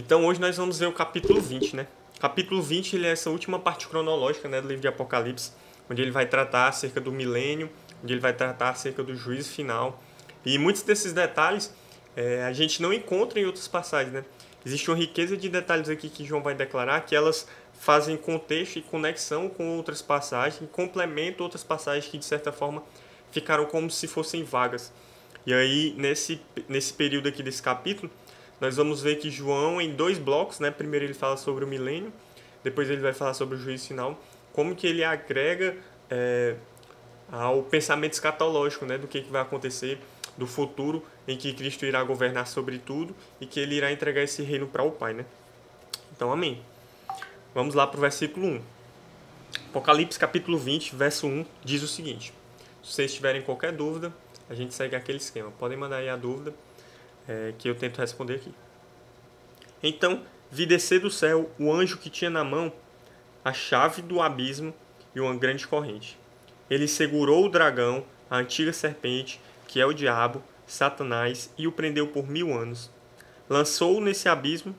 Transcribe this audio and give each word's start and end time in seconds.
Então 0.00 0.24
hoje 0.24 0.40
nós 0.40 0.56
vamos 0.56 0.78
ver 0.78 0.86
o 0.86 0.94
capítulo 0.94 1.38
20, 1.42 1.76
né? 1.76 1.86
Capítulo 2.18 2.62
20 2.62 2.96
ele 2.96 3.06
é 3.06 3.10
essa 3.10 3.28
última 3.28 3.58
parte 3.58 3.86
cronológica 3.86 4.48
né, 4.48 4.58
do 4.58 4.66
livro 4.66 4.80
de 4.80 4.88
Apocalipse, 4.88 5.52
onde 5.90 6.00
ele 6.00 6.10
vai 6.10 6.24
tratar 6.24 6.68
acerca 6.68 6.98
do 6.98 7.12
milênio, 7.12 7.68
onde 8.02 8.14
ele 8.14 8.20
vai 8.20 8.32
tratar 8.32 8.70
acerca 8.70 9.02
do 9.02 9.14
juízo 9.14 9.50
final. 9.50 10.02
E 10.42 10.56
muitos 10.56 10.80
desses 10.80 11.12
detalhes 11.12 11.70
é, 12.16 12.42
a 12.44 12.52
gente 12.54 12.80
não 12.80 12.94
encontra 12.94 13.38
em 13.38 13.44
outras 13.44 13.68
passagens, 13.68 14.14
né? 14.14 14.24
Existe 14.64 14.90
uma 14.90 14.96
riqueza 14.96 15.36
de 15.36 15.50
detalhes 15.50 15.90
aqui 15.90 16.08
que 16.08 16.24
João 16.24 16.42
vai 16.42 16.54
declarar 16.54 17.02
que 17.02 17.14
elas 17.14 17.46
fazem 17.74 18.16
contexto 18.16 18.76
e 18.76 18.82
conexão 18.82 19.50
com 19.50 19.76
outras 19.76 20.00
passagens, 20.00 20.66
complementam 20.72 21.44
outras 21.44 21.62
passagens 21.62 22.10
que 22.10 22.16
de 22.16 22.24
certa 22.24 22.50
forma 22.50 22.82
ficaram 23.30 23.66
como 23.66 23.90
se 23.90 24.06
fossem 24.06 24.44
vagas. 24.44 24.90
E 25.44 25.52
aí 25.52 25.94
nesse 25.98 26.40
nesse 26.66 26.94
período 26.94 27.28
aqui 27.28 27.42
desse 27.42 27.62
capítulo, 27.62 28.10
nós 28.60 28.76
vamos 28.76 29.00
ver 29.00 29.16
que 29.16 29.30
João 29.30 29.80
em 29.80 29.92
dois 29.94 30.18
blocos, 30.18 30.60
né? 30.60 30.70
Primeiro 30.70 31.06
ele 31.06 31.14
fala 31.14 31.36
sobre 31.36 31.64
o 31.64 31.68
milênio, 31.68 32.12
depois 32.62 32.90
ele 32.90 33.00
vai 33.00 33.14
falar 33.14 33.32
sobre 33.32 33.56
o 33.56 33.58
juízo 33.58 33.88
final, 33.88 34.20
como 34.52 34.76
que 34.76 34.86
ele 34.86 35.02
agrega 35.02 35.76
é, 36.10 36.56
ao 37.32 37.62
pensamento 37.62 38.12
escatológico, 38.12 38.84
né? 38.84 38.98
Do 38.98 39.08
que, 39.08 39.22
que 39.22 39.30
vai 39.30 39.40
acontecer 39.40 39.98
do 40.36 40.46
futuro 40.46 41.04
em 41.26 41.36
que 41.36 41.52
Cristo 41.54 41.86
irá 41.86 42.02
governar 42.02 42.46
sobre 42.46 42.78
tudo 42.78 43.14
e 43.40 43.46
que 43.46 43.58
ele 43.58 43.76
irá 43.76 43.90
entregar 43.90 44.22
esse 44.22 44.42
reino 44.42 44.66
para 44.66 44.82
o 44.82 44.90
Pai, 44.90 45.14
né? 45.14 45.24
Então, 46.14 46.30
amém. 46.30 46.62
Vamos 47.54 47.74
lá 47.74 47.86
para 47.86 47.98
o 47.98 48.00
versículo 48.00 48.46
1. 48.46 48.62
Apocalipse 49.70 50.18
capítulo 50.18 50.58
20, 50.58 50.94
verso 50.94 51.26
1, 51.26 51.46
diz 51.64 51.82
o 51.82 51.88
seguinte: 51.88 52.32
Se 52.82 52.92
vocês 52.92 53.14
tiverem 53.14 53.40
qualquer 53.40 53.72
dúvida, 53.72 54.12
a 54.48 54.54
gente 54.54 54.74
segue 54.74 54.94
aquele 54.94 55.18
esquema. 55.18 55.50
Podem 55.58 55.78
mandar 55.78 55.96
aí 55.96 56.08
a 56.08 56.16
dúvida 56.16 56.52
é, 57.30 57.54
que 57.56 57.70
eu 57.70 57.76
tento 57.76 57.98
responder 57.98 58.34
aqui. 58.34 58.52
Então 59.80 60.22
vi 60.50 60.66
descer 60.66 60.98
do 60.98 61.10
céu 61.10 61.48
o 61.58 61.72
anjo 61.72 61.96
que 61.96 62.10
tinha 62.10 62.28
na 62.28 62.42
mão 62.42 62.72
a 63.44 63.52
chave 63.52 64.02
do 64.02 64.20
abismo 64.20 64.74
e 65.14 65.20
uma 65.20 65.36
grande 65.36 65.66
corrente. 65.66 66.18
Ele 66.68 66.88
segurou 66.88 67.46
o 67.46 67.48
dragão, 67.48 68.04
a 68.28 68.38
antiga 68.38 68.72
serpente, 68.72 69.40
que 69.68 69.80
é 69.80 69.86
o 69.86 69.92
diabo, 69.92 70.42
Satanás, 70.66 71.52
e 71.56 71.66
o 71.66 71.72
prendeu 71.72 72.08
por 72.08 72.28
mil 72.28 72.52
anos. 72.52 72.90
Lançou-o 73.48 74.00
nesse 74.00 74.28
abismo, 74.28 74.74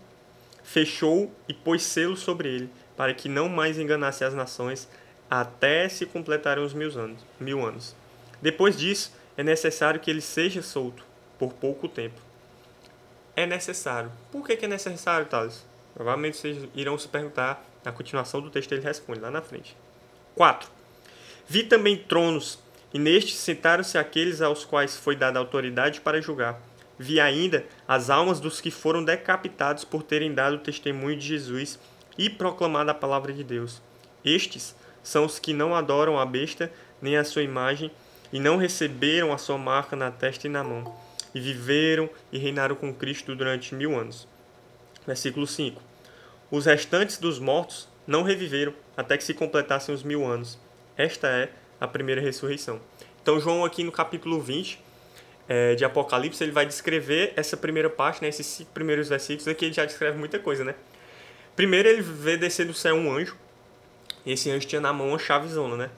fechou 0.64 1.34
e 1.48 1.54
pôs 1.54 1.82
selo 1.84 2.16
sobre 2.16 2.50
ele, 2.50 2.70
para 2.96 3.14
que 3.14 3.28
não 3.28 3.50
mais 3.50 3.80
enganasse 3.80 4.24
as 4.24 4.34
nações, 4.34 4.88
até 5.30 5.90
se 5.90 6.06
completarem 6.06 6.64
os 6.64 6.74
mil 6.74 6.98
anos. 6.98 7.26
Mil 7.40 7.66
anos. 7.66 7.96
Depois 8.42 8.78
disso, 8.78 9.14
é 9.36 9.44
necessário 9.44 10.00
que 10.00 10.12
ele 10.12 10.22
seja 10.22 10.62
solto, 10.62 11.04
por 11.40 11.54
pouco 11.54 11.88
tempo 11.88 12.31
é 13.42 13.48
necessário. 13.48 14.12
Por 14.32 14.46
que, 14.46 14.56
que 14.56 14.66
é 14.66 14.68
necessário, 14.68 15.26
Thales? 15.26 15.66
Provavelmente 15.94 16.38
vocês 16.38 16.70
irão 16.76 16.98
se 16.98 17.08
perguntar 17.08 17.66
na 17.84 17.92
continuação 17.92 18.42
do 18.42 18.50
texto, 18.50 18.72
ele 18.72 18.82
responde 18.82 19.20
lá 19.20 19.32
na 19.32 19.42
frente. 19.42 19.76
4. 20.36 20.70
Vi 21.48 21.64
também 21.64 21.98
tronos, 21.98 22.60
e 22.94 23.00
nestes 23.00 23.36
sentaram-se 23.36 23.98
aqueles 23.98 24.42
aos 24.42 24.64
quais 24.64 24.96
foi 24.96 25.16
dada 25.16 25.40
autoridade 25.40 26.02
para 26.02 26.22
julgar. 26.22 26.62
Vi 26.98 27.20
ainda 27.20 27.66
as 27.88 28.10
almas 28.10 28.40
dos 28.40 28.62
que 28.62 28.70
foram 28.70 29.04
decapitados 29.04 29.84
por 29.84 30.04
terem 30.04 30.34
dado 30.34 30.60
testemunho 30.60 31.18
de 31.18 31.28
Jesus 31.28 31.80
e 32.18 32.30
proclamado 32.30 32.92
a 32.92 32.94
palavra 32.94 33.34
de 33.34 33.44
Deus. 33.44 33.82
Estes 34.24 34.76
são 35.02 35.26
os 35.26 35.40
que 35.40 35.52
não 35.52 35.76
adoram 35.76 36.20
a 36.20 36.26
besta 36.26 36.72
nem 37.02 37.18
a 37.18 37.24
sua 37.24 37.42
imagem 37.42 37.90
e 38.32 38.40
não 38.40 38.56
receberam 38.58 39.34
a 39.34 39.38
sua 39.38 39.58
marca 39.58 39.96
na 39.96 40.12
testa 40.12 40.46
e 40.46 40.50
na 40.50 40.64
mão 40.64 40.94
e 41.34 41.40
viveram 41.40 42.10
e 42.32 42.38
reinaram 42.38 42.76
com 42.76 42.94
Cristo 42.94 43.36
durante 43.36 43.74
mil 43.76 43.98
anos. 43.98 44.28
Versículo 45.06 45.48
5: 45.48 45.82
Os 46.50 46.66
restantes 46.66 47.18
dos 47.18 47.40
mortos 47.40 47.88
não 48.06 48.24
reviveram 48.24 48.74
até 48.96 49.18
que 49.18 49.24
se 49.24 49.34
completassem 49.34 49.94
os 49.94 50.04
mil 50.04 50.26
anos. 50.26 50.60
Esta 50.98 51.28
é 51.28 51.50
a 51.80 51.88
primeira 51.88 52.22
ressurreição. 52.22 52.80
Então, 53.22 53.40
João, 53.40 53.64
aqui 53.64 53.84
no 53.84 53.92
capítulo 53.92 54.40
20 54.40 54.80
é, 55.48 55.76
de 55.76 55.86
Apocalipse, 55.86 56.44
ele 56.44 56.52
vai 56.52 56.66
descrever 56.66 57.34
essa 57.36 57.58
primeira 57.58 57.90
parte, 57.90 58.22
né, 58.22 58.30
esses 58.30 58.46
cinco 58.46 58.72
primeiros 58.72 59.10
versículos. 59.10 59.48
Aqui 59.48 59.66
ele 59.66 59.74
já 59.74 59.86
descreve 59.86 60.18
muita 60.18 60.40
coisa, 60.40 60.64
né? 60.64 60.76
Primeiro, 61.56 61.90
ele 61.90 62.02
vê 62.02 62.38
descer 62.38 62.66
do 62.66 62.74
céu 62.74 62.96
um 62.96 63.12
anjo. 63.12 63.36
E 64.26 64.34
esse 64.34 64.50
anjo 64.50 64.68
tinha 64.68 64.82
na 64.82 64.94
mão 64.94 65.10
uma 65.10 65.20
chavezona, 65.20 65.76
né? 65.76 65.90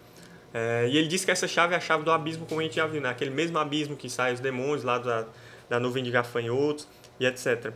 É, 0.53 0.87
e 0.87 0.97
ele 0.97 1.07
diz 1.07 1.25
que 1.25 1.31
essa 1.31 1.47
chave 1.47 1.73
é 1.73 1.77
a 1.77 1.79
chave 1.79 2.03
do 2.03 2.11
abismo, 2.11 2.45
como 2.45 2.61
a 2.61 2.63
gente 2.63 2.75
já 2.75 2.85
viu, 2.85 3.01
né? 3.01 3.09
aquele 3.09 3.31
mesmo 3.31 3.57
abismo 3.57 3.95
que 3.95 4.09
sai 4.09 4.33
os 4.33 4.39
demônios 4.39 4.83
lá 4.83 4.99
da, 4.99 5.25
da 5.67 5.79
nuvem 5.79 6.03
de 6.03 6.11
gafanhotos 6.11 6.87
e 7.19 7.25
etc. 7.25 7.73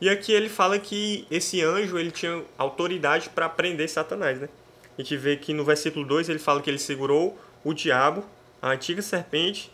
E 0.00 0.08
aqui 0.08 0.32
ele 0.32 0.48
fala 0.48 0.78
que 0.78 1.26
esse 1.30 1.62
anjo 1.62 1.98
ele 1.98 2.10
tinha 2.10 2.42
autoridade 2.56 3.30
para 3.30 3.48
prender 3.48 3.88
Satanás. 3.88 4.38
Né? 4.38 4.48
A 4.96 5.02
gente 5.02 5.16
vê 5.16 5.36
que 5.36 5.52
no 5.52 5.64
versículo 5.64 6.04
2 6.06 6.28
ele 6.28 6.38
fala 6.38 6.60
que 6.62 6.70
ele 6.70 6.78
segurou 6.78 7.36
o 7.64 7.72
diabo, 7.72 8.24
a 8.62 8.70
antiga 8.70 9.02
serpente, 9.02 9.72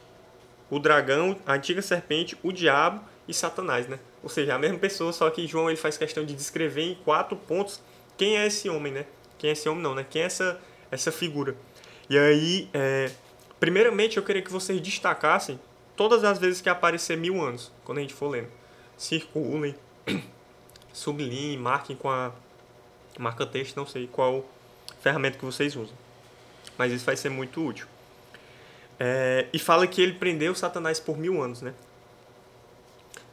o 0.71 0.79
dragão, 0.79 1.37
a 1.47 1.55
antiga 1.55 1.83
serpente, 1.83 2.39
o 2.43 2.53
diabo 2.53 3.03
e 3.29 3.35
Satanás. 3.35 3.87
Né? 3.87 3.99
Ou 4.23 4.29
seja, 4.29 4.55
a 4.55 4.59
mesma 4.59 4.79
pessoa, 4.79 5.13
só 5.13 5.29
que 5.29 5.47
João 5.47 5.69
ele 5.69 5.77
faz 5.77 5.99
questão 5.99 6.25
de 6.25 6.35
descrever 6.35 6.83
em 6.83 6.95
quatro 6.95 7.37
pontos 7.37 7.83
quem 8.17 8.37
é 8.37 8.47
esse 8.47 8.69
homem, 8.69 8.93
né? 8.93 9.07
Quem 9.39 9.49
é 9.49 9.53
esse 9.55 9.67
homem 9.67 9.83
não, 9.83 9.95
né? 9.95 10.05
Quem 10.09 10.21
é 10.21 10.27
essa, 10.27 10.61
essa 10.91 11.11
figura. 11.11 11.57
E 12.11 12.19
aí, 12.19 12.69
é, 12.75 13.09
primeiramente 13.61 14.17
eu 14.17 14.25
queria 14.25 14.43
que 14.43 14.51
vocês 14.51 14.81
destacassem 14.81 15.61
todas 15.95 16.25
as 16.25 16.41
vezes 16.41 16.61
que 16.61 16.69
aparecer 16.69 17.17
mil 17.17 17.41
anos, 17.41 17.71
quando 17.85 17.99
a 17.99 18.01
gente 18.01 18.13
for 18.13 18.29
lendo. 18.29 18.49
Circulem, 18.97 19.77
sublinhem, 20.93 21.57
marquem 21.57 21.95
com 21.95 22.11
a 22.11 22.33
marca 23.17 23.47
texto, 23.47 23.77
não 23.77 23.87
sei 23.87 24.09
qual 24.09 24.45
ferramenta 25.01 25.39
que 25.39 25.45
vocês 25.45 25.77
usam. 25.77 25.95
Mas 26.77 26.93
isso 26.93 27.07
vai 27.07 27.17
ser 27.17 27.29
muito 27.29 27.65
útil. 27.65 27.87
É, 28.99 29.47
e 29.53 29.59
fala 29.61 29.87
que 29.87 30.03
ele 30.03 30.15
prendeu 30.15 30.53
Satanás 30.53 30.99
por 30.99 31.17
mil 31.17 31.41
anos, 31.41 31.63
né? 31.63 31.73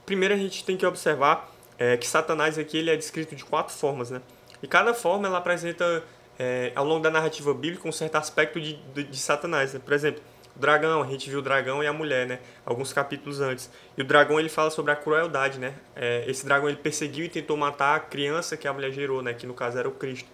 Primeiro 0.06 0.36
a 0.36 0.38
gente 0.38 0.64
tem 0.64 0.78
que 0.78 0.86
observar 0.86 1.52
é, 1.80 1.98
que 1.98 2.06
Satanás 2.06 2.60
aqui 2.60 2.78
ele 2.78 2.92
é 2.92 2.96
descrito 2.96 3.36
de 3.36 3.44
quatro 3.44 3.74
formas, 3.74 4.12
né? 4.12 4.22
E 4.62 4.68
cada 4.68 4.94
forma 4.94 5.28
ela 5.28 5.40
apresenta 5.40 6.04
é, 6.40 6.72
ao 6.76 6.86
longo 6.86 7.02
da 7.02 7.10
narrativa 7.10 7.54
bíblica 7.54 7.88
um 7.88 7.92
certo 7.92 8.16
aspecto 8.16 8.60
de, 8.60 8.74
de, 8.94 9.04
de 9.04 9.18
Satanás. 9.18 9.74
Né? 9.74 9.82
Por 9.84 9.94
exemplo, 9.94 10.22
o 10.56 10.60
dragão, 10.60 11.04
a 11.04 11.08
gente 11.08 11.30
viu 11.30 11.40
o 11.40 11.42
dragão 11.42 11.84
e 11.84 11.88
a 11.88 11.94
mulher, 11.94 12.26
né? 12.26 12.40
Alguns 12.66 12.92
capítulos 12.92 13.40
antes. 13.40 13.70
E 13.96 14.02
o 14.02 14.04
dragão 14.04 14.40
ele 14.40 14.50
fala 14.50 14.72
sobre 14.72 14.92
a 14.92 14.96
crueldade, 14.96 15.60
né? 15.60 15.76
É, 15.96 16.24
esse 16.28 16.46
dragão 16.46 16.68
ele 16.68 16.78
perseguiu 16.78 17.26
e 17.26 17.30
tentou 17.30 17.56
matar 17.56 17.96
a 17.96 18.00
criança 18.00 18.58
que 18.58 18.68
a 18.68 18.74
mulher 18.74 18.92
gerou, 18.92 19.22
né? 19.22 19.36
Que 19.36 19.46
no 19.46 19.54
caso 19.54 19.78
era 19.78 19.88
o 19.88 19.92
Cristo. 19.92 20.28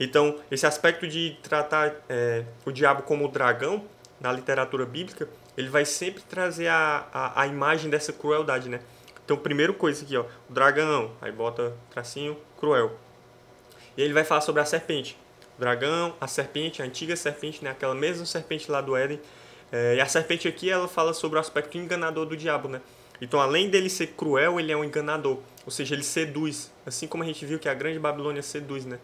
Então, 0.00 0.36
esse 0.50 0.66
aspecto 0.66 1.06
de 1.06 1.36
tratar 1.44 1.94
é, 2.08 2.44
o 2.64 2.72
diabo 2.72 3.02
como 3.02 3.24
o 3.24 3.28
dragão 3.28 3.84
na 4.20 4.32
literatura 4.32 4.84
bíblica, 4.84 5.28
ele 5.56 5.68
vai 5.68 5.84
sempre 5.84 6.24
trazer 6.24 6.66
a, 6.66 7.06
a, 7.12 7.42
a 7.42 7.46
imagem 7.46 7.88
dessa 7.88 8.12
crueldade, 8.12 8.68
né? 8.68 8.80
Então, 9.24 9.36
primeira 9.36 9.72
coisa 9.72 10.04
aqui, 10.04 10.16
ó, 10.16 10.24
o 10.50 10.52
dragão, 10.52 11.12
aí 11.20 11.30
bota 11.30 11.72
tracinho, 11.90 12.36
cruel. 12.58 12.98
E 13.96 14.02
ele 14.02 14.12
vai 14.12 14.24
falar 14.24 14.40
sobre 14.40 14.60
a 14.60 14.64
serpente 14.64 15.16
dragão, 15.58 16.14
a 16.20 16.26
serpente, 16.26 16.80
a 16.80 16.84
antiga 16.84 17.16
serpente, 17.16 17.62
né? 17.64 17.70
aquela 17.70 17.94
mesma 17.94 18.24
serpente 18.24 18.70
lá 18.70 18.80
do 18.80 18.96
Éden. 18.96 19.20
É, 19.70 19.96
e 19.96 20.00
a 20.00 20.06
serpente 20.06 20.48
aqui 20.48 20.70
ela 20.70 20.88
fala 20.88 21.12
sobre 21.12 21.38
o 21.38 21.40
aspecto 21.40 21.76
enganador 21.76 22.24
do 22.24 22.36
diabo, 22.36 22.68
né? 22.68 22.80
Então, 23.20 23.40
além 23.40 23.68
dele 23.68 23.90
ser 23.90 24.08
cruel, 24.08 24.60
ele 24.60 24.70
é 24.70 24.76
um 24.76 24.84
enganador, 24.84 25.38
ou 25.66 25.72
seja, 25.72 25.94
ele 25.94 26.04
seduz, 26.04 26.72
assim 26.86 27.06
como 27.06 27.22
a 27.22 27.26
gente 27.26 27.44
viu 27.44 27.58
que 27.58 27.68
a 27.68 27.74
grande 27.74 27.98
Babilônia 27.98 28.42
seduz, 28.42 28.84
né? 28.84 28.98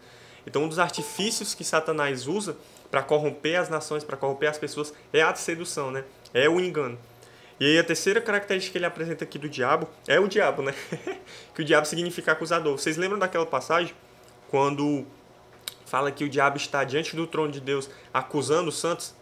Então, 0.47 0.63
um 0.63 0.69
dos 0.69 0.79
artifícios 0.79 1.53
que 1.53 1.63
Satanás 1.63 2.27
usa 2.27 2.55
para 2.89 3.03
corromper 3.03 3.59
as 3.59 3.69
nações, 3.69 4.03
para 4.03 4.15
corromper 4.15 4.49
as 4.49 4.57
pessoas, 4.57 4.93
é 5.11 5.21
a 5.21 5.35
sedução, 5.35 5.91
né? 5.91 6.03
É 6.33 6.47
o 6.47 6.59
engano. 6.59 6.97
E 7.59 7.65
aí 7.65 7.79
a 7.79 7.83
terceira 7.83 8.19
característica 8.21 8.73
que 8.73 8.77
ele 8.77 8.85
apresenta 8.85 9.23
aqui 9.23 9.39
do 9.39 9.47
diabo 9.47 9.87
é 10.07 10.19
o 10.19 10.27
diabo, 10.27 10.61
né? 10.61 10.73
que 11.53 11.61
o 11.61 11.65
diabo 11.65 11.85
significa 11.85 12.31
acusador. 12.31 12.77
Vocês 12.77 12.97
lembram 12.97 13.17
daquela 13.17 13.45
passagem 13.45 13.93
quando 14.49 15.05
fala 15.85 16.11
que 16.11 16.23
o 16.23 16.29
diabo 16.29 16.57
está 16.57 16.83
diante 16.83 17.15
do 17.15 17.27
trono 17.27 17.51
de 17.51 17.59
Deus 17.59 17.89
acusando 18.13 18.69
os 18.69 18.77
santos. 18.77 19.13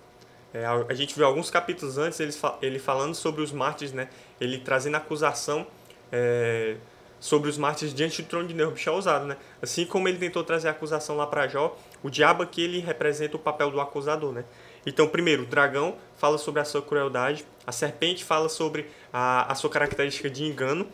É, 0.53 0.65
a 0.65 0.93
gente 0.93 1.15
viu 1.15 1.25
alguns 1.25 1.49
capítulos 1.49 1.97
antes 1.97 2.19
ele, 2.19 2.33
ele 2.61 2.79
falando 2.79 3.15
sobre 3.15 3.41
os 3.41 3.51
mártires, 3.51 3.91
né? 3.91 4.07
Ele 4.39 4.59
trazendo 4.59 4.95
acusação 4.95 5.65
é, 6.11 6.75
sobre 7.19 7.49
os 7.49 7.57
mártires 7.57 7.93
diante 7.93 8.21
do 8.21 8.27
trono 8.27 8.47
de 8.47 8.53
Deus. 8.53 8.73
Bicho 8.73 8.89
é 8.89 8.91
ousado, 8.93 9.25
né? 9.25 9.37
Assim 9.61 9.85
como 9.85 10.07
ele 10.07 10.17
tentou 10.17 10.43
trazer 10.43 10.69
acusação 10.69 11.17
lá 11.17 11.25
para 11.25 11.47
Jó, 11.47 11.75
o 12.03 12.09
diabo 12.09 12.43
aqui 12.43 12.61
ele 12.61 12.79
representa 12.79 13.35
o 13.35 13.39
papel 13.39 13.71
do 13.71 13.81
acusador, 13.81 14.31
né? 14.31 14.45
Então, 14.85 15.07
primeiro, 15.07 15.43
o 15.43 15.45
dragão 15.45 15.95
fala 16.17 16.37
sobre 16.37 16.61
a 16.61 16.65
sua 16.65 16.81
crueldade, 16.81 17.45
a 17.65 17.71
serpente 17.71 18.23
fala 18.23 18.49
sobre 18.49 18.87
a, 19.11 19.51
a 19.51 19.55
sua 19.55 19.69
característica 19.69 20.29
de 20.29 20.43
engano, 20.43 20.87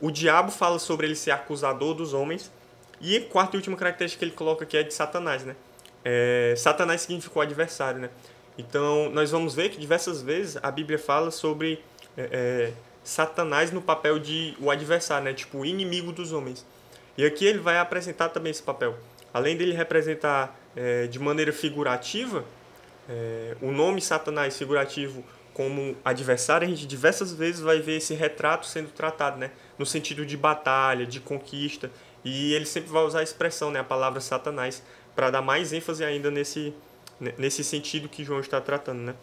o 0.00 0.10
diabo 0.10 0.50
fala 0.50 0.78
sobre 0.78 1.06
ele 1.06 1.14
ser 1.14 1.30
acusador 1.30 1.94
dos 1.94 2.12
homens, 2.12 2.50
e 3.00 3.16
a 3.16 3.20
quarta 3.22 3.56
e 3.56 3.58
última 3.58 3.76
característica 3.76 4.20
que 4.20 4.24
ele 4.24 4.36
coloca 4.36 4.64
aqui 4.64 4.76
é 4.76 4.82
de 4.82 4.94
Satanás, 4.94 5.44
né? 5.44 5.56
É, 6.04 6.54
Satanás 6.56 7.02
significou 7.02 7.42
adversário, 7.42 8.00
né? 8.00 8.10
Então, 8.56 9.10
nós 9.10 9.30
vamos 9.30 9.54
ver 9.54 9.70
que 9.70 9.78
diversas 9.78 10.22
vezes 10.22 10.58
a 10.62 10.70
Bíblia 10.70 10.98
fala 10.98 11.30
sobre 11.30 11.82
é, 12.16 12.28
é 12.30 12.72
Satanás 13.02 13.70
no 13.70 13.82
papel 13.82 14.18
de 14.18 14.56
o 14.60 14.70
adversário, 14.70 15.24
né? 15.24 15.34
Tipo, 15.34 15.58
o 15.58 15.66
inimigo 15.66 16.12
dos 16.12 16.32
homens. 16.32 16.64
E 17.16 17.24
aqui 17.24 17.44
ele 17.44 17.58
vai 17.58 17.78
apresentar 17.78 18.30
também 18.30 18.50
esse 18.50 18.62
papel. 18.62 18.96
Além 19.32 19.56
dele 19.56 19.72
representar 19.72 20.58
é, 20.74 21.06
de 21.06 21.18
maneira 21.18 21.52
figurativa, 21.52 22.44
é, 23.08 23.56
o 23.60 23.70
nome 23.70 24.00
Satanás 24.00 24.56
figurativo 24.56 25.24
como 25.52 25.96
adversário, 26.04 26.66
a 26.66 26.70
gente 26.70 26.86
diversas 26.86 27.32
vezes 27.32 27.60
vai 27.60 27.78
ver 27.78 27.98
esse 27.98 28.14
retrato 28.14 28.66
sendo 28.66 28.90
tratado, 28.90 29.38
né? 29.38 29.52
No 29.78 29.86
sentido 29.86 30.26
de 30.26 30.36
batalha, 30.36 31.06
de 31.06 31.20
conquista. 31.20 31.90
E 32.24 32.54
ele 32.54 32.64
sempre 32.64 32.90
vai 32.90 33.04
usar 33.04 33.20
a 33.20 33.22
expressão, 33.22 33.70
né? 33.70 33.80
A 33.80 33.84
palavra 33.84 34.20
Satanás, 34.20 34.82
para 35.14 35.30
dar 35.30 35.42
mais 35.42 35.72
ênfase 35.72 36.04
ainda 36.04 36.30
nesse, 36.30 36.72
nesse 37.36 37.62
sentido 37.62 38.08
que 38.08 38.24
João 38.24 38.40
está 38.40 38.60
tratando, 38.60 39.00
né? 39.00 39.14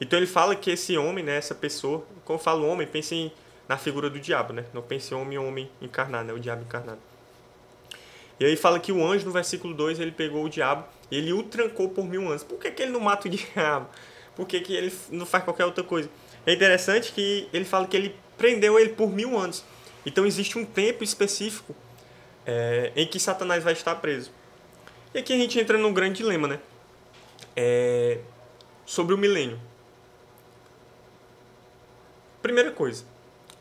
Então 0.00 0.18
ele 0.18 0.26
fala 0.26 0.54
que 0.56 0.70
esse 0.70 0.96
homem, 0.96 1.24
né, 1.24 1.36
essa 1.36 1.54
pessoa, 1.54 2.04
quando 2.24 2.38
eu 2.38 2.42
falo 2.42 2.66
homem, 2.66 2.86
pense 2.86 3.32
na 3.68 3.76
figura 3.76 4.08
do 4.08 4.18
diabo, 4.18 4.52
né? 4.52 4.64
Não 4.72 4.82
pense 4.82 5.14
homem, 5.14 5.38
homem 5.38 5.70
encarnado, 5.80 6.28
né? 6.28 6.32
O 6.32 6.38
diabo 6.38 6.62
encarnado. 6.62 7.00
E 8.38 8.44
aí 8.44 8.56
fala 8.56 8.78
que 8.78 8.92
o 8.92 9.04
anjo, 9.04 9.24
no 9.24 9.32
versículo 9.32 9.74
2, 9.74 9.98
ele 9.98 10.12
pegou 10.12 10.44
o 10.44 10.48
diabo 10.48 10.84
e 11.10 11.16
ele 11.16 11.32
o 11.32 11.42
trancou 11.42 11.88
por 11.88 12.04
mil 12.04 12.28
anos. 12.28 12.42
Por 12.42 12.58
que, 12.58 12.70
que 12.70 12.82
ele 12.82 12.92
não 12.92 13.00
mata 13.00 13.28
o 13.28 13.30
diabo? 13.30 13.88
Por 14.34 14.46
que, 14.46 14.60
que 14.60 14.74
ele 14.74 14.92
não 15.10 15.24
faz 15.24 15.44
qualquer 15.44 15.64
outra 15.64 15.82
coisa? 15.82 16.10
É 16.44 16.52
interessante 16.52 17.12
que 17.12 17.48
ele 17.52 17.64
fala 17.64 17.86
que 17.86 17.96
ele 17.96 18.14
prendeu 18.36 18.78
ele 18.78 18.90
por 18.90 19.10
mil 19.10 19.38
anos. 19.38 19.64
Então 20.04 20.26
existe 20.26 20.58
um 20.58 20.64
tempo 20.64 21.02
específico 21.02 21.74
é, 22.46 22.92
em 22.94 23.06
que 23.06 23.18
Satanás 23.18 23.64
vai 23.64 23.72
estar 23.72 23.96
preso. 23.96 24.30
E 25.12 25.18
aqui 25.18 25.32
a 25.32 25.36
gente 25.36 25.58
entra 25.58 25.76
num 25.76 25.92
grande 25.92 26.18
dilema, 26.18 26.46
né? 26.46 26.60
É, 27.56 28.20
sobre 28.84 29.14
o 29.14 29.18
milênio. 29.18 29.58
Primeira 32.40 32.70
coisa, 32.70 33.04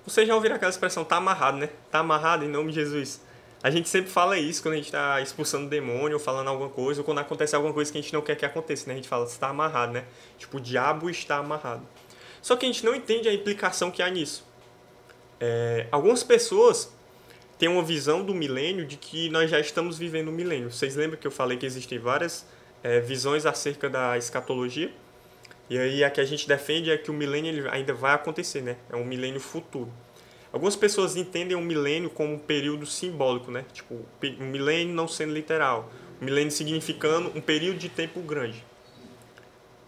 vocês 0.05 0.27
já 0.27 0.35
ouviram 0.35 0.55
aquela 0.55 0.69
expressão, 0.69 1.03
tá 1.03 1.15
amarrado, 1.15 1.57
né? 1.57 1.69
Tá 1.89 1.99
amarrado 1.99 2.45
em 2.45 2.47
nome 2.47 2.71
de 2.71 2.75
Jesus. 2.75 3.21
A 3.63 3.71
gente 3.71 3.89
sempre 3.89 4.11
fala 4.11 4.37
isso 4.37 4.61
quando 4.61 4.73
a 4.73 4.77
gente 4.77 4.85
está 4.85 5.19
expulsando 5.21 5.67
demônio, 5.67 6.17
ou 6.17 6.19
falando 6.19 6.49
alguma 6.49 6.69
coisa, 6.69 7.01
ou 7.01 7.05
quando 7.05 7.17
acontece 7.17 7.55
alguma 7.55 7.73
coisa 7.73 7.91
que 7.91 7.97
a 7.97 8.01
gente 8.01 8.13
não 8.13 8.21
quer 8.21 8.35
que 8.35 8.45
aconteça, 8.45 8.85
né? 8.85 8.93
A 8.93 8.97
gente 8.97 9.07
fala, 9.07 9.25
está 9.25 9.49
amarrado, 9.49 9.93
né? 9.93 10.05
Tipo, 10.37 10.57
o 10.57 10.61
diabo 10.61 11.09
está 11.09 11.37
amarrado. 11.37 11.81
Só 12.43 12.55
que 12.55 12.65
a 12.65 12.69
gente 12.69 12.85
não 12.85 12.93
entende 12.93 13.27
a 13.27 13.33
implicação 13.33 13.89
que 13.89 14.03
há 14.03 14.09
nisso. 14.09 14.45
É, 15.39 15.87
algumas 15.91 16.21
pessoas 16.21 16.94
têm 17.57 17.69
uma 17.69 17.83
visão 17.83 18.23
do 18.23 18.33
milênio 18.33 18.85
de 18.85 18.97
que 18.97 19.29
nós 19.29 19.49
já 19.49 19.59
estamos 19.59 19.97
vivendo 19.97 20.27
o 20.27 20.31
um 20.31 20.33
milênio. 20.33 20.71
Vocês 20.71 20.95
lembram 20.95 21.19
que 21.19 21.27
eu 21.27 21.31
falei 21.31 21.57
que 21.57 21.65
existem 21.65 21.97
várias 21.99 22.45
é, 22.83 22.99
visões 22.99 23.45
acerca 23.45 23.89
da 23.89 24.17
escatologia? 24.17 24.91
E 25.69 25.77
aí 25.77 26.03
a 26.03 26.09
que 26.09 26.21
a 26.21 26.25
gente 26.25 26.47
defende 26.47 26.91
é 26.91 26.97
que 26.97 27.09
o 27.09 27.13
milênio 27.13 27.69
ainda 27.71 27.93
vai 27.93 28.13
acontecer, 28.13 28.61
né? 28.61 28.77
É 28.89 28.95
um 28.95 29.05
milênio 29.05 29.39
futuro. 29.39 29.91
Algumas 30.53 30.75
pessoas 30.75 31.15
entendem 31.15 31.57
o 31.57 31.61
milênio 31.61 32.09
como 32.09 32.33
um 32.33 32.39
período 32.39 32.85
simbólico, 32.85 33.51
né? 33.51 33.65
Tipo, 33.73 33.95
um 34.39 34.45
milênio 34.45 34.93
não 34.93 35.07
sendo 35.07 35.33
literal. 35.33 35.91
Um 36.21 36.25
milênio 36.25 36.51
significando 36.51 37.31
um 37.35 37.41
período 37.41 37.77
de 37.77 37.89
tempo 37.89 38.21
grande. 38.21 38.63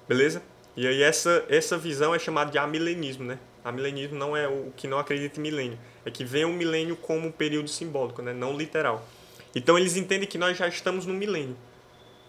Beleza? 0.07 0.41
E 0.75 0.87
aí 0.87 1.01
essa, 1.01 1.45
essa 1.47 1.77
visão 1.77 2.13
é 2.13 2.19
chamada 2.19 2.51
de 2.51 2.57
amilenismo, 2.57 3.23
né? 3.23 3.39
Amilenismo 3.67 4.17
não 4.17 4.35
é 4.35 4.47
o 4.47 4.71
que 4.75 4.87
não 4.87 4.97
acredita 4.97 5.39
em 5.39 5.43
milênio. 5.43 5.79
É 6.05 6.11
que 6.11 6.23
vê 6.23 6.45
o 6.45 6.53
milênio 6.53 6.95
como 6.95 7.27
um 7.27 7.31
período 7.31 7.69
simbólico, 7.69 8.21
né? 8.21 8.33
Não 8.33 8.55
literal. 8.55 9.05
Então 9.53 9.77
eles 9.77 9.97
entendem 9.97 10.27
que 10.27 10.37
nós 10.37 10.57
já 10.57 10.67
estamos 10.67 11.05
no 11.05 11.13
milênio. 11.13 11.57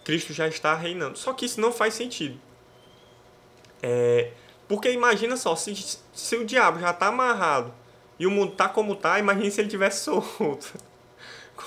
Cristo 0.03 0.33
já 0.33 0.47
está 0.47 0.75
reinando. 0.75 1.17
Só 1.17 1.31
que 1.33 1.45
isso 1.45 1.61
não 1.61 1.71
faz 1.71 1.93
sentido. 1.93 2.39
É, 3.81 4.31
porque 4.67 4.91
imagina 4.91 5.37
só, 5.37 5.55
se, 5.55 5.73
se 6.13 6.35
o 6.35 6.45
diabo 6.45 6.79
já 6.79 6.91
está 6.91 7.07
amarrado 7.07 7.73
e 8.19 8.27
o 8.27 8.31
mundo 8.31 8.51
tá 8.51 8.67
como 8.67 8.95
tá, 8.95 9.17
imagine 9.17 9.49
se 9.49 9.61
ele 9.61 9.69
tivesse 9.69 10.03
solto. 10.05 10.73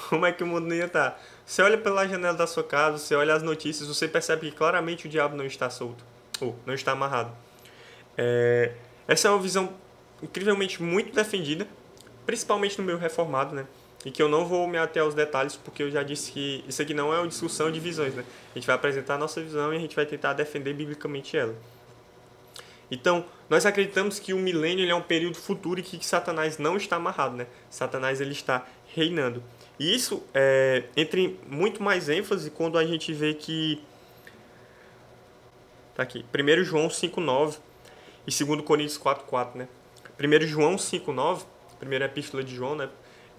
Como 0.08 0.26
é 0.26 0.32
que 0.32 0.42
o 0.42 0.46
mundo 0.46 0.66
não 0.66 0.76
ia 0.76 0.86
estar? 0.86 1.12
Tá? 1.12 1.18
Você 1.44 1.62
olha 1.62 1.76
pela 1.78 2.06
janela 2.06 2.36
da 2.36 2.46
sua 2.46 2.62
casa, 2.62 2.98
você 2.98 3.14
olha 3.14 3.34
as 3.34 3.42
notícias, 3.42 3.88
você 3.88 4.06
percebe 4.06 4.50
que 4.50 4.56
claramente 4.56 5.06
o 5.06 5.08
diabo 5.08 5.36
não 5.36 5.44
está 5.44 5.68
solto, 5.68 6.04
ou 6.40 6.56
não 6.64 6.72
está 6.72 6.92
amarrado. 6.92 7.32
É, 8.16 8.72
essa 9.06 9.28
é 9.28 9.30
uma 9.30 9.40
visão 9.40 9.72
incrivelmente 10.22 10.82
muito 10.82 11.14
defendida, 11.14 11.66
principalmente 12.24 12.78
no 12.78 12.84
meio 12.84 12.98
reformado, 12.98 13.54
né? 13.54 13.66
E 14.04 14.10
que 14.10 14.22
eu 14.22 14.28
não 14.28 14.44
vou 14.44 14.66
me 14.66 14.78
ater 14.78 15.02
aos 15.02 15.14
detalhes, 15.14 15.56
porque 15.56 15.82
eu 15.82 15.90
já 15.90 16.02
disse 16.02 16.32
que 16.32 16.64
isso 16.68 16.82
aqui 16.82 16.92
não 16.94 17.12
é 17.12 17.18
uma 17.18 17.28
discussão 17.28 17.70
de 17.70 17.78
visões, 17.78 18.14
né? 18.14 18.24
A 18.52 18.58
gente 18.58 18.66
vai 18.66 18.74
apresentar 18.74 19.14
a 19.14 19.18
nossa 19.18 19.40
visão 19.40 19.72
e 19.72 19.76
a 19.76 19.80
gente 19.80 19.94
vai 19.94 20.06
tentar 20.06 20.32
defender 20.32 20.72
biblicamente 20.74 21.36
ela. 21.36 21.54
Então, 22.90 23.24
nós 23.48 23.64
acreditamos 23.64 24.18
que 24.18 24.34
o 24.34 24.38
milênio 24.38 24.88
é 24.88 24.94
um 24.94 25.02
período 25.02 25.36
futuro 25.36 25.80
e 25.80 25.82
que 25.82 26.04
Satanás 26.04 26.58
não 26.58 26.76
está 26.76 26.96
amarrado, 26.96 27.36
né? 27.36 27.46
Satanás 27.70 28.20
ele 28.20 28.32
está 28.32 28.66
reinando. 28.94 29.42
E 29.78 29.94
isso 29.94 30.22
é, 30.34 30.84
entra 30.96 31.18
em 31.18 31.38
muito 31.48 31.82
mais 31.82 32.08
ênfase 32.08 32.50
quando 32.50 32.76
a 32.76 32.84
gente 32.84 33.12
vê 33.12 33.34
que 33.34 33.82
tá 35.94 36.02
aqui, 36.02 36.24
1 36.32 36.64
João 36.64 36.88
5:9 36.88 37.58
e 38.26 38.44
2 38.44 38.62
Coríntios 38.62 38.98
4:4, 38.98 39.56
né? 39.56 39.68
1 40.18 40.46
João 40.46 40.76
5:9, 40.76 41.44
primeira 41.78 42.04
epístola 42.04 42.42
de 42.42 42.54
João, 42.54 42.74
né? 42.74 42.88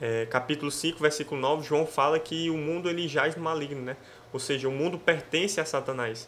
É, 0.01 0.25
capítulo 0.25 0.69
5, 0.69 1.00
versículo 1.00 1.39
9, 1.39 1.65
João 1.65 1.85
fala 1.85 2.19
que 2.19 2.50
o 2.50 2.57
mundo 2.57 2.89
ele 2.89 3.07
jaz 3.07 3.35
no 3.35 3.44
maligno, 3.44 3.81
né? 3.81 3.95
Ou 4.33 4.39
seja, 4.39 4.68
o 4.68 4.71
mundo 4.71 4.97
pertence 4.97 5.62
a 5.62 5.65
Satanás. 5.65 6.27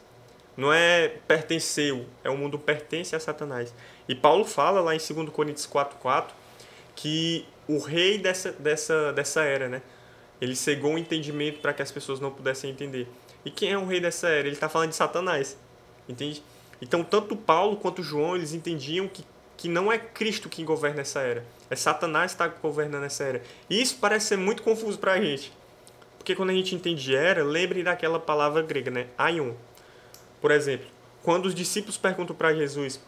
Não 0.56 0.72
é 0.72 1.10
pertenceu, 1.28 2.06
é 2.24 2.30
o 2.30 2.38
mundo 2.38 2.58
pertence 2.58 3.16
a 3.16 3.20
Satanás. 3.20 3.74
E 4.08 4.16
Paulo 4.16 4.46
fala 4.46 4.80
lá 4.80 4.96
em 4.96 5.00
2 5.00 5.30
Coríntios 5.30 5.68
4,4 5.68 6.32
que 6.96 7.46
o 7.68 7.80
rei 7.80 8.18
dessa, 8.18 8.52
dessa, 8.54 9.12
dessa 9.12 9.44
era, 9.44 9.68
né? 9.68 9.82
Ele 10.40 10.56
cegou 10.56 10.94
o 10.94 10.98
entendimento 10.98 11.60
para 11.60 11.74
que 11.74 11.82
as 11.82 11.92
pessoas 11.92 12.20
não 12.20 12.32
pudessem 12.32 12.70
entender. 12.70 13.08
E 13.44 13.52
quem 13.52 13.72
é 13.72 13.78
o 13.78 13.86
rei 13.86 14.00
dessa 14.00 14.28
era? 14.28 14.48
Ele 14.48 14.56
está 14.56 14.70
falando 14.70 14.90
de 14.90 14.96
Satanás. 14.96 15.58
Entende? 16.08 16.44
Então, 16.82 17.04
tanto 17.04 17.36
Paulo 17.36 17.78
quanto 17.78 18.04
João, 18.04 18.36
eles 18.36 18.54
entendiam 18.54 19.08
que, 19.08 19.24
que 19.58 19.68
não 19.68 19.92
é 19.92 19.98
Cristo 19.98 20.50
quem 20.50 20.66
governa 20.66 21.02
essa 21.02 21.20
era. 21.20 21.46
É 21.70 21.76
Satanás 21.76 22.32
que 22.32 22.42
está 22.42 22.48
governando 22.48 23.06
essa 23.06 23.24
era. 23.24 23.42
E 23.70 23.82
isso 23.82 23.98
parece 24.00 24.28
ser 24.28 24.38
muito 24.38 24.64
confuso 24.64 25.00
para 25.00 25.14
a 25.14 25.22
gente. 25.22 25.52
Porque 26.18 26.36
quando 26.36 26.50
a 26.50 26.54
gente 26.54 26.76
entende 26.76 27.16
era, 27.16 27.44
lembre 27.44 27.84
daquela 27.84 28.20
palavra 28.20 28.62
grega, 28.62 28.92
né? 28.92 29.08
Aion 29.18 29.54
por 30.46 30.52
exemplo, 30.52 30.86
quando 31.24 31.48
os 31.48 31.56
discípulos 31.56 31.98
perguntam 31.98 32.36
para 32.36 32.54
Jesus: 32.54 33.02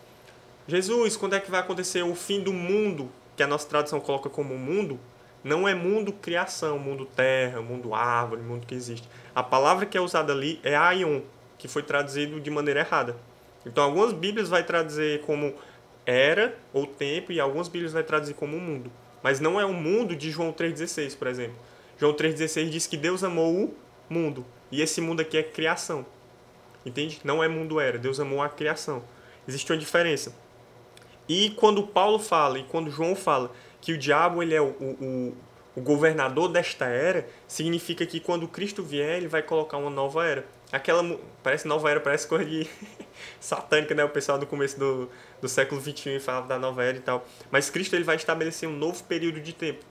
Jesus, 0.67 1.15
quando 1.15 1.35
é 1.35 1.39
que 1.39 1.51
vai 1.51 1.59
acontecer 1.59 2.01
o 2.01 2.15
fim 2.15 2.41
do 2.41 2.51
mundo, 2.51 3.11
que 3.35 3.43
a 3.43 3.47
nossa 3.47 3.67
tradução 3.67 3.99
coloca 3.99 4.27
como 4.27 4.57
mundo? 4.57 4.99
Não 5.43 5.67
é 5.67 5.75
mundo 5.75 6.11
criação, 6.11 6.79
mundo 6.79 7.05
terra, 7.05 7.61
mundo 7.61 7.93
árvore, 7.93 8.41
mundo 8.41 8.65
que 8.65 8.73
existe. 8.73 9.07
A 9.35 9.43
palavra 9.43 9.85
que 9.85 9.95
é 9.95 10.01
usada 10.01 10.33
ali 10.33 10.59
é 10.63 10.75
aion, 10.75 11.21
que 11.59 11.67
foi 11.67 11.83
traduzido 11.83 12.41
de 12.41 12.49
maneira 12.49 12.79
errada. 12.79 13.15
Então, 13.67 13.83
algumas 13.83 14.13
Bíblias 14.13 14.49
vai 14.49 14.63
traduzir 14.63 15.21
como 15.21 15.53
era 16.05 16.57
ou 16.73 16.87
tempo 16.87 17.31
e 17.31 17.39
algumas 17.39 17.67
Bíblias 17.67 17.93
vai 17.93 18.03
traduzir 18.03 18.33
como 18.33 18.59
mundo. 18.59 18.91
Mas 19.21 19.39
não 19.39 19.59
é 19.59 19.65
o 19.65 19.73
mundo 19.73 20.15
de 20.15 20.31
João 20.31 20.53
3,16, 20.53 21.17
por 21.17 21.27
exemplo. 21.27 21.57
João 21.99 22.13
3,16 22.13 22.69
diz 22.69 22.87
que 22.87 22.95
Deus 22.95 23.23
amou 23.23 23.53
o 23.53 23.75
mundo. 24.09 24.45
E 24.71 24.81
esse 24.81 25.01
mundo 25.01 25.21
aqui 25.21 25.37
é 25.37 25.43
criação. 25.43 26.05
Entende? 26.85 27.19
Não 27.23 27.43
é 27.43 27.47
mundo 27.47 27.79
era. 27.79 27.97
Deus 27.97 28.19
amou 28.19 28.41
a 28.41 28.49
criação. 28.49 29.03
Existe 29.47 29.71
uma 29.71 29.77
diferença. 29.77 30.33
E 31.27 31.49
quando 31.51 31.83
Paulo 31.83 32.19
fala 32.19 32.57
e 32.59 32.63
quando 32.63 32.89
João 32.89 33.15
fala 33.15 33.51
que 33.81 33.91
o 33.91 33.97
diabo 33.97 34.41
ele 34.41 34.55
é 34.55 34.61
o, 34.61 34.67
o, 34.69 35.37
o 35.75 35.81
governador 35.81 36.49
desta 36.49 36.85
era, 36.85 37.27
significa 37.47 38.05
que 38.05 38.19
quando 38.19 38.47
Cristo 38.47 38.81
vier, 38.81 39.17
ele 39.17 39.27
vai 39.27 39.41
colocar 39.41 39.77
uma 39.77 39.89
nova 39.89 40.25
era. 40.25 40.45
Aquela 40.71 41.19
parece 41.43 41.67
nova 41.67 41.89
era, 41.89 41.99
parece 41.99 42.27
coisa 42.27 42.45
de 42.45 42.67
satânica, 43.39 43.93
né? 43.93 44.03
O 44.03 44.09
pessoal 44.09 44.37
do 44.37 44.45
começo 44.45 44.79
do, 44.79 45.09
do 45.41 45.47
século 45.47 45.79
21 45.79 46.19
falava 46.19 46.47
da 46.47 46.59
nova 46.59 46.83
era 46.83 46.97
e 46.97 47.01
tal. 47.01 47.25
Mas 47.51 47.69
Cristo 47.69 47.95
ele 47.95 48.03
vai 48.03 48.15
estabelecer 48.15 48.67
um 48.67 48.75
novo 48.75 49.03
período 49.03 49.39
de 49.39 49.53
tempo. 49.53 49.83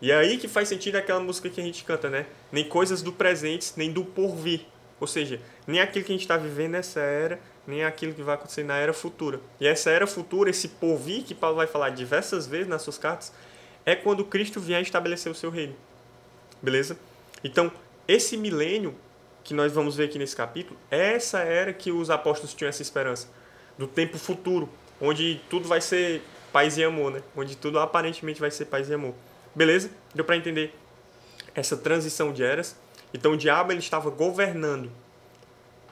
E 0.00 0.10
é 0.10 0.16
aí 0.16 0.36
que 0.36 0.48
faz 0.48 0.68
sentido 0.68 0.96
aquela 0.96 1.20
música 1.20 1.48
que 1.48 1.60
a 1.60 1.64
gente 1.64 1.84
canta, 1.84 2.10
né? 2.10 2.26
Nem 2.52 2.64
coisas 2.64 3.00
do 3.00 3.12
presente, 3.12 3.72
nem 3.76 3.90
do 3.90 4.04
porvir. 4.04 4.66
Ou 5.00 5.06
seja, 5.06 5.40
nem 5.66 5.80
aquilo 5.80 6.04
que 6.04 6.12
a 6.12 6.14
gente 6.14 6.22
está 6.22 6.36
vivendo 6.36 6.72
nessa 6.72 7.00
era, 7.00 7.40
nem 7.66 7.84
aquilo 7.84 8.12
que 8.14 8.22
vai 8.22 8.34
acontecer 8.34 8.64
na 8.64 8.76
era 8.76 8.92
futura. 8.92 9.40
E 9.60 9.66
essa 9.66 9.90
era 9.90 10.06
futura, 10.06 10.50
esse 10.50 10.68
porvir 10.68 11.24
que 11.24 11.34
Paulo 11.34 11.56
vai 11.56 11.66
falar 11.66 11.90
diversas 11.90 12.46
vezes 12.46 12.68
nas 12.68 12.82
suas 12.82 12.98
cartas, 12.98 13.32
é 13.84 13.94
quando 13.94 14.24
Cristo 14.24 14.60
vier 14.60 14.82
estabelecer 14.82 15.30
o 15.30 15.34
seu 15.34 15.50
reino. 15.50 15.74
Beleza? 16.62 16.98
Então, 17.42 17.70
esse 18.06 18.36
milênio 18.36 18.94
que 19.44 19.52
nós 19.52 19.72
vamos 19.72 19.96
ver 19.96 20.04
aqui 20.04 20.18
nesse 20.18 20.34
capítulo, 20.34 20.78
essa 20.90 21.40
era 21.40 21.72
que 21.72 21.92
os 21.92 22.08
apóstolos 22.08 22.54
tinham 22.54 22.68
essa 22.68 22.82
esperança. 22.82 23.28
Do 23.78 23.86
tempo 23.86 24.16
futuro, 24.16 24.68
onde 25.00 25.40
tudo 25.50 25.68
vai 25.68 25.80
ser 25.80 26.22
paz 26.52 26.78
e 26.78 26.84
amor, 26.84 27.12
né? 27.12 27.22
Onde 27.36 27.54
tudo 27.56 27.78
aparentemente 27.78 28.40
vai 28.40 28.50
ser 28.50 28.64
paz 28.64 28.88
e 28.88 28.94
amor. 28.94 29.14
Beleza? 29.54 29.90
Deu 30.14 30.24
para 30.24 30.36
entender 30.36 30.74
essa 31.54 31.76
transição 31.76 32.32
de 32.32 32.42
eras? 32.42 32.76
Então 33.12 33.32
o 33.32 33.36
diabo 33.36 33.70
ele 33.70 33.80
estava 33.80 34.08
governando. 34.10 34.90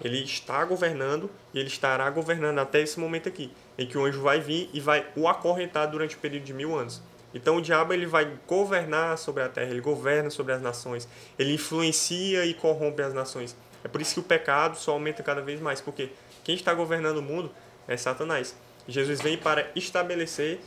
Ele 0.02 0.24
está 0.24 0.64
governando 0.64 1.30
e 1.52 1.58
ele 1.58 1.68
estará 1.68 2.08
governando 2.10 2.58
até 2.58 2.80
esse 2.80 2.98
momento 2.98 3.28
aqui. 3.28 3.52
em 3.78 3.86
que 3.86 3.96
o 3.96 4.04
anjo 4.04 4.20
vai 4.20 4.40
vir 4.40 4.68
e 4.72 4.80
vai 4.80 5.06
o 5.14 5.28
acorrentar 5.28 5.86
durante 5.86 6.16
o 6.16 6.18
período 6.18 6.44
de 6.44 6.52
mil 6.52 6.76
anos. 6.76 7.02
Então 7.34 7.56
o 7.56 7.62
diabo 7.62 7.92
ele 7.92 8.06
vai 8.06 8.30
governar 8.46 9.16
sobre 9.18 9.42
a 9.42 9.48
terra, 9.48 9.70
ele 9.70 9.80
governa 9.80 10.30
sobre 10.30 10.52
as 10.52 10.60
nações, 10.60 11.08
ele 11.38 11.54
influencia 11.54 12.44
e 12.44 12.54
corrompe 12.54 13.02
as 13.02 13.14
nações. 13.14 13.56
É 13.84 13.88
por 13.88 14.00
isso 14.00 14.14
que 14.14 14.20
o 14.20 14.22
pecado 14.22 14.76
só 14.76 14.92
aumenta 14.92 15.22
cada 15.22 15.40
vez 15.40 15.60
mais, 15.60 15.80
porque 15.80 16.10
quem 16.44 16.54
está 16.54 16.72
governando 16.74 17.18
o 17.18 17.22
mundo 17.22 17.50
é 17.88 17.96
Satanás. 17.96 18.54
Jesus 18.86 19.20
vem 19.20 19.36
para 19.38 19.70
estabelecer 19.74 20.60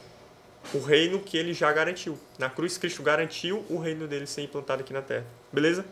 o 0.73 0.79
reino 0.79 1.19
que 1.19 1.37
ele 1.37 1.53
já 1.53 1.71
garantiu. 1.71 2.17
Na 2.39 2.49
cruz, 2.49 2.77
Cristo 2.77 3.03
garantiu 3.03 3.63
o 3.69 3.77
reino 3.77 4.07
dele 4.07 4.25
ser 4.25 4.41
implantado 4.41 4.81
aqui 4.81 4.93
na 4.93 5.01
terra. 5.01 5.25
Beleza? 5.51 5.85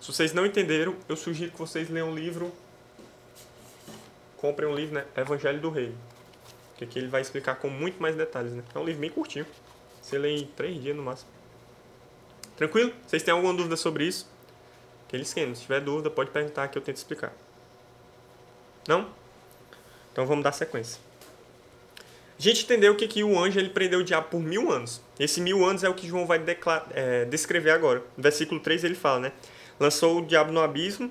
Se 0.00 0.12
vocês 0.12 0.32
não 0.32 0.46
entenderam, 0.46 0.96
eu 1.08 1.16
sugiro 1.16 1.50
que 1.52 1.58
vocês 1.58 1.90
leiam 1.90 2.10
um 2.10 2.14
livro. 2.14 2.52
Comprem 4.38 4.68
um 4.68 4.74
livro, 4.74 4.94
né? 4.94 5.04
Evangelho 5.14 5.60
do 5.60 5.68
Reino. 5.68 5.94
Que 6.78 6.84
aqui 6.84 6.98
ele 6.98 7.08
vai 7.08 7.20
explicar 7.20 7.56
com 7.56 7.68
muito 7.68 8.00
mais 8.00 8.16
detalhes, 8.16 8.52
né? 8.52 8.62
É 8.74 8.78
um 8.78 8.84
livro 8.84 9.00
bem 9.00 9.10
curtinho. 9.10 9.46
Você 10.10 10.18
lê 10.18 10.38
em 10.38 10.44
três 10.44 10.82
dias 10.82 10.96
no 10.96 11.04
máximo. 11.04 11.30
Tranquilo? 12.56 12.92
Vocês 13.06 13.22
têm 13.22 13.32
alguma 13.32 13.54
dúvida 13.54 13.76
sobre 13.76 14.04
isso? 14.04 14.28
Aquele 15.06 15.22
esquema. 15.22 15.54
Se 15.54 15.62
tiver 15.62 15.80
dúvida, 15.80 16.10
pode 16.10 16.30
perguntar 16.30 16.66
que 16.66 16.76
eu 16.76 16.82
tento 16.82 16.96
explicar. 16.96 17.32
Não? 18.88 19.08
Então 20.10 20.26
vamos 20.26 20.42
dar 20.42 20.50
sequência. 20.50 21.00
A 22.36 22.42
gente 22.42 22.64
entendeu 22.64 22.96
que, 22.96 23.06
que 23.06 23.22
o 23.22 23.38
anjo 23.38 23.60
ele 23.60 23.70
prendeu 23.70 24.00
o 24.00 24.04
diabo 24.04 24.30
por 24.30 24.40
mil 24.40 24.72
anos. 24.72 25.00
Esse 25.16 25.40
mil 25.40 25.64
anos 25.64 25.84
é 25.84 25.88
o 25.88 25.94
que 25.94 26.08
João 26.08 26.26
vai 26.26 26.42
é, 26.92 27.24
descrever 27.26 27.70
agora. 27.70 28.02
No 28.16 28.22
versículo 28.24 28.58
3 28.58 28.82
ele 28.82 28.96
fala, 28.96 29.20
né? 29.20 29.32
Lançou 29.78 30.18
o 30.18 30.26
diabo 30.26 30.50
no 30.50 30.60
abismo 30.60 31.08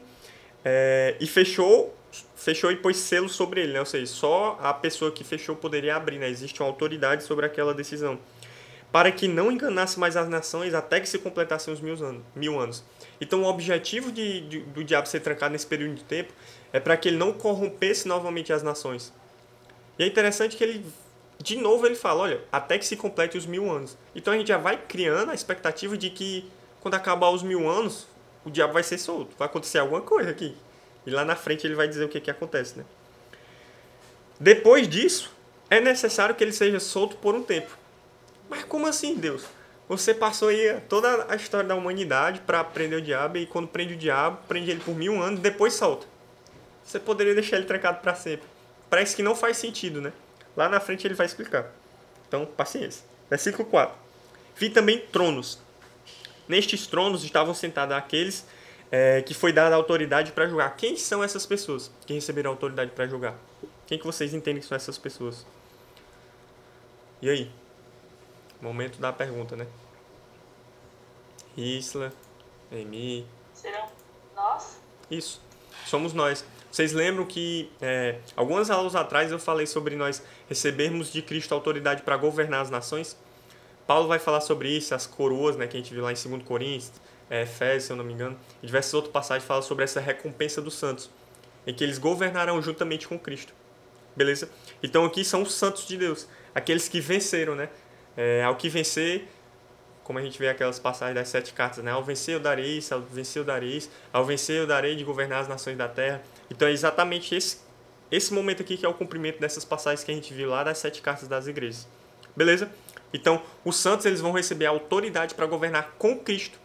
é, 0.66 1.16
e 1.22 1.26
fechou 1.26 1.96
fechou 2.36 2.70
e 2.70 2.76
pôs 2.76 2.98
selo 2.98 3.30
sobre 3.30 3.62
ele, 3.62 3.74
né? 3.74 3.80
Ou 3.80 3.86
seja, 3.86 4.08
só 4.08 4.60
a 4.62 4.74
pessoa 4.74 5.10
que 5.10 5.24
fechou 5.24 5.56
poderia 5.56 5.96
abrir, 5.96 6.18
né? 6.18 6.30
Existe 6.30 6.62
uma 6.62 6.68
autoridade 6.68 7.24
sobre 7.24 7.46
aquela 7.46 7.74
decisão. 7.74 8.20
Para 8.92 9.12
que 9.12 9.28
não 9.28 9.52
enganasse 9.52 10.00
mais 10.00 10.18
as 10.18 10.28
nações 10.28 10.74
até 10.74 11.00
que 11.00 11.08
se 11.08 11.20
completassem 11.20 11.74
os 11.74 11.80
mil 11.80 11.94
anos. 12.04 12.24
Mil 12.36 12.60
anos. 12.60 12.84
Então, 13.22 13.44
o 13.44 13.46
objetivo 13.46 14.12
de, 14.12 14.42
de, 14.42 14.60
do 14.62 14.84
diabo 14.84 15.08
ser 15.08 15.20
trancado 15.20 15.52
nesse 15.52 15.68
período 15.68 15.96
de 15.96 16.04
tempo 16.04 16.34
é 16.74 16.80
para 16.80 16.98
que 16.98 17.10
ele 17.10 17.18
não 17.18 17.32
corrompesse 17.32 18.08
novamente 18.08 18.52
as 18.52 18.64
nações. 18.64 19.14
E 19.98 20.04
é 20.04 20.08
interessante 20.08 20.58
que 20.58 20.64
ele 20.64 20.86
de 21.42 21.56
novo 21.56 21.86
ele 21.86 21.96
fala, 21.96 22.22
olha, 22.22 22.42
até 22.52 22.78
que 22.78 22.86
se 22.86 22.96
complete 22.98 23.38
os 23.38 23.46
mil 23.46 23.72
anos. 23.72 23.98
Então 24.14 24.34
a 24.34 24.38
gente 24.38 24.50
já 24.50 24.58
vai 24.58 24.78
criando 24.78 25.32
a 25.32 25.34
expectativa 25.34 25.98
de 25.98 26.10
que 26.10 26.50
quando 26.82 26.96
acabar 26.96 27.30
os 27.30 27.42
mil 27.42 27.70
anos, 27.70 28.08
o 28.44 28.50
diabo 28.50 28.74
vai 28.74 28.84
ser 28.84 28.98
solto. 28.98 29.36
Vai 29.38 29.48
acontecer 29.48 29.80
alguma 29.80 30.02
coisa 30.02 30.30
aqui. 30.30 30.56
E 31.06 31.10
lá 31.10 31.24
na 31.24 31.36
frente 31.36 31.66
ele 31.66 31.76
vai 31.76 31.88
dizer 31.88 32.04
o 32.04 32.10
que, 32.10 32.20
que 32.20 32.30
acontece, 32.30 32.78
né? 32.78 32.86
Depois 34.40 34.88
disso, 34.88 35.34
é 35.70 35.80
necessário 35.80 36.36
que 36.36 36.44
ele 36.44 36.52
seja 36.52 36.80
solto 36.80 37.16
por 37.18 37.36
um 37.36 37.42
tempo. 37.42 37.78
Mas 38.50 38.64
como 38.64 38.88
assim, 38.88 39.16
Deus? 39.16 39.46
Você 39.88 40.14
passou 40.14 40.50
aí 40.50 40.80
toda 40.88 41.26
a 41.30 41.36
história 41.36 41.68
da 41.68 41.76
humanidade 41.76 42.42
para 42.42 42.64
prender 42.64 43.00
o 43.00 43.02
diabo 43.02 43.38
e 43.38 43.46
quando 43.46 43.68
prende 43.68 43.94
o 43.94 43.98
diabo, 43.98 44.40
prende 44.48 44.70
ele 44.70 44.80
por 44.80 44.96
mil 44.96 45.22
anos, 45.22 45.40
depois 45.40 45.74
solta. 45.74 46.06
Você 46.84 47.00
poderia 47.00 47.34
deixar 47.34 47.58
ele 47.58 47.66
trancado 47.66 48.00
para 48.00 48.16
sempre. 48.16 48.48
Parece 48.90 49.16
que 49.16 49.24
não 49.24 49.36
faz 49.36 49.58
sentido, 49.58 50.02
né? 50.02 50.12
Lá 50.56 50.68
na 50.68 50.80
frente 50.80 51.06
ele 51.06 51.14
vai 51.14 51.26
explicar. 51.26 51.72
Então, 52.28 52.46
paciência. 52.46 53.04
Versículo 53.30 53.68
4. 53.68 53.96
Vi 54.56 54.70
também 54.70 55.00
tronos. 55.12 55.60
Nestes 56.48 56.88
tronos 56.88 57.24
estavam 57.24 57.54
sentados 57.54 57.96
aqueles 57.96 58.46
é, 58.92 59.22
que 59.22 59.34
foi 59.34 59.54
dada 59.54 59.76
autoridade 59.76 60.32
para 60.32 60.48
julgar. 60.48 60.76
Quem 60.76 60.98
são 60.98 61.24
essas 61.24 61.46
pessoas 61.46 61.92
que 62.06 62.14
receberam 62.14 62.52
autoridade 62.52 62.92
para 62.92 63.08
julgar? 63.08 63.36
Quem 63.86 63.98
que 63.98 64.06
vocês 64.06 64.34
entendem 64.34 64.62
que 64.62 64.68
são 64.68 64.76
essas 64.76 64.98
pessoas? 64.98 65.46
E 67.22 67.30
aí? 67.30 67.52
Momento 68.62 69.00
da 69.00 69.14
pergunta, 69.14 69.56
né? 69.56 69.66
Isla, 71.56 72.12
Emi. 72.72 73.26
Serão 73.54 73.88
nós? 74.36 74.78
Isso. 75.10 75.42
Somos 75.86 76.14
nós. 76.14 76.46
Vocês 76.72 76.94
lembram 76.94 77.26
que 77.26 77.72
é, 77.82 78.20
algumas 78.36 78.70
aulas 78.70 78.96
atrás 78.96 79.32
eu 79.32 79.40
falei 79.40 79.66
sobre 79.66 79.96
nós 79.96 80.22
recebermos 80.48 81.12
de 81.12 81.22
Cristo 81.22 81.54
autoridade 81.54 82.04
para 82.04 82.16
governar 82.16 82.62
as 82.62 82.70
nações? 82.70 83.18
Paulo 83.88 84.08
vai 84.08 84.20
falar 84.20 84.42
sobre 84.42 84.70
isso, 84.70 84.94
as 84.94 85.08
coroas, 85.08 85.56
né, 85.56 85.66
que 85.66 85.76
a 85.76 85.80
gente 85.80 85.92
viu 85.92 86.04
lá 86.04 86.12
em 86.12 86.16
2 86.16 86.44
Coríntios, 86.44 86.92
é, 87.28 87.42
Efésios, 87.42 87.86
se 87.86 87.92
eu 87.92 87.96
não 87.96 88.04
me 88.04 88.14
engano, 88.14 88.38
e 88.62 88.68
diversas 88.68 88.94
outras 88.94 89.12
passagens 89.12 89.48
falam 89.48 89.64
sobre 89.64 89.84
essa 89.84 90.00
recompensa 90.00 90.62
dos 90.62 90.76
santos, 90.76 91.10
em 91.66 91.74
que 91.74 91.84
eles 91.84 91.98
governarão 91.98 92.62
juntamente 92.62 93.08
com 93.08 93.18
Cristo. 93.18 93.52
Beleza? 94.16 94.48
Então 94.84 95.06
aqui 95.06 95.26
são 95.26 95.42
os 95.42 95.54
santos 95.54 95.88
de 95.88 95.98
Deus, 95.98 96.28
aqueles 96.54 96.88
que 96.88 97.02
venceram, 97.02 97.56
né? 97.56 97.70
É, 98.22 98.44
ao 98.44 98.58
que 98.58 98.68
vencer, 98.68 99.30
como 100.04 100.20
a 100.20 100.22
gente 100.22 100.38
vê 100.38 100.50
aquelas 100.50 100.78
passagens 100.78 101.16
das 101.16 101.30
sete 101.30 101.54
cartas, 101.54 101.82
né? 101.82 101.92
Ao 101.92 102.04
vencer 102.04 102.36
eu 102.36 102.40
darei 102.42 102.78
isso, 102.78 102.94
ao 102.94 103.00
vencer 103.00 103.40
eu 103.40 103.46
darei 103.46 103.78
isso, 103.78 103.90
ao 104.12 104.26
vencer 104.26 104.58
eu 104.58 104.68
darei 104.68 104.94
de 104.94 105.06
governar 105.06 105.40
as 105.40 105.48
nações 105.48 105.78
da 105.78 105.88
terra. 105.88 106.22
Então 106.52 106.68
é 106.68 106.72
exatamente 106.72 107.34
esse, 107.34 107.60
esse 108.12 108.34
momento 108.34 108.62
aqui 108.62 108.76
que 108.76 108.86
é 108.86 108.90
o 108.90 108.94
cumprimento 108.94 109.40
dessas 109.40 109.64
passagens 109.64 110.04
que 110.04 110.12
a 110.12 110.14
gente 110.14 110.34
viu 110.34 110.50
lá 110.50 110.66
das 110.66 110.80
sete 110.80 111.02
cartas 111.02 111.30
das 111.30 111.48
igrejas. 111.48 111.88
Beleza? 112.36 112.70
Então, 113.14 113.42
os 113.64 113.78
santos 113.78 114.06
eles 114.06 114.20
vão 114.20 114.34
receber 114.34 114.66
a 114.66 114.72
autoridade 114.72 115.34
para 115.34 115.46
governar 115.46 115.96
com 115.98 116.20
Cristo. 116.20 116.60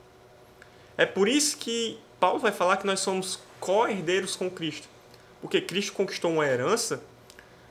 É 0.99 1.07
por 1.07 1.29
isso 1.29 1.57
que 1.57 2.01
Paulo 2.19 2.41
vai 2.41 2.51
falar 2.51 2.79
que 2.79 2.87
nós 2.87 2.99
somos 2.99 3.39
co-herdeiros 3.61 4.35
com 4.35 4.51
Cristo. 4.51 4.89
Porque 5.41 5.61
Cristo 5.61 5.93
conquistou 5.93 6.33
uma 6.33 6.45
herança 6.45 7.01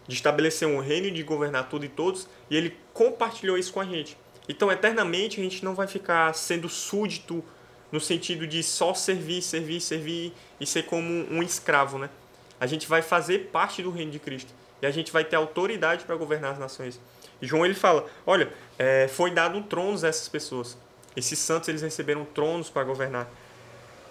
de 0.07 0.15
estabelecer 0.15 0.67
um 0.67 0.79
reino 0.79 1.10
de 1.12 1.24
governar 1.24 1.69
tudo 1.69 1.86
e 1.86 1.89
todos, 1.89 2.27
e 2.50 2.55
ele 2.55 2.77
compartilhou 2.93 3.57
isso 3.57 3.72
com 3.72 3.79
a 3.79 3.86
gente. 3.86 4.17
Então, 4.48 4.72
eternamente, 4.72 5.39
a 5.39 5.43
gente 5.43 5.63
não 5.63 5.74
vai 5.74 5.88
ficar 5.88 6.33
sendo 6.36 6.67
súdito 6.67 7.43
no 7.91 8.00
sentido 8.00 8.45
de 8.45 8.62
só 8.63 8.93
servir, 8.93 9.41
servir, 9.41 9.79
servir 9.79 10.33
e 10.60 10.65
ser 10.65 10.83
como 10.83 11.07
um 11.07 11.41
escravo, 11.41 11.98
né? 11.98 12.10
A 12.60 12.65
gente 12.65 12.88
vai 12.88 13.01
fazer 13.01 13.50
parte 13.51 13.81
do 13.81 13.91
reino 13.91 14.12
de 14.12 14.19
Cristo 14.19 14.53
e 14.81 14.86
a 14.86 14.91
gente 14.91 15.12
vai 15.12 15.24
ter 15.24 15.36
autoridade 15.36 16.03
para 16.03 16.15
governar 16.15 16.53
as 16.53 16.60
nações. 16.60 17.00
E 17.41 17.45
João 17.45 17.65
ele 17.65 17.74
fala, 17.74 18.05
olha, 18.25 18.51
é, 18.77 19.07
foi 19.07 19.31
dado 19.31 19.62
tronos 19.63 20.03
a 20.03 20.07
essas 20.07 20.27
pessoas. 20.27 20.77
Esses 21.15 21.38
santos 21.39 21.69
eles 21.69 21.81
receberam 21.81 22.25
tronos 22.25 22.69
para 22.69 22.83
governar. 22.83 23.29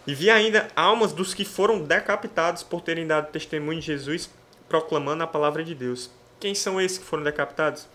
E 0.07 0.15
vi 0.15 0.31
ainda 0.31 0.69
almas 0.75 1.13
dos 1.13 1.35
que 1.35 1.45
foram 1.45 1.83
decapitados 1.83 2.63
por 2.63 2.81
terem 2.81 3.07
dado 3.07 3.31
testemunho 3.31 3.81
de 3.81 3.87
Jesus, 3.87 4.31
proclamando 4.73 5.23
a 5.23 5.27
palavra 5.27 5.63
de 5.63 5.75
Deus. 5.75 6.11
Quem 6.41 6.55
são 6.55 6.81
esses 6.81 6.97
que 6.97 7.05
foram 7.05 7.23
decapitados? 7.23 7.87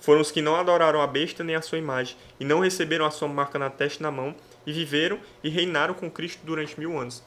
Foram 0.00 0.20
os 0.20 0.32
que 0.32 0.42
não 0.42 0.56
adoraram 0.56 1.00
a 1.00 1.06
besta 1.06 1.44
nem 1.44 1.54
a 1.54 1.62
sua 1.62 1.78
imagem, 1.78 2.16
e 2.40 2.44
não 2.44 2.58
receberam 2.58 3.06
a 3.06 3.12
sua 3.12 3.28
marca 3.28 3.60
na 3.60 3.70
testa 3.70 4.00
e 4.00 4.02
na 4.02 4.10
mão, 4.10 4.34
e 4.66 4.72
viveram 4.72 5.20
e 5.44 5.48
reinaram 5.48 5.94
com 5.94 6.10
Cristo 6.10 6.40
durante 6.42 6.80
mil 6.80 6.98
anos. 6.98 7.22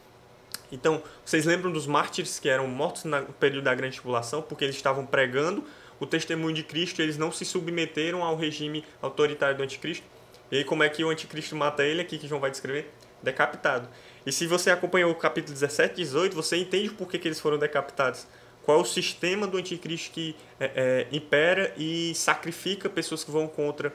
Então, 0.69 1.01
vocês 1.23 1.45
lembram 1.45 1.71
dos 1.71 1.87
mártires 1.87 2.39
que 2.39 2.49
eram 2.49 2.67
mortos 2.67 3.05
no 3.05 3.23
período 3.39 3.63
da 3.63 3.73
grande 3.73 3.95
tribulação, 3.95 4.41
porque 4.41 4.65
eles 4.65 4.75
estavam 4.75 5.05
pregando 5.05 5.63
o 5.97 6.05
testemunho 6.05 6.53
de 6.53 6.63
Cristo, 6.63 7.01
eles 7.01 7.17
não 7.17 7.31
se 7.31 7.45
submeteram 7.45 8.21
ao 8.21 8.35
regime 8.35 8.83
autoritário 9.01 9.55
do 9.55 9.63
anticristo. 9.63 10.05
E 10.51 10.57
aí, 10.57 10.65
como 10.65 10.83
é 10.83 10.89
que 10.89 11.05
o 11.05 11.09
anticristo 11.09 11.55
mata 11.55 11.85
ele 11.85 12.01
aqui, 12.01 12.17
que 12.17 12.27
João 12.27 12.41
vai 12.41 12.51
descrever? 12.51 12.91
Decapitado. 13.23 13.87
E 14.25 14.31
se 14.33 14.45
você 14.45 14.69
acompanhou 14.69 15.09
o 15.09 15.15
capítulo 15.15 15.53
17 15.53 15.93
e 15.93 16.03
18, 16.03 16.35
você 16.35 16.57
entende 16.57 16.89
por 16.89 17.07
que, 17.07 17.17
que 17.17 17.29
eles 17.29 17.39
foram 17.39 17.57
decapitados 17.57 18.27
qual 18.69 18.77
é 18.77 18.81
o 18.83 18.85
sistema 18.85 19.47
do 19.47 19.57
anticristo 19.57 20.11
que 20.11 20.35
é, 20.59 20.71
é, 20.75 21.07
impera 21.11 21.73
e 21.75 22.13
sacrifica 22.13 22.87
pessoas 22.87 23.23
que 23.23 23.31
vão 23.31 23.47
contra 23.47 23.91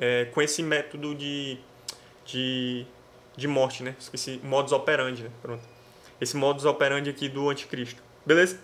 é, 0.00 0.24
com 0.32 0.40
esse 0.40 0.62
método 0.62 1.14
de, 1.14 1.58
de, 2.24 2.86
de 3.36 3.46
morte, 3.46 3.82
né? 3.82 3.94
Esqueci, 4.00 4.40
modus 4.42 4.72
operandi, 4.72 5.24
né? 5.24 5.30
Pronto. 5.42 5.62
Esse 6.18 6.38
modus 6.38 6.64
operandi 6.64 7.10
aqui 7.10 7.28
do 7.28 7.50
anticristo. 7.50 8.02
Beleza? 8.24 8.58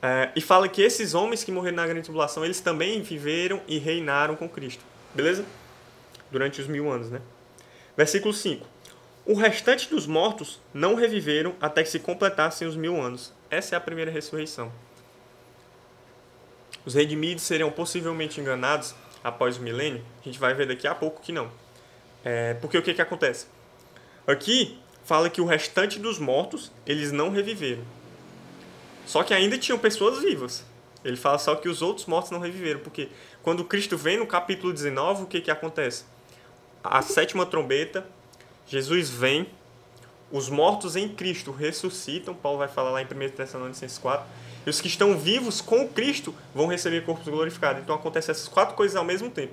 É, 0.00 0.30
e 0.34 0.40
fala 0.40 0.66
que 0.66 0.80
esses 0.80 1.12
homens 1.12 1.44
que 1.44 1.52
morreram 1.52 1.76
na 1.76 1.84
grande 1.86 2.04
tribulação, 2.04 2.42
eles 2.42 2.58
também 2.58 3.02
viveram 3.02 3.60
e 3.68 3.76
reinaram 3.76 4.34
com 4.34 4.48
Cristo. 4.48 4.82
Beleza? 5.14 5.44
Durante 6.30 6.58
os 6.58 6.66
mil 6.66 6.90
anos, 6.90 7.10
né? 7.10 7.20
Versículo 7.94 8.32
5. 8.32 8.66
O 9.26 9.34
restante 9.34 9.90
dos 9.90 10.06
mortos 10.06 10.58
não 10.72 10.94
reviveram 10.94 11.54
até 11.60 11.82
que 11.82 11.90
se 11.90 11.98
completassem 11.98 12.66
os 12.66 12.76
mil 12.76 12.98
anos. 12.98 13.30
Essa 13.52 13.74
é 13.74 13.76
a 13.76 13.80
primeira 13.82 14.10
ressurreição. 14.10 14.72
Os 16.86 16.94
redimidos 16.94 17.44
seriam 17.44 17.70
possivelmente 17.70 18.40
enganados 18.40 18.94
após 19.22 19.58
o 19.58 19.60
milênio? 19.60 20.02
A 20.22 20.24
gente 20.24 20.38
vai 20.38 20.54
ver 20.54 20.66
daqui 20.66 20.88
a 20.88 20.94
pouco 20.94 21.20
que 21.20 21.32
não. 21.32 21.50
É, 22.24 22.54
porque 22.54 22.78
o 22.78 22.82
que, 22.82 22.94
que 22.94 23.02
acontece? 23.02 23.46
Aqui 24.26 24.78
fala 25.04 25.28
que 25.28 25.42
o 25.42 25.44
restante 25.44 25.98
dos 25.98 26.18
mortos 26.18 26.72
eles 26.86 27.12
não 27.12 27.28
reviveram. 27.28 27.84
Só 29.04 29.22
que 29.22 29.34
ainda 29.34 29.58
tinham 29.58 29.78
pessoas 29.78 30.22
vivas. 30.22 30.64
Ele 31.04 31.18
fala 31.18 31.38
só 31.38 31.54
que 31.54 31.68
os 31.68 31.82
outros 31.82 32.06
mortos 32.06 32.30
não 32.30 32.40
reviveram. 32.40 32.80
Porque 32.80 33.10
quando 33.42 33.64
Cristo 33.64 33.98
vem 33.98 34.16
no 34.16 34.26
capítulo 34.26 34.72
19, 34.72 35.24
o 35.24 35.26
que, 35.26 35.42
que 35.42 35.50
acontece? 35.50 36.06
A 36.82 37.02
sétima 37.02 37.44
trombeta, 37.44 38.06
Jesus 38.66 39.10
vem 39.10 39.46
os 40.32 40.48
mortos 40.48 40.96
em 40.96 41.08
Cristo 41.08 41.52
ressuscitam, 41.52 42.34
Paulo 42.34 42.58
vai 42.58 42.68
falar 42.68 42.90
lá 42.90 43.02
em 43.02 43.04
1 43.04 43.28
Tessalonicenses 43.36 43.98
4, 43.98 44.26
e 44.66 44.70
os 44.70 44.80
que 44.80 44.88
estão 44.88 45.16
vivos 45.16 45.60
com 45.60 45.86
Cristo 45.86 46.34
vão 46.54 46.66
receber 46.66 47.04
corpos 47.04 47.28
glorificados. 47.28 47.82
Então 47.82 47.94
acontece 47.94 48.30
essas 48.30 48.48
quatro 48.48 48.74
coisas 48.74 48.96
ao 48.96 49.04
mesmo 49.04 49.28
tempo. 49.28 49.52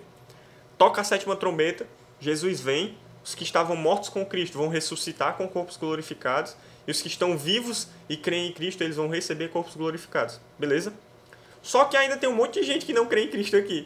Toca 0.77 1.01
a 1.01 1.03
sétima 1.03 1.35
trombeta, 1.35 1.85
Jesus 2.21 2.61
vem, 2.61 2.97
os 3.23 3.35
que 3.35 3.43
estavam 3.43 3.75
mortos 3.75 4.07
com 4.07 4.25
Cristo 4.25 4.57
vão 4.57 4.69
ressuscitar 4.69 5.35
com 5.35 5.47
corpos 5.49 5.75
glorificados, 5.75 6.55
e 6.87 6.91
os 6.91 7.01
que 7.01 7.09
estão 7.09 7.37
vivos 7.37 7.89
e 8.07 8.15
creem 8.15 8.47
em 8.49 8.53
Cristo, 8.53 8.81
eles 8.81 8.95
vão 8.95 9.09
receber 9.09 9.49
corpos 9.49 9.75
glorificados. 9.75 10.39
Beleza? 10.57 10.93
Só 11.61 11.85
que 11.85 11.97
ainda 11.97 12.15
tem 12.15 12.29
um 12.29 12.35
monte 12.35 12.61
de 12.61 12.65
gente 12.65 12.85
que 12.85 12.93
não 12.93 13.05
crê 13.05 13.25
em 13.25 13.27
Cristo 13.29 13.57
aqui. 13.57 13.85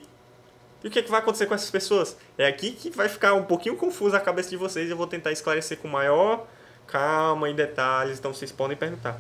E 0.84 0.88
o 0.88 0.92
que, 0.92 1.00
é 1.00 1.02
que 1.02 1.10
vai 1.10 1.22
acontecer 1.22 1.48
com 1.48 1.56
essas 1.56 1.72
pessoas? 1.72 2.16
É 2.38 2.46
aqui 2.46 2.72
que 2.72 2.90
vai 2.92 3.10
ficar 3.10 3.34
um 3.34 3.44
pouquinho 3.44 3.76
confuso 3.76 4.16
a 4.16 4.20
cabeça 4.20 4.50
de 4.50 4.58
vocês. 4.58 4.90
Eu 4.90 4.98
vou 4.98 5.08
tentar 5.08 5.32
esclarecer 5.32 5.78
com 5.80 5.88
maior 5.88 6.46
calma 6.88 7.50
e 7.50 7.54
detalhes. 7.54 8.20
Então 8.20 8.34
vocês 8.34 8.52
podem 8.52 8.78
perguntar. 8.78 9.20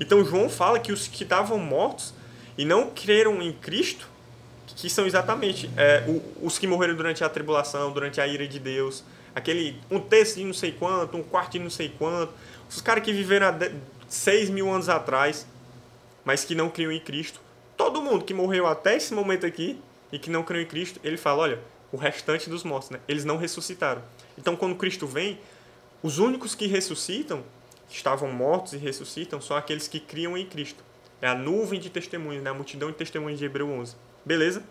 Então 0.00 0.24
João 0.24 0.48
fala 0.48 0.78
que 0.78 0.92
os 0.92 1.08
que 1.08 1.24
estavam 1.24 1.58
mortos 1.58 2.14
e 2.56 2.64
não 2.64 2.90
creram 2.90 3.40
em 3.42 3.52
Cristo, 3.52 4.08
que 4.76 4.88
são 4.88 5.06
exatamente 5.06 5.70
é, 5.76 6.04
os 6.42 6.58
que 6.58 6.66
morreram 6.66 6.94
durante 6.94 7.24
a 7.24 7.28
tribulação, 7.28 7.92
durante 7.92 8.20
a 8.20 8.26
ira 8.26 8.46
de 8.46 8.58
Deus, 8.58 9.02
aquele 9.34 9.80
um 9.90 10.00
terço 10.00 10.36
de 10.36 10.44
não 10.44 10.54
sei 10.54 10.72
quanto, 10.72 11.16
um 11.16 11.22
quarto 11.22 11.52
de 11.52 11.58
não 11.58 11.70
sei 11.70 11.88
quanto, 11.88 12.32
os 12.68 12.80
caras 12.80 13.02
que 13.02 13.12
viveram 13.12 13.48
há 13.48 13.54
6 14.08 14.50
mil 14.50 14.70
anos 14.70 14.88
atrás, 14.88 15.46
mas 16.24 16.44
que 16.44 16.54
não 16.54 16.68
criam 16.68 16.92
em 16.92 17.00
Cristo. 17.00 17.40
Todo 17.76 18.02
mundo 18.02 18.24
que 18.24 18.34
morreu 18.34 18.66
até 18.66 18.96
esse 18.96 19.14
momento 19.14 19.46
aqui 19.46 19.80
e 20.12 20.18
que 20.18 20.30
não 20.30 20.42
creu 20.42 20.60
em 20.60 20.66
Cristo, 20.66 21.00
ele 21.04 21.16
fala, 21.16 21.42
olha, 21.42 21.58
o 21.92 21.96
restante 21.96 22.50
dos 22.50 22.64
mortos, 22.64 22.90
né? 22.90 23.00
Eles 23.08 23.24
não 23.24 23.36
ressuscitaram. 23.36 24.02
Então, 24.36 24.56
quando 24.56 24.74
Cristo 24.74 25.06
vem, 25.06 25.38
os 26.02 26.18
únicos 26.18 26.54
que 26.54 26.66
ressuscitam, 26.66 27.42
que 27.88 27.96
estavam 27.96 28.30
mortos 28.30 28.72
e 28.72 28.76
ressuscitam, 28.76 29.40
são 29.40 29.56
aqueles 29.56 29.88
que 29.88 29.98
criam 29.98 30.36
em 30.36 30.46
Cristo. 30.46 30.84
É 31.20 31.28
a 31.28 31.34
nuvem 31.34 31.80
de 31.80 31.90
testemunhos, 31.90 32.42
né? 32.42 32.50
A 32.50 32.54
multidão 32.54 32.90
de 32.90 32.96
testemunhos 32.96 33.38
de 33.38 33.44
Hebreu 33.44 33.68
11. 33.68 33.96
Beleza? 34.24 34.62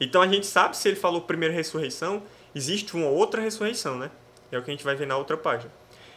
Então, 0.00 0.20
a 0.20 0.26
gente 0.26 0.46
sabe 0.46 0.76
se 0.76 0.88
ele 0.88 0.96
falou 0.96 1.20
primeira 1.20 1.54
ressurreição, 1.54 2.22
existe 2.54 2.94
uma 2.96 3.06
outra 3.06 3.40
ressurreição, 3.40 3.96
né? 3.96 4.10
É 4.50 4.58
o 4.58 4.62
que 4.62 4.70
a 4.70 4.74
gente 4.74 4.84
vai 4.84 4.96
ver 4.96 5.06
na 5.06 5.16
outra 5.16 5.36
página. 5.36 5.70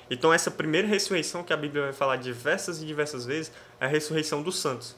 Então, 0.09 0.33
essa 0.33 0.49
primeira 0.49 0.87
ressurreição 0.87 1.43
que 1.43 1.53
a 1.53 1.57
Bíblia 1.57 1.83
vai 1.83 1.93
falar 1.93 2.15
diversas 2.15 2.81
e 2.81 2.85
diversas 2.85 3.25
vezes 3.25 3.51
é 3.79 3.85
a 3.85 3.87
ressurreição 3.87 4.41
dos 4.41 4.57
santos. 4.57 4.95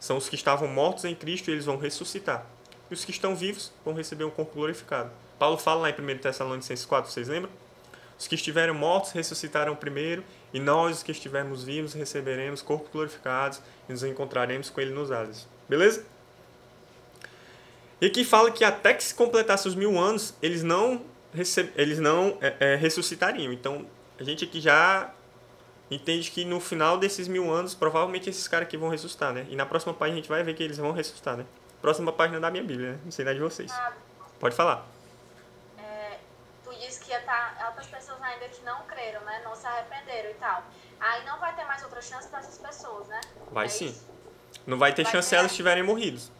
São 0.00 0.16
os 0.16 0.28
que 0.28 0.34
estavam 0.34 0.66
mortos 0.66 1.04
em 1.04 1.14
Cristo 1.14 1.48
e 1.48 1.52
eles 1.52 1.64
vão 1.64 1.76
ressuscitar. 1.76 2.44
E 2.90 2.94
os 2.94 3.04
que 3.04 3.12
estão 3.12 3.36
vivos 3.36 3.72
vão 3.84 3.94
receber 3.94 4.24
um 4.24 4.30
corpo 4.30 4.54
glorificado. 4.54 5.10
Paulo 5.38 5.56
fala 5.56 5.82
lá 5.82 5.90
em 5.90 5.92
1 5.92 6.18
Tessalonicenses 6.18 6.84
4, 6.84 7.10
vocês 7.10 7.28
lembram? 7.28 7.50
Os 8.20 8.28
que 8.28 8.34
estiverem 8.34 8.74
mortos 8.74 9.12
ressuscitarão 9.12 9.74
primeiro, 9.74 10.22
e 10.52 10.60
nós, 10.60 10.98
os 10.98 11.02
que 11.02 11.10
estivermos 11.10 11.64
vivos, 11.64 11.94
receberemos 11.94 12.60
corpos 12.60 12.92
glorificados 12.92 13.62
e 13.88 13.92
nos 13.92 14.04
encontraremos 14.04 14.68
com 14.68 14.78
ele 14.78 14.90
nos 14.90 15.10
ares. 15.10 15.48
Beleza? 15.66 16.04
E 17.98 18.04
aqui 18.04 18.22
fala 18.22 18.50
que 18.50 18.62
até 18.62 18.92
que 18.92 19.02
se 19.02 19.14
completasse 19.14 19.66
os 19.66 19.74
mil 19.74 19.98
anos, 19.98 20.34
eles 20.42 20.62
não, 20.62 21.02
eles 21.74 21.98
não 21.98 22.36
é, 22.42 22.56
é, 22.60 22.76
ressuscitariam. 22.76 23.54
Então, 23.54 23.86
a 24.18 24.22
gente 24.22 24.44
aqui 24.44 24.60
já 24.60 25.10
entende 25.90 26.30
que 26.30 26.44
no 26.44 26.60
final 26.60 26.98
desses 26.98 27.26
mil 27.26 27.50
anos, 27.50 27.74
provavelmente 27.74 28.28
esses 28.28 28.46
caras 28.46 28.68
aqui 28.68 28.76
vão 28.76 28.90
ressuscitar, 28.90 29.32
né? 29.32 29.46
E 29.48 29.56
na 29.56 29.64
próxima 29.64 29.94
página 29.94 30.18
a 30.18 30.20
gente 30.20 30.28
vai 30.28 30.44
ver 30.44 30.52
que 30.52 30.62
eles 30.62 30.76
vão 30.76 30.92
ressuscitar, 30.92 31.38
né? 31.38 31.46
Próxima 31.80 32.12
página 32.12 32.38
da 32.38 32.50
minha 32.50 32.62
Bíblia, 32.62 32.92
né? 32.92 32.98
Não 33.02 33.10
sei 33.10 33.24
da 33.24 33.32
de 33.32 33.40
vocês. 33.40 33.72
Ah, 33.72 33.94
Pode 34.38 34.54
falar. 34.54 34.86
É, 35.78 36.18
tu 36.64 36.70
disse 36.74 37.00
que 37.00 37.09
ia 37.09 37.09
estar 37.09 37.09
tá 37.20 37.66
outras 37.68 37.86
pessoas 37.86 38.20
ainda 38.22 38.48
que 38.48 38.62
não 38.62 38.82
creram, 38.82 39.20
né? 39.22 39.40
Não 39.44 39.54
se 39.54 39.66
arrependeram 39.66 40.30
e 40.30 40.34
tal. 40.34 40.62
Aí 40.98 41.24
não 41.24 41.38
vai 41.38 41.54
ter 41.54 41.64
mais 41.64 41.82
outra 41.82 42.00
chance 42.00 42.28
para 42.28 42.40
essas 42.40 42.58
pessoas, 42.58 43.08
né? 43.08 43.20
Vai 43.50 43.66
é 43.66 43.68
sim. 43.68 43.86
Isso? 43.86 44.08
Não 44.66 44.78
vai 44.78 44.92
ter 44.92 45.04
vai 45.04 45.12
chance 45.12 45.28
ter... 45.28 45.36
se 45.36 45.38
elas 45.38 45.50
estiverem 45.50 45.82
morridas. 45.82 46.30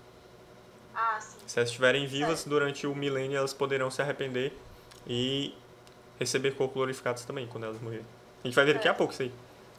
Ah, 0.95 1.19
sim. 1.21 1.39
Se 1.47 1.59
elas 1.59 1.71
estiverem 1.71 2.07
vivas 2.07 2.45
durante 2.45 2.87
o 2.87 2.95
milênio, 2.95 3.39
elas 3.39 3.53
poderão 3.53 3.91
se 3.91 4.03
arrepender 4.03 4.53
e 5.07 5.57
receber 6.19 6.53
corpos 6.53 6.75
glorificados 6.75 7.25
também 7.25 7.47
quando 7.47 7.65
elas 7.65 7.81
morrerem. 7.81 8.07
A 8.45 8.47
gente 8.47 8.55
vai 8.55 8.65
ver 8.65 8.75
daqui 8.75 8.89
a 8.89 8.95
pouco 8.95 9.13
isso 9.13 9.23
aí. 9.23 9.33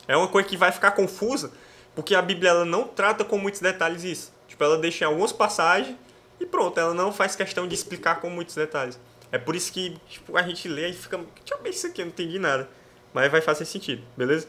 É 0.08 0.18
uma 0.18 0.28
coisa 0.28 0.48
que 0.48 0.58
vai 0.58 0.72
ficar 0.72 0.92
confusa, 0.92 1.52
porque 1.96 2.16
a 2.16 2.22
Bíblia 2.22 2.50
ela 2.50 2.66
não 2.66 2.88
trata 2.88 3.24
com 3.24 3.38
muitos 3.38 3.62
detalhes 3.62 4.04
isso. 4.04 4.34
Tipo, 4.48 4.64
ela 4.64 4.78
deixa 4.78 5.06
algumas 5.06 5.32
passagens 5.32 5.96
e 6.40 6.46
pronto, 6.46 6.80
ela 6.80 6.94
não 6.94 7.14
faz 7.14 7.36
questão 7.36 7.68
de 7.68 7.76
explicar 7.76 8.20
com 8.20 8.30
muitos 8.30 8.56
detalhes. 8.56 9.00
É 9.32 9.38
por 9.38 9.56
isso 9.56 9.72
que 9.72 9.98
tipo, 10.10 10.38
a 10.38 10.42
gente 10.42 10.68
lê 10.68 10.90
e 10.90 10.94
fica, 10.94 11.18
deixa 11.18 11.56
eu 11.56 11.64
ver 11.64 11.70
isso 11.70 11.88
aqui, 11.88 12.02
eu 12.02 12.06
não 12.06 12.12
entendi 12.12 12.38
nada. 12.38 12.70
Mas 13.14 13.32
vai 13.32 13.42
fazer 13.42 13.66
sentido, 13.66 14.04
beleza? 14.16 14.48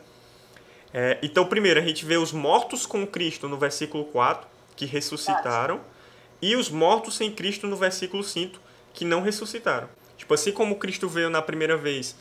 É, 0.95 1.19
então, 1.23 1.47
primeiro, 1.47 1.81
a 1.81 1.83
gente 1.83 2.05
vê 2.05 2.17
os 2.17 2.33
mortos 2.33 2.85
com 2.85 3.07
Cristo 3.07 3.49
no 3.49 3.57
versículo 3.57 4.05
4, 4.07 4.47
que 4.77 4.85
ressuscitaram, 4.85 5.81
e 6.41 6.55
os 6.55 6.69
mortos 6.69 7.17
sem 7.17 7.31
Cristo 7.33 7.67
no 7.67 7.77
versículo 7.77 8.23
5, 8.23 8.59
que 8.93 9.05
não 9.05 9.23
ressuscitaram. 9.23 9.89
Tipo, 10.17 10.35
assim 10.35 10.53
como 10.53 10.77
Cristo 10.77 11.09
veio 11.09 11.31
na 11.31 11.41
primeira 11.41 11.77
vez 11.77 12.15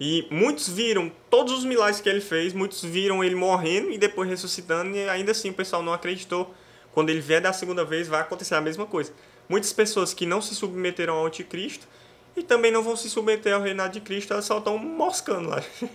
e 0.00 0.26
muitos 0.30 0.68
viram 0.68 1.12
todos 1.30 1.52
os 1.52 1.64
milagres 1.64 2.00
que 2.00 2.08
ele 2.08 2.20
fez, 2.20 2.52
muitos 2.52 2.82
viram 2.82 3.22
ele 3.22 3.34
morrendo 3.34 3.90
e 3.90 3.96
depois 3.96 4.28
ressuscitando, 4.28 4.96
e 4.96 5.08
ainda 5.08 5.30
assim 5.30 5.50
o 5.50 5.54
pessoal 5.54 5.80
não 5.82 5.92
acreditou. 5.92 6.52
Quando 6.92 7.10
ele 7.10 7.20
vier 7.20 7.40
da 7.40 7.52
segunda 7.52 7.84
vez, 7.84 8.08
vai 8.08 8.20
acontecer 8.20 8.56
a 8.56 8.60
mesma 8.60 8.84
coisa. 8.84 9.12
Muitas 9.48 9.72
pessoas 9.72 10.12
que 10.12 10.26
não 10.26 10.42
se 10.42 10.54
submeteram 10.54 11.14
ao 11.14 11.26
anticristo 11.26 11.86
e 12.36 12.42
também 12.42 12.70
não 12.70 12.82
vão 12.82 12.96
se 12.96 13.10
submeter 13.10 13.54
ao 13.54 13.60
reinado 13.60 13.92
de 13.92 14.00
Cristo, 14.00 14.32
elas 14.32 14.44
só 14.44 14.58
estão 14.58 14.78
moscando 14.78 15.50
lá. 15.50 15.62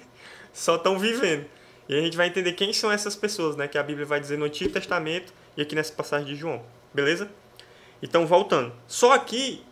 só 0.53 0.75
estão 0.75 0.99
vivendo. 0.99 1.45
E 1.89 1.95
a 1.95 2.01
gente 2.01 2.17
vai 2.17 2.27
entender 2.27 2.53
quem 2.53 2.73
são 2.73 2.91
essas 2.91 3.15
pessoas, 3.15 3.55
né? 3.55 3.67
Que 3.67 3.77
a 3.77 3.83
Bíblia 3.83 4.05
vai 4.05 4.19
dizer 4.19 4.37
no 4.37 4.45
Antigo 4.45 4.71
Testamento 4.71 5.33
e 5.55 5.61
aqui 5.61 5.73
nessa 5.73 5.93
passagem 5.93 6.27
de 6.27 6.35
João. 6.35 6.63
Beleza? 6.93 7.29
Então, 8.01 8.27
voltando. 8.27 8.73
Só 8.87 9.13
aqui, 9.13 9.63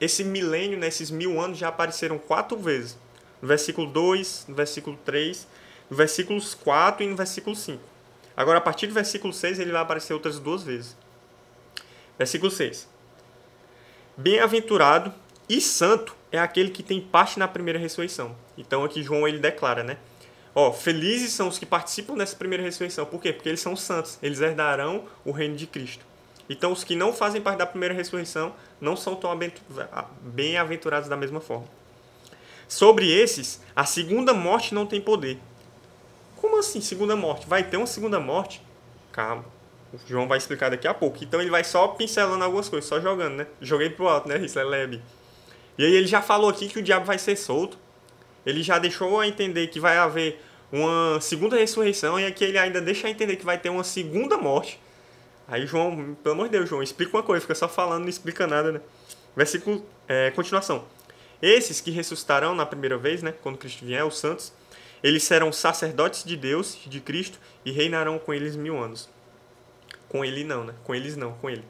esse 0.00 0.22
milênio, 0.22 0.78
nesses 0.78 1.10
né, 1.10 1.18
mil 1.18 1.40
anos, 1.40 1.58
já 1.58 1.68
apareceram 1.68 2.18
quatro 2.18 2.56
vezes 2.56 2.96
no 3.40 3.48
versículo 3.48 3.88
2, 3.88 4.46
no 4.48 4.54
versículo 4.54 4.96
3, 5.04 5.48
no 5.90 5.96
versículo 5.96 6.40
4 6.62 7.04
e 7.04 7.08
no 7.08 7.16
versículo 7.16 7.56
5. 7.56 7.82
Agora, 8.36 8.58
a 8.58 8.60
partir 8.60 8.86
do 8.86 8.94
versículo 8.94 9.32
6, 9.32 9.58
ele 9.58 9.72
vai 9.72 9.82
aparecer 9.82 10.14
outras 10.14 10.38
duas 10.38 10.62
vezes. 10.62 10.96
Versículo 12.16 12.50
6. 12.50 12.88
Bem-aventurado 14.16 15.12
e 15.52 15.60
santo 15.60 16.16
é 16.30 16.38
aquele 16.38 16.70
que 16.70 16.82
tem 16.82 16.98
parte 16.98 17.38
na 17.38 17.46
primeira 17.46 17.78
ressurreição. 17.78 18.34
Então, 18.56 18.84
aqui 18.84 19.02
João 19.02 19.28
ele 19.28 19.38
declara, 19.38 19.84
né? 19.84 19.98
Ó, 20.54 20.72
felizes 20.72 21.34
são 21.34 21.46
os 21.46 21.58
que 21.58 21.66
participam 21.66 22.14
dessa 22.14 22.34
primeira 22.36 22.64
ressurreição. 22.64 23.04
Por 23.04 23.20
quê? 23.20 23.34
Porque 23.34 23.50
eles 23.50 23.60
são 23.60 23.76
santos. 23.76 24.18
Eles 24.22 24.40
herdarão 24.40 25.04
o 25.26 25.30
reino 25.30 25.54
de 25.54 25.66
Cristo. 25.66 26.06
Então, 26.48 26.72
os 26.72 26.84
que 26.84 26.96
não 26.96 27.12
fazem 27.12 27.42
parte 27.42 27.58
da 27.58 27.66
primeira 27.66 27.94
ressurreição 27.94 28.54
não 28.80 28.96
são 28.96 29.14
tão 29.14 29.38
bem-aventurados 30.22 31.06
da 31.06 31.18
mesma 31.18 31.38
forma. 31.38 31.66
Sobre 32.66 33.12
esses, 33.12 33.60
a 33.76 33.84
segunda 33.84 34.32
morte 34.32 34.74
não 34.74 34.86
tem 34.86 35.02
poder. 35.02 35.38
Como 36.36 36.58
assim, 36.58 36.80
segunda 36.80 37.14
morte? 37.14 37.46
Vai 37.46 37.62
ter 37.62 37.76
uma 37.76 37.86
segunda 37.86 38.18
morte? 38.18 38.62
Calma. 39.12 39.44
O 39.92 39.98
João 40.08 40.26
vai 40.26 40.38
explicar 40.38 40.70
daqui 40.70 40.88
a 40.88 40.94
pouco. 40.94 41.22
Então 41.22 41.42
ele 41.42 41.50
vai 41.50 41.62
só 41.62 41.88
pincelando 41.88 42.42
algumas 42.42 42.70
coisas, 42.70 42.88
só 42.88 42.98
jogando, 42.98 43.34
né? 43.34 43.46
Joguei 43.60 43.90
pro 43.90 44.08
alto, 44.08 44.26
né? 44.26 44.38
Isso 44.38 44.58
é 44.58 44.64
leve. 44.64 45.02
E 45.78 45.84
aí 45.84 45.94
ele 45.94 46.06
já 46.06 46.20
falou 46.20 46.50
aqui 46.50 46.68
que 46.68 46.78
o 46.78 46.82
diabo 46.82 47.06
vai 47.06 47.18
ser 47.18 47.36
solto. 47.36 47.78
Ele 48.44 48.62
já 48.62 48.78
deixou 48.78 49.20
a 49.20 49.26
entender 49.26 49.68
que 49.68 49.80
vai 49.80 49.96
haver 49.96 50.40
uma 50.70 51.20
segunda 51.20 51.56
ressurreição 51.56 52.18
e 52.18 52.26
aqui 52.26 52.44
ele 52.44 52.58
ainda 52.58 52.80
deixa 52.80 53.06
a 53.06 53.10
entender 53.10 53.36
que 53.36 53.44
vai 53.44 53.58
ter 53.58 53.68
uma 53.68 53.84
segunda 53.84 54.36
morte. 54.36 54.80
Aí 55.46 55.66
João, 55.66 56.16
pelo 56.22 56.34
amor 56.34 56.46
de 56.46 56.52
Deus, 56.52 56.68
João, 56.68 56.82
explica 56.82 57.16
uma 57.16 57.22
coisa, 57.22 57.42
fica 57.42 57.54
só 57.54 57.68
falando, 57.68 58.02
não 58.02 58.08
explica 58.08 58.46
nada, 58.46 58.72
né? 58.72 58.80
Versículo, 59.36 59.84
é, 60.08 60.30
continuação. 60.30 60.84
Esses 61.40 61.80
que 61.80 61.90
ressuscitarão 61.90 62.54
na 62.54 62.64
primeira 62.64 62.96
vez, 62.96 63.22
né, 63.22 63.34
quando 63.42 63.58
Cristo 63.58 63.84
vier, 63.84 64.04
os 64.04 64.18
santos, 64.18 64.52
eles 65.02 65.24
serão 65.24 65.52
sacerdotes 65.52 66.22
de 66.22 66.36
Deus, 66.36 66.78
de 66.86 67.00
Cristo, 67.00 67.38
e 67.64 67.72
reinarão 67.72 68.18
com 68.18 68.32
eles 68.32 68.54
mil 68.54 68.78
anos. 68.78 69.10
Com 70.08 70.24
ele 70.24 70.44
não, 70.44 70.64
né? 70.64 70.74
Com 70.84 70.94
eles 70.94 71.16
não, 71.16 71.32
com 71.32 71.50
ele. 71.50 71.64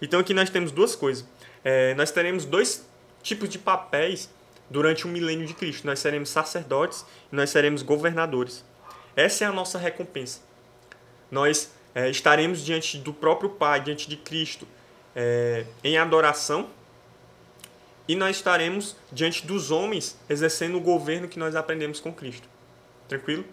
Então 0.00 0.20
aqui 0.20 0.32
nós 0.32 0.48
temos 0.48 0.70
duas 0.70 0.94
coisas. 0.94 1.26
É, 1.64 1.94
nós 1.94 2.12
teremos 2.12 2.44
dois 2.44 2.85
tipos 3.26 3.48
de 3.48 3.58
papéis 3.58 4.30
durante 4.70 5.04
o 5.04 5.08
milênio 5.08 5.46
de 5.46 5.54
Cristo. 5.54 5.86
Nós 5.86 5.98
seremos 5.98 6.28
sacerdotes 6.28 7.04
e 7.32 7.36
nós 7.36 7.50
seremos 7.50 7.82
governadores. 7.82 8.64
Essa 9.14 9.44
é 9.44 9.46
a 9.46 9.52
nossa 9.52 9.78
recompensa. 9.78 10.40
Nós 11.30 11.72
é, 11.94 12.08
estaremos 12.08 12.64
diante 12.64 12.98
do 12.98 13.12
próprio 13.12 13.50
Pai, 13.50 13.80
diante 13.80 14.08
de 14.08 14.16
Cristo, 14.16 14.66
é, 15.14 15.64
em 15.82 15.98
adoração 15.98 16.68
e 18.08 18.14
nós 18.14 18.36
estaremos 18.36 18.96
diante 19.10 19.44
dos 19.44 19.70
homens 19.70 20.16
exercendo 20.28 20.76
o 20.76 20.80
governo 20.80 21.26
que 21.26 21.38
nós 21.38 21.56
aprendemos 21.56 21.98
com 21.98 22.12
Cristo. 22.12 22.48
Tranquilo? 23.08 23.44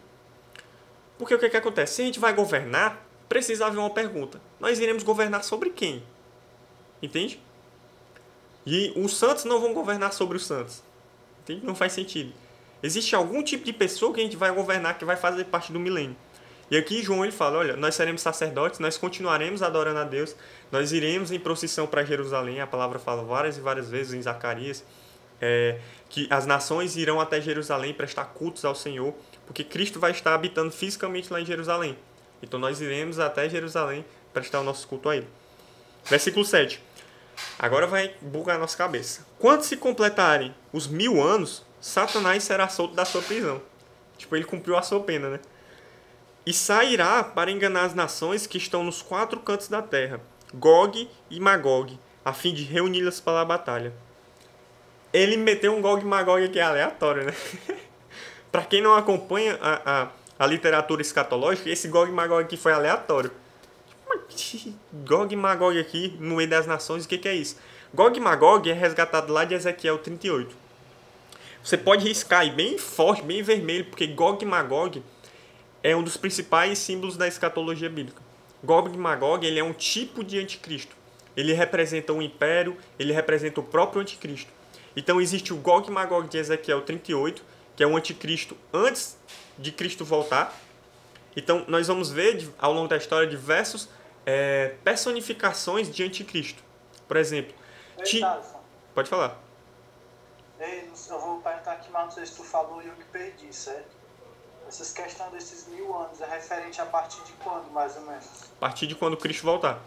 Porque 1.17 1.33
o 1.33 1.39
que, 1.39 1.49
que 1.49 1.57
acontece? 1.57 1.95
Se 1.95 2.01
a 2.03 2.05
gente 2.05 2.19
vai 2.19 2.33
governar, 2.33 3.03
precisa 3.27 3.65
haver 3.65 3.79
uma 3.79 3.89
pergunta. 3.89 4.39
Nós 4.59 4.79
iremos 4.79 5.01
governar 5.01 5.43
sobre 5.43 5.71
quem? 5.71 6.03
Entende? 7.01 7.39
E 8.65 8.93
os 8.95 9.17
santos 9.17 9.45
não 9.45 9.59
vão 9.59 9.73
governar 9.73 10.13
sobre 10.13 10.37
os 10.37 10.45
santos. 10.45 10.83
Entende? 11.41 11.65
Não 11.65 11.75
faz 11.75 11.93
sentido. 11.93 12.31
Existe 12.81 13.15
algum 13.15 13.43
tipo 13.43 13.63
de 13.65 13.73
pessoa 13.73 14.13
que 14.13 14.19
a 14.19 14.23
gente 14.23 14.35
vai 14.35 14.51
governar 14.51 14.97
que 14.97 15.05
vai 15.05 15.15
fazer 15.15 15.45
parte 15.45 15.71
do 15.71 15.79
milênio. 15.79 16.15
E 16.71 16.77
aqui 16.77 17.03
João 17.03 17.23
ele 17.23 17.31
fala, 17.31 17.59
olha, 17.59 17.77
nós 17.77 17.95
seremos 17.95 18.21
sacerdotes, 18.21 18.79
nós 18.79 18.97
continuaremos 18.97 19.61
adorando 19.61 19.99
a 19.99 20.03
Deus, 20.03 20.35
nós 20.71 20.91
iremos 20.91 21.31
em 21.31 21.39
procissão 21.39 21.85
para 21.85 22.03
Jerusalém, 22.03 22.61
a 22.61 22.67
palavra 22.67 22.97
fala 22.99 23.23
várias 23.23 23.57
e 23.57 23.61
várias 23.61 23.89
vezes 23.89 24.13
em 24.13 24.21
Zacarias, 24.21 24.83
é, 25.41 25.79
que 26.09 26.25
as 26.29 26.45
nações 26.45 26.95
irão 26.95 27.19
até 27.19 27.39
Jerusalém 27.39 27.93
prestar 27.93 28.25
cultos 28.25 28.65
ao 28.65 28.73
Senhor, 28.73 29.13
porque 29.45 29.63
Cristo 29.63 29.99
vai 29.99 30.11
estar 30.11 30.33
habitando 30.33 30.71
fisicamente 30.71 31.31
lá 31.31 31.39
em 31.39 31.45
Jerusalém. 31.45 31.97
Então 32.41 32.59
nós 32.59 32.81
iremos 32.81 33.19
até 33.19 33.47
Jerusalém 33.47 34.03
prestar 34.33 34.61
o 34.61 34.63
nosso 34.63 34.87
culto 34.87 35.09
a 35.09 35.17
Ele. 35.17 35.27
Versículo 36.05 36.43
7. 36.43 36.81
Agora 37.57 37.87
vai 37.87 38.13
bugar 38.21 38.55
a 38.55 38.59
nossa 38.59 38.77
cabeça. 38.77 39.25
Quando 39.39 39.63
se 39.63 39.77
completarem 39.77 40.53
os 40.71 40.87
mil 40.87 41.21
anos, 41.21 41.65
Satanás 41.79 42.43
será 42.43 42.67
solto 42.69 42.95
da 42.95 43.05
sua 43.05 43.21
prisão. 43.21 43.61
Tipo, 44.17 44.35
ele 44.35 44.45
cumpriu 44.45 44.77
a 44.77 44.81
sua 44.81 44.99
pena, 45.01 45.29
né? 45.29 45.39
E 46.45 46.53
sairá 46.53 47.23
para 47.23 47.51
enganar 47.51 47.85
as 47.85 47.93
nações 47.93 48.45
que 48.47 48.57
estão 48.57 48.83
nos 48.83 49.01
quatro 49.01 49.39
cantos 49.39 49.67
da 49.67 49.81
terra, 49.81 50.19
Gog 50.53 51.09
e 51.29 51.39
Magog, 51.39 51.97
a 52.23 52.33
fim 52.33 52.53
de 52.53 52.63
reuni-las 52.63 53.19
para 53.19 53.41
a 53.41 53.45
batalha. 53.45 53.93
Ele 55.11 55.37
meteu 55.37 55.75
um 55.75 55.81
Gog 55.81 56.01
e 56.01 56.05
Magog 56.05 56.43
aqui 56.43 56.59
aleatório, 56.59 57.25
né? 57.25 57.33
para 58.51 58.63
quem 58.63 58.81
não 58.81 58.93
acompanha 58.93 59.57
a, 59.61 60.03
a, 60.03 60.07
a 60.39 60.47
literatura 60.47 61.01
escatológica, 61.01 61.69
esse 61.69 61.87
Gog 61.87 62.09
e 62.09 62.13
Magog 62.13 62.43
aqui 62.43 62.57
foi 62.57 62.73
aleatório. 62.73 63.31
Gog 65.05 65.33
e 65.33 65.37
Magog 65.37 65.79
aqui 65.79 66.15
no 66.19 66.35
meio 66.37 66.49
das 66.49 66.67
nações, 66.67 67.05
o 67.05 67.07
que, 67.07 67.17
que 67.17 67.27
é 67.27 67.35
isso? 67.35 67.57
Gog 67.93 68.17
e 68.17 68.21
Magog 68.21 68.69
é 68.69 68.73
resgatado 68.73 69.31
lá 69.31 69.45
de 69.45 69.53
Ezequiel 69.53 69.99
38. 69.99 70.55
Você 71.63 71.77
pode 71.77 72.07
riscar 72.07 72.41
aí 72.41 72.49
bem 72.49 72.77
forte, 72.77 73.23
bem 73.23 73.41
vermelho, 73.41 73.85
porque 73.85 74.07
Gog 74.07 74.43
e 74.43 74.45
Magog 74.45 75.01
é 75.81 75.95
um 75.95 76.03
dos 76.03 76.17
principais 76.17 76.79
símbolos 76.79 77.17
da 77.17 77.27
escatologia 77.27 77.89
bíblica. 77.89 78.21
Gog 78.63 78.93
e 78.93 78.97
Magog 78.97 79.45
ele 79.45 79.59
é 79.59 79.63
um 79.63 79.73
tipo 79.73 80.23
de 80.23 80.39
anticristo. 80.39 80.95
Ele 81.35 81.53
representa 81.53 82.13
um 82.13 82.21
império, 82.21 82.77
ele 82.97 83.13
representa 83.13 83.59
o 83.59 83.63
próprio 83.63 84.01
anticristo. 84.01 84.51
Então 84.95 85.19
existe 85.19 85.53
o 85.53 85.57
Gog 85.57 85.87
e 85.87 85.91
Magog 85.91 86.27
de 86.27 86.37
Ezequiel 86.37 86.81
38, 86.81 87.43
que 87.75 87.83
é 87.83 87.87
um 87.87 87.97
anticristo 87.97 88.55
antes 88.73 89.17
de 89.57 89.71
Cristo 89.71 90.05
voltar. 90.05 90.57
Então 91.35 91.65
nós 91.67 91.87
vamos 91.87 92.11
ver 92.11 92.49
ao 92.59 92.73
longo 92.73 92.87
da 92.87 92.97
história 92.97 93.27
diversos 93.27 93.89
é, 94.25 94.75
personificações 94.83 95.89
de 95.89 96.03
anticristo. 96.03 96.63
Por 97.07 97.17
exemplo, 97.17 97.53
Ei, 97.97 98.03
ti... 98.03 98.21
pode 98.93 99.09
falar. 99.09 99.37
Ei, 100.59 100.89
eu 101.09 101.19
vou 101.19 101.41
perguntar 101.41 101.73
aqui, 101.73 101.91
mas 101.91 102.03
não 102.05 102.11
sei 102.11 102.25
se 102.25 102.35
tu 102.35 102.43
falou 102.43 102.81
e 102.81 102.87
eu 102.87 102.93
que 102.95 103.03
perdi, 103.05 103.51
certo? 103.53 104.03
Essas 104.67 104.93
questões 104.93 105.31
desses 105.31 105.67
mil 105.67 105.95
anos 105.95 106.21
é 106.21 106.25
referente 106.25 106.79
a 106.81 106.85
partir 106.85 107.21
de 107.23 107.33
quando, 107.33 107.69
mais 107.71 107.95
ou 107.97 108.03
menos? 108.03 108.25
A 108.57 108.59
partir 108.59 108.87
de 108.87 108.95
quando 108.95 109.17
Cristo 109.17 109.43
voltar. 109.43 109.81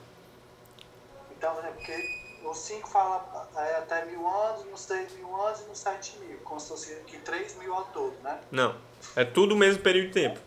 Então, 1.31 1.59
é 1.64 1.70
porque 1.70 2.27
o 2.44 2.55
5 2.55 2.88
fala 2.88 3.49
é, 3.57 3.77
até 3.77 4.05
mil 4.05 4.27
anos, 4.29 4.64
nos 4.66 4.85
3 4.87 5.12
mil 5.14 5.35
anos 5.35 5.61
e 5.61 5.64
nos 5.64 5.79
7 5.79 6.18
mil, 6.18 6.38
como 6.38 6.61
se 6.61 6.68
fosse 6.68 6.92
aqui 6.94 7.18
3 7.18 7.57
mil 7.57 7.75
ao 7.75 7.85
todo, 7.87 8.14
né? 8.22 8.40
Não, 8.51 8.77
é 9.14 9.25
tudo 9.25 9.55
o 9.55 9.59
mesmo 9.59 9.83
período 9.83 10.09
de 10.09 10.12
tempo. 10.12 10.40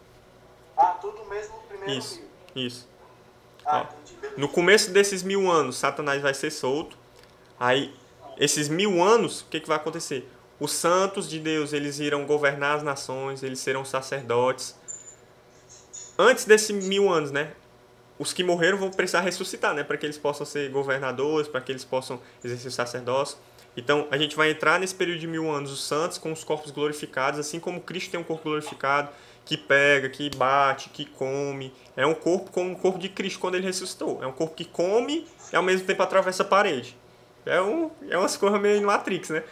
Ah, 0.78 0.97
tudo 1.02 1.25
mesmo 1.25 1.58
no 1.58 1.63
primeiro 1.63 1.99
Isso, 1.99 2.15
mil. 2.15 2.65
isso. 2.67 2.88
Ah. 3.65 3.88
No 4.38 4.48
começo 4.48 4.91
desses 4.91 5.24
mil 5.24 5.50
anos, 5.50 5.78
Satanás 5.78 6.22
vai 6.22 6.34
ser 6.34 6.52
solto. 6.52 6.98
Aí, 7.60 7.93
esses 8.38 8.69
mil 8.69 9.04
anos, 9.04 9.41
o 9.41 9.45
que, 9.45 9.60
que 9.60 9.67
vai 9.67 9.78
acontecer? 9.78 10.30
Os 10.60 10.72
santos 10.72 11.30
de 11.30 11.39
Deus, 11.39 11.74
eles 11.74 12.00
irão 12.00 12.26
governar 12.26 12.78
as 12.78 12.84
nações, 12.84 13.43
eles 13.43 13.60
serão 13.60 13.86
sacerdotes. 13.86 14.76
Antes 16.17 16.45
desses 16.45 16.86
mil 16.86 17.10
anos, 17.10 17.32
né? 17.32 17.54
Os 18.17 18.34
que 18.34 18.43
morreram 18.43 18.78
vão 18.78 18.91
precisar 18.91 19.22
ressuscitar, 19.22 19.74
né? 19.74 19.84
Para 19.84 19.98
que 19.98 20.06
eles 20.06 20.17
possam 20.17 20.45
ser 20.45 20.69
governadores, 20.69 21.48
para 21.48 21.62
que 21.62 21.72
eles 21.72 21.86
possam 21.86 22.22
exercer 22.43 22.67
o 22.67 22.72
sacerdócio. 22.72 23.38
Então, 23.77 24.08
a 24.12 24.17
gente 24.17 24.36
vai 24.36 24.51
entrar 24.51 24.79
nesse 24.79 24.95
período 24.95 25.19
de 25.19 25.27
mil 25.27 25.49
anos, 25.49 25.71
os 25.71 25.84
santos 25.84 26.17
com 26.17 26.32
os 26.32 26.43
corpos 26.43 26.71
glorificados, 26.71 27.39
assim 27.39 27.60
como 27.60 27.79
Cristo 27.82 28.12
tem 28.12 28.19
um 28.19 28.23
corpo 28.23 28.43
glorificado, 28.43 29.10
que 29.45 29.58
pega, 29.58 30.10
que 30.10 30.29
bate, 30.36 30.89
que 30.89 31.05
come. 31.05 31.73
É 31.95 32.05
um 32.05 32.13
corpo 32.13 32.51
como 32.51 32.73
o 32.73 32.75
corpo 32.75 32.99
de 32.99 33.10
Cristo 33.10 33.39
quando 33.39 33.55
ele 33.55 33.65
ressuscitou. 33.65 34.19
É 34.21 34.27
um 34.27 34.32
corpo 34.32 34.55
que 34.55 34.65
come 34.65 35.25
e 35.51 35.55
ao 35.55 35.63
mesmo 35.63 35.88
tempo 35.88 36.03
atravessa 36.03 36.43
a 36.43 36.45
parede. 36.45 36.95
É, 37.45 37.62
um, 37.62 37.89
é 38.10 38.17
umas 38.17 38.38
coisas 38.38 38.60
meio 38.60 38.86
Matrix, 38.86 39.29
né? 39.29 39.43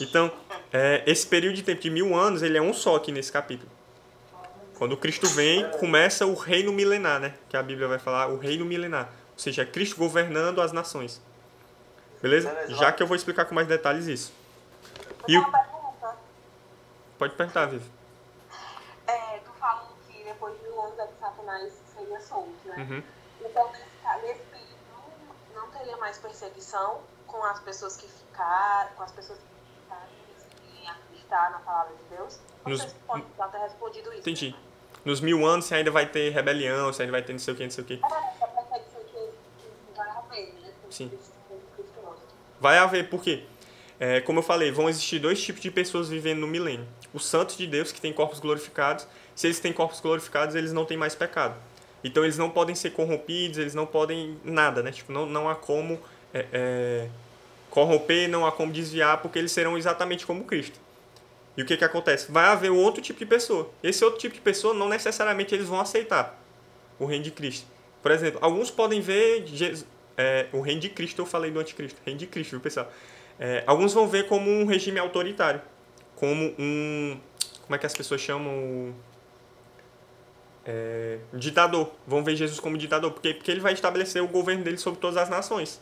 Então, 0.00 0.30
é, 0.72 1.02
esse 1.06 1.26
período 1.26 1.54
de 1.54 1.62
tempo 1.62 1.80
de 1.80 1.90
mil 1.90 2.14
anos, 2.14 2.42
ele 2.42 2.58
é 2.58 2.60
um 2.62 2.74
só 2.74 2.96
aqui 2.96 3.10
nesse 3.10 3.32
capítulo. 3.32 3.70
Quando 4.76 4.94
Cristo 4.96 5.26
vem, 5.28 5.66
começa 5.78 6.26
o 6.26 6.34
reino 6.34 6.70
milenar, 6.70 7.18
né? 7.18 7.34
Que 7.48 7.56
a 7.56 7.62
Bíblia 7.62 7.88
vai 7.88 7.98
falar, 7.98 8.26
o 8.28 8.36
reino 8.36 8.64
milenar. 8.64 9.10
Ou 9.32 9.38
seja, 9.38 9.62
é 9.62 9.64
Cristo 9.64 9.96
governando 9.96 10.60
as 10.60 10.70
nações. 10.70 11.22
Beleza? 12.22 12.66
Já 12.68 12.92
que 12.92 13.02
eu 13.02 13.06
vou 13.06 13.16
explicar 13.16 13.44
com 13.44 13.54
mais 13.54 13.68
detalhes 13.68 14.06
isso. 14.06 14.32
E 15.28 15.38
o... 15.38 15.44
Pode 17.18 17.34
perguntar, 17.34 17.66
Vivi. 17.66 17.90
É, 19.06 19.38
tu 19.38 19.50
falou 19.58 19.88
que 20.06 20.22
depois 20.24 20.54
de 20.58 20.62
mil 20.64 20.80
anos 20.80 20.98
é 20.98 21.06
que 21.06 21.18
Satanás 21.18 21.72
seria 21.94 22.20
solto, 22.20 22.52
né? 22.66 22.76
Uhum. 22.76 23.02
Então, 23.48 23.72
nesse, 23.72 24.40
período, 24.42 24.76
não, 25.54 25.70
teria 25.70 25.96
mais 25.96 26.18
perseguição 26.18 27.00
com 27.26 27.42
as 27.44 27.60
pessoas 27.60 27.96
que 27.96 28.06
ficaram, 28.06 28.90
com 28.96 29.02
as 29.02 29.12
pessoas 29.12 29.38
que 29.38 30.86
acreditar 30.88 31.50
na 31.52 31.58
palavra 31.60 31.94
de 31.96 32.16
Deus? 32.16 32.38
Nos- 32.66 32.82
se 32.82 32.94
pode 33.06 33.24
ter 33.52 33.58
respondido 33.58 34.10
isso. 34.10 34.20
Entendi. 34.20 34.56
Nos 35.04 35.20
mil 35.20 35.46
anos 35.46 35.64
você 35.66 35.76
ainda 35.76 35.90
vai 35.90 36.06
ter 36.06 36.30
rebelião, 36.30 36.92
você 36.92 37.02
ainda 37.02 37.12
vai 37.12 37.22
ter 37.22 37.32
não 37.32 37.38
sei 37.38 37.54
o 37.54 37.56
que, 37.56 37.62
não 37.64 37.70
sei 37.70 37.84
o 37.84 37.86
que. 37.86 37.94
É, 37.94 37.98
essa 37.98 38.46
perseguição 38.48 39.00
que, 39.04 39.12
que 39.12 39.96
vai 39.96 40.08
haver, 40.10 40.52
né? 40.54 40.72
Sim. 40.90 41.08
Cristo- 41.08 41.32
com 41.48 41.58
Cristo 41.76 42.02
nosso. 42.02 42.22
Vai 42.60 42.78
haver, 42.78 43.08
por 43.08 43.22
quê? 43.22 43.42
É, 43.98 44.20
como 44.20 44.40
eu 44.40 44.42
falei, 44.42 44.70
vão 44.70 44.88
existir 44.88 45.18
dois 45.18 45.42
tipos 45.42 45.62
de 45.62 45.70
pessoas 45.70 46.08
vivendo 46.08 46.40
no 46.40 46.46
milênio. 46.46 46.86
Os 47.14 47.24
santos 47.26 47.56
de 47.56 47.66
Deus, 47.66 47.92
que 47.92 48.00
têm 48.00 48.12
corpos 48.12 48.40
glorificados. 48.40 49.06
Se 49.34 49.46
eles 49.46 49.58
têm 49.58 49.72
corpos 49.72 50.00
glorificados, 50.00 50.54
eles 50.54 50.72
não 50.72 50.84
têm 50.84 50.96
mais 50.96 51.14
pecado. 51.14 51.56
Então 52.04 52.22
eles 52.22 52.38
não 52.38 52.50
podem 52.50 52.74
ser 52.74 52.90
corrompidos, 52.90 53.58
eles 53.58 53.74
não 53.74 53.86
podem 53.86 54.38
nada, 54.44 54.82
né? 54.82 54.92
Tipo, 54.92 55.12
não, 55.12 55.26
não 55.26 55.48
há 55.48 55.54
como 55.54 55.98
é, 56.32 56.46
é, 56.52 57.08
corromper, 57.70 58.28
não 58.28 58.46
há 58.46 58.52
como 58.52 58.72
desviar, 58.72 59.20
porque 59.22 59.38
eles 59.38 59.50
serão 59.50 59.76
exatamente 59.76 60.26
como 60.26 60.44
Cristo. 60.44 60.78
E 61.56 61.62
o 61.62 61.66
que, 61.66 61.76
que 61.76 61.84
acontece? 61.84 62.30
Vai 62.30 62.44
haver 62.44 62.70
outro 62.70 63.02
tipo 63.02 63.18
de 63.18 63.26
pessoa. 63.26 63.70
Esse 63.82 64.04
outro 64.04 64.20
tipo 64.20 64.34
de 64.34 64.40
pessoa 64.40 64.74
não 64.74 64.88
necessariamente 64.88 65.54
eles 65.54 65.66
vão 65.66 65.80
aceitar 65.80 66.38
o 66.98 67.06
reino 67.06 67.24
de 67.24 67.30
Cristo. 67.30 67.66
Por 68.02 68.10
exemplo, 68.10 68.38
alguns 68.42 68.70
podem 68.70 69.00
ver 69.00 69.44
é, 70.16 70.46
o 70.52 70.60
reino 70.60 70.80
de 70.80 70.88
Cristo, 70.88 71.22
eu 71.22 71.26
falei 71.26 71.50
do 71.50 71.60
anticristo, 71.60 72.00
reino 72.04 72.18
de 72.18 72.26
Cristo, 72.26 72.52
viu 72.52 72.60
pessoal? 72.60 72.90
É, 73.38 73.62
alguns 73.66 73.92
vão 73.92 74.08
ver 74.08 74.26
como 74.26 74.50
um 74.50 74.64
regime 74.64 74.98
autoritário, 74.98 75.60
como 76.14 76.54
um. 76.58 77.18
Como 77.62 77.74
é 77.74 77.78
que 77.78 77.86
as 77.86 77.94
pessoas 77.94 78.20
chamam? 78.20 78.94
É, 80.64 81.18
ditador. 81.34 81.92
Vão 82.06 82.24
ver 82.24 82.34
Jesus 82.34 82.58
como 82.58 82.78
ditador, 82.78 83.12
porque, 83.12 83.34
porque 83.34 83.50
ele 83.50 83.60
vai 83.60 83.72
estabelecer 83.72 84.22
o 84.22 84.28
governo 84.28 84.64
dele 84.64 84.78
sobre 84.78 85.00
todas 85.00 85.16
as 85.16 85.28
nações. 85.28 85.80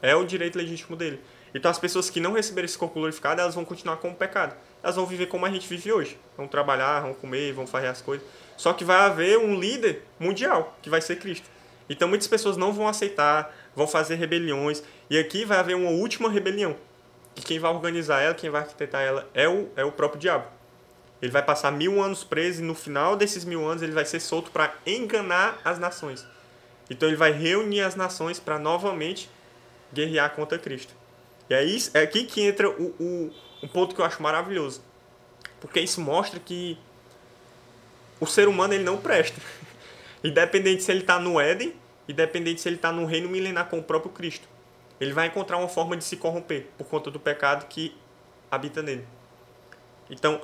É 0.00 0.14
o 0.14 0.24
direito 0.24 0.56
legítimo 0.56 0.96
dele. 0.96 1.20
Então 1.54 1.70
as 1.70 1.78
pessoas 1.78 2.08
que 2.08 2.18
não 2.18 2.32
receberem 2.32 2.64
esse 2.64 2.78
corpo 2.78 2.94
glorificado, 2.94 3.40
elas 3.40 3.54
vão 3.54 3.64
continuar 3.64 3.96
com 3.98 4.10
o 4.10 4.14
pecado. 4.14 4.56
Elas 4.82 4.96
vão 4.96 5.04
viver 5.04 5.26
como 5.26 5.44
a 5.44 5.50
gente 5.50 5.68
vive 5.68 5.92
hoje. 5.92 6.18
Vão 6.36 6.48
trabalhar, 6.48 7.00
vão 7.00 7.14
comer, 7.14 7.52
vão 7.52 7.66
fazer 7.66 7.88
as 7.88 8.00
coisas. 8.00 8.26
Só 8.56 8.72
que 8.72 8.84
vai 8.84 8.96
haver 8.96 9.38
um 9.38 9.58
líder 9.58 10.02
mundial, 10.18 10.76
que 10.80 10.88
vai 10.88 11.00
ser 11.00 11.16
Cristo. 11.16 11.48
Então 11.88 12.08
muitas 12.08 12.26
pessoas 12.26 12.56
não 12.56 12.72
vão 12.72 12.88
aceitar, 12.88 13.54
vão 13.74 13.86
fazer 13.86 14.16
rebeliões. 14.16 14.82
E 15.08 15.18
aqui 15.18 15.44
vai 15.44 15.58
haver 15.58 15.76
uma 15.76 15.90
última 15.90 16.30
rebelião. 16.30 16.76
E 17.36 17.40
quem 17.40 17.58
vai 17.58 17.70
organizar 17.70 18.20
ela, 18.20 18.34
quem 18.34 18.50
vai 18.50 18.62
arquitetar 18.62 19.02
ela, 19.02 19.28
é 19.32 19.48
o, 19.48 19.68
é 19.76 19.84
o 19.84 19.92
próprio 19.92 20.20
diabo. 20.20 20.46
Ele 21.20 21.30
vai 21.30 21.42
passar 21.42 21.70
mil 21.70 22.02
anos 22.02 22.24
preso 22.24 22.60
e 22.60 22.64
no 22.64 22.74
final 22.74 23.16
desses 23.16 23.44
mil 23.44 23.66
anos 23.66 23.82
ele 23.82 23.92
vai 23.92 24.04
ser 24.04 24.20
solto 24.20 24.50
para 24.50 24.74
enganar 24.84 25.60
as 25.64 25.78
nações. 25.78 26.26
Então 26.90 27.08
ele 27.08 27.16
vai 27.16 27.30
reunir 27.30 27.80
as 27.82 27.94
nações 27.94 28.40
para 28.40 28.58
novamente 28.58 29.30
guerrear 29.92 30.30
contra 30.34 30.58
Cristo. 30.58 30.94
E 31.48 31.54
é, 31.54 31.64
isso, 31.64 31.90
é 31.94 32.00
aqui 32.00 32.24
que 32.24 32.42
entra 32.42 32.68
o, 32.68 32.94
o, 32.98 33.30
um 33.62 33.68
ponto 33.68 33.94
que 33.94 34.00
eu 34.00 34.04
acho 34.04 34.22
maravilhoso. 34.22 34.82
Porque 35.60 35.80
isso 35.80 36.00
mostra 36.00 36.40
que 36.40 36.76
o 38.18 38.26
ser 38.26 38.48
humano 38.48 38.74
ele 38.74 38.84
não 38.84 38.96
presta. 38.96 39.40
Independente 40.24 40.82
se 40.82 40.90
ele 40.90 41.00
está 41.00 41.20
no 41.20 41.40
Éden, 41.40 41.74
independente 42.12 42.60
se 42.60 42.68
ele 42.68 42.76
está 42.76 42.92
no 42.92 43.04
reino 43.04 43.28
milenar 43.28 43.68
com 43.68 43.78
o 43.78 43.82
próprio 43.82 44.12
Cristo. 44.12 44.48
Ele 45.00 45.12
vai 45.12 45.26
encontrar 45.26 45.56
uma 45.56 45.68
forma 45.68 45.96
de 45.96 46.04
se 46.04 46.16
corromper 46.16 46.68
por 46.78 46.86
conta 46.86 47.10
do 47.10 47.18
pecado 47.18 47.66
que 47.66 47.96
habita 48.50 48.82
nele. 48.82 49.06
Então, 50.08 50.40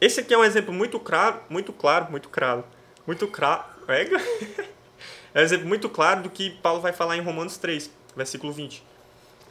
esse 0.00 0.20
aqui 0.20 0.32
é 0.32 0.38
um 0.38 0.44
exemplo 0.44 0.72
muito 0.72 1.00
claro, 1.00 1.40
muito 1.48 1.72
claro, 1.72 2.10
muito 2.10 2.28
claro, 2.28 2.64
muito 3.06 3.26
claro, 3.26 3.64
é, 3.88 4.02
é 5.34 5.40
um 5.40 5.42
exemplo 5.42 5.66
muito 5.66 5.88
claro 5.88 6.22
do 6.22 6.30
que 6.30 6.50
Paulo 6.50 6.80
vai 6.80 6.92
falar 6.92 7.16
em 7.16 7.20
Romanos 7.20 7.56
3, 7.56 7.90
versículo 8.14 8.52
20. 8.52 8.84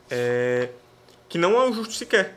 É, 0.09 0.69
que 1.27 1.37
não 1.37 1.59
há 1.59 1.65
o 1.65 1.73
justo 1.73 1.93
sequer. 1.93 2.35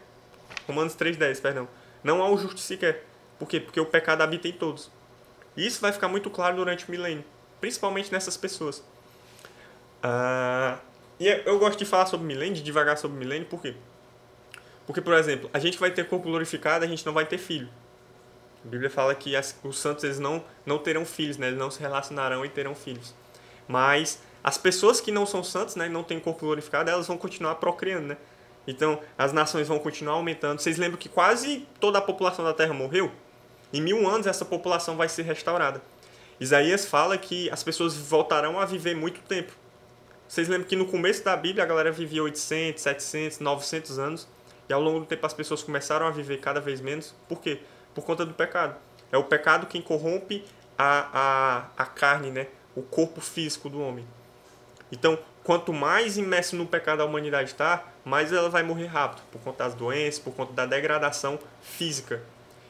Romanos 0.67 0.97
3,10, 0.97 1.41
perdão. 1.41 1.69
Não 2.03 2.23
há 2.23 2.31
o 2.31 2.39
justo 2.39 2.61
sequer. 2.61 3.05
Por 3.39 3.47
quê? 3.47 3.61
Porque 3.61 3.81
o 3.81 3.87
pecado 3.87 4.23
habita 4.23 4.49
em 4.49 4.53
todos. 4.53 4.91
E 5.57 5.67
isso 5.67 5.81
vai 5.81 5.93
ficar 5.93 6.09
muito 6.09 6.31
claro 6.31 6.57
durante 6.57 6.87
o 6.87 6.91
milênio, 6.91 7.25
principalmente 7.61 8.13
nessas 8.13 8.37
pessoas. 8.37 8.83
Uh, 10.05 10.79
e 11.19 11.27
eu 11.27 11.59
gosto 11.59 11.79
de 11.79 11.85
falar 11.85 12.07
sobre 12.07 12.27
milênio, 12.27 12.55
de 12.55 12.63
devagar 12.63 12.97
sobre 12.97 13.19
milênio, 13.19 13.47
por 13.47 13.61
quê? 13.61 13.75
Porque, 14.87 15.01
por 15.01 15.15
exemplo, 15.15 15.51
a 15.53 15.59
gente 15.59 15.79
vai 15.79 15.91
ter 15.91 16.07
corpo 16.09 16.29
glorificado, 16.29 16.85
a 16.85 16.89
gente 16.89 17.05
não 17.05 17.13
vai 17.13 17.27
ter 17.27 17.39
filho. 17.39 17.69
A 18.65 18.69
Bíblia 18.69 18.91
fala 18.91 19.15
que 19.15 19.37
as, 19.37 19.59
os 19.63 19.79
santos 19.79 20.05
eles 20.05 20.19
não, 20.19 20.43
não 20.65 20.79
terão 20.79 21.05
filhos, 21.05 21.37
né? 21.37 21.49
eles 21.49 21.59
não 21.59 21.71
se 21.71 21.81
relacionarão 21.81 22.45
e 22.45 22.49
terão 22.49 22.75
filhos. 22.75 23.15
Mas 23.67 24.21
as 24.43 24.57
pessoas 24.57 25.01
que 25.01 25.11
não 25.11 25.27
são 25.27 25.45
santos, 25.45 25.77
né, 25.77 25.89
não 25.89 26.03
têm 26.03 26.19
corpo 26.19 26.47
glorificado, 26.47 26.89
elas 26.89 27.07
vão 27.07 27.19
continuar 27.19 27.57
procriando, 27.57 28.09
né? 28.09 28.17
Então, 28.67 29.01
as 29.17 29.33
nações 29.33 29.67
vão 29.67 29.79
continuar 29.79 30.15
aumentando. 30.15 30.61
Vocês 30.61 30.77
lembram 30.77 30.99
que 30.99 31.09
quase 31.09 31.67
toda 31.81 31.99
a 31.99 32.03
população 32.03 32.45
da 32.45 32.53
Terra 32.53 32.75
morreu? 32.75 33.11
Em 33.73 33.81
mil 33.81 34.07
anos, 34.07 34.27
essa 34.27 34.45
população 34.45 34.97
vai 34.97 35.09
ser 35.09 35.23
restaurada. 35.23 35.83
Isaías 36.39 36.87
fala 36.87 37.17
que 37.17 37.51
as 37.51 37.63
pessoas 37.63 37.97
voltarão 37.97 38.61
a 38.61 38.65
viver 38.65 38.95
muito 38.95 39.21
tempo. 39.23 39.53
Vocês 40.29 40.47
lembram 40.47 40.69
que 40.69 40.77
no 40.77 40.87
começo 40.87 41.25
da 41.25 41.37
Bíblia 41.37 41.65
a 41.65 41.67
galera 41.67 41.91
vivia 41.91 42.23
800, 42.23 42.83
700, 42.83 43.39
900 43.41 43.99
anos. 43.99 44.29
E 44.69 44.73
ao 44.73 44.81
longo 44.81 45.01
do 45.01 45.07
tempo 45.07 45.25
as 45.25 45.33
pessoas 45.33 45.63
começaram 45.63 46.07
a 46.07 46.11
viver 46.11 46.39
cada 46.39 46.61
vez 46.61 46.81
menos. 46.81 47.15
Por 47.29 47.41
quê? 47.41 47.61
Por 47.95 48.05
conta 48.05 48.27
do 48.27 48.35
pecado. 48.35 48.77
É 49.11 49.17
o 49.17 49.25
pecado 49.25 49.67
quem 49.67 49.81
corrompe 49.81 50.45
a, 50.77 51.65
a, 51.77 51.83
a 51.83 51.87
carne, 51.87 52.31
né? 52.31 52.47
o 52.79 52.83
corpo 52.83 53.21
físico 53.21 53.69
do 53.69 53.81
homem. 53.81 54.07
Então, 54.91 55.19
quanto 55.43 55.73
mais 55.73 56.17
imerso 56.17 56.57
no 56.57 56.67
pecado 56.67 57.03
a 57.03 57.05
humanidade 57.05 57.51
está, 57.51 57.85
mais 58.05 58.33
ela 58.33 58.49
vai 58.49 58.63
morrer 58.63 58.87
rápido, 58.87 59.23
por 59.33 59.41
conta 59.41 59.65
das 59.65 59.75
doenças, 59.75 60.19
por 60.19 60.33
conta 60.33 60.53
da 60.53 60.65
degradação 60.65 61.39
física. 61.61 62.23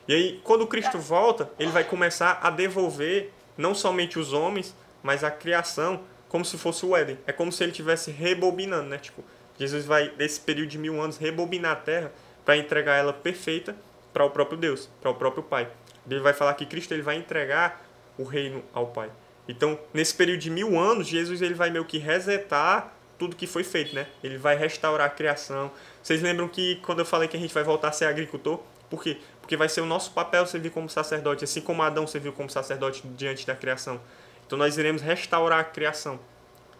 E 0.07 0.15
aí, 0.15 0.41
quando 0.43 0.67
Cristo 0.67 0.99
volta, 0.99 1.51
ele 1.59 1.71
vai 1.71 1.85
começar 1.85 2.41
a 2.43 2.51
devolver 2.51 3.33
não 3.57 3.75
somente 3.75 4.19
os 4.19 4.33
homens, 4.33 4.75
mas 5.03 5.23
a 5.23 5.31
criação, 5.31 6.01
como 6.29 6.45
se 6.45 6.59
fosse 6.59 6.85
o 6.85 6.97
Éden. 6.97 7.19
É 7.27 7.33
como 7.33 7.51
se 7.51 7.63
ele 7.63 7.71
estivesse 7.71 8.11
rebobinando, 8.11 8.89
né? 8.89 8.99
Tipo, 8.99 9.25
Jesus 9.59 9.85
vai, 9.85 10.13
nesse 10.17 10.41
período 10.41 10.69
de 10.69 10.79
mil 10.79 11.01
anos, 11.01 11.17
rebobinar 11.17 11.73
a 11.73 11.77
terra 11.77 12.13
para 12.45 12.57
entregar 12.57 12.97
ela 12.97 13.13
perfeita 13.13 13.75
para 14.13 14.25
o 14.25 14.31
próprio 14.31 14.59
Deus, 14.59 14.89
para 15.01 15.11
o 15.11 15.15
próprio 15.15 15.43
Pai. 15.43 15.69
Ele 16.09 16.21
vai 16.21 16.33
falar 16.33 16.55
que 16.55 16.65
Cristo 16.65 16.93
ele 16.93 17.03
vai 17.03 17.17
entregar 17.17 17.85
o 18.17 18.25
reino 18.25 18.63
ao 18.73 18.87
Pai. 18.89 19.11
Então, 19.47 19.79
nesse 19.93 20.15
período 20.15 20.41
de 20.41 20.51
mil 20.51 20.79
anos, 20.79 21.07
Jesus 21.07 21.41
ele 21.43 21.55
vai 21.55 21.71
meio 21.71 21.85
que 21.85 21.99
resetar 21.99 22.93
tudo 23.19 23.35
que 23.35 23.47
foi 23.47 23.65
feito, 23.65 23.95
né? 23.95 24.07
Ele 24.23 24.39
vai 24.39 24.57
restaurar 24.57 25.07
a 25.07 25.11
criação. 25.11 25.71
Vocês 26.03 26.23
lembram 26.23 26.49
que 26.49 26.77
quando 26.77 27.01
eu 27.01 27.05
falei 27.05 27.29
que 27.29 27.37
a 27.37 27.41
gente 27.41 27.53
vai 27.53 27.65
voltar 27.65 27.89
a 27.89 27.93
ser 27.93 28.05
agricultor? 28.05 28.61
Por 28.89 29.03
quê? 29.03 29.19
Porque 29.41 29.57
vai 29.57 29.69
ser 29.69 29.81
o 29.81 29.87
nosso 29.87 30.13
papel 30.13 30.47
servir 30.47 30.71
como 30.71 30.89
sacerdote, 30.89 31.45
assim 31.45 31.61
como 31.61 31.83
Adão 31.83 32.07
serviu 32.07 32.33
como 32.33 32.49
sacerdote 32.49 33.03
diante 33.09 33.47
da 33.47 33.57
criação. 33.57 34.01
Então 34.49 34.59
nós 34.59 34.79
iremos 34.79 35.03
restaurar 35.03 35.61
a 35.61 35.65
criação, 35.65 36.19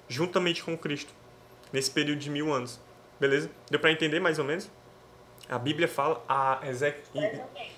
juntamente 0.09 0.65
com 0.65 0.75
Cristo, 0.75 1.13
nesse 1.71 1.91
período 1.91 2.19
de 2.19 2.31
mil 2.31 2.51
anos. 2.51 2.81
Beleza? 3.21 3.51
Deu 3.71 3.79
para 3.79 3.93
entender 3.93 4.21
mais 4.21 4.39
ou 4.39 4.45
menos? 4.47 4.71
A 5.51 5.59
Bíblia 5.59 5.87
fala, 5.87 6.25
a 6.27 6.61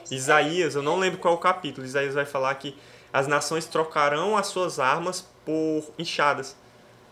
Isaías, 0.08 0.76
eu 0.76 0.82
não 0.82 0.96
lembro 0.96 1.18
qual 1.18 1.34
é 1.34 1.36
o 1.36 1.40
capítulo, 1.40 1.84
Isaías 1.84 2.14
vai 2.14 2.24
falar 2.24 2.54
que 2.54 2.78
as 3.12 3.26
nações 3.26 3.66
trocarão 3.66 4.36
as 4.36 4.46
suas 4.46 4.78
armas 4.78 5.28
por 5.44 5.92
enxadas. 5.98 6.56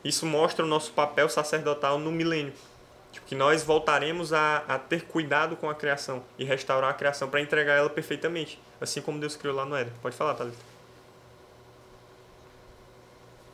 Isso 0.05 0.25
mostra 0.25 0.65
o 0.65 0.69
nosso 0.69 0.93
papel 0.93 1.29
sacerdotal 1.29 1.99
no 1.99 2.13
milênio. 2.13 2.53
Tipo, 3.11 3.27
que 3.27 3.35
nós 3.35 3.65
voltaremos 3.65 4.33
a, 4.33 4.59
a 4.69 4.79
ter 4.79 5.03
cuidado 5.07 5.57
com 5.57 5.69
a 5.69 5.75
criação 5.75 6.23
e 6.39 6.45
restaurar 6.45 6.91
a 6.91 6.95
criação 6.95 7.29
para 7.29 7.41
entregar 7.41 7.75
ela 7.75 7.91
perfeitamente. 7.91 8.61
Assim 8.81 9.03
como 9.03 9.19
Deus 9.19 9.35
criou 9.35 9.57
lá 9.57 9.65
no 9.65 9.75
Éden. 9.75 9.93
Pode 10.01 10.15
falar, 10.15 10.35
Thalita. 10.35 10.57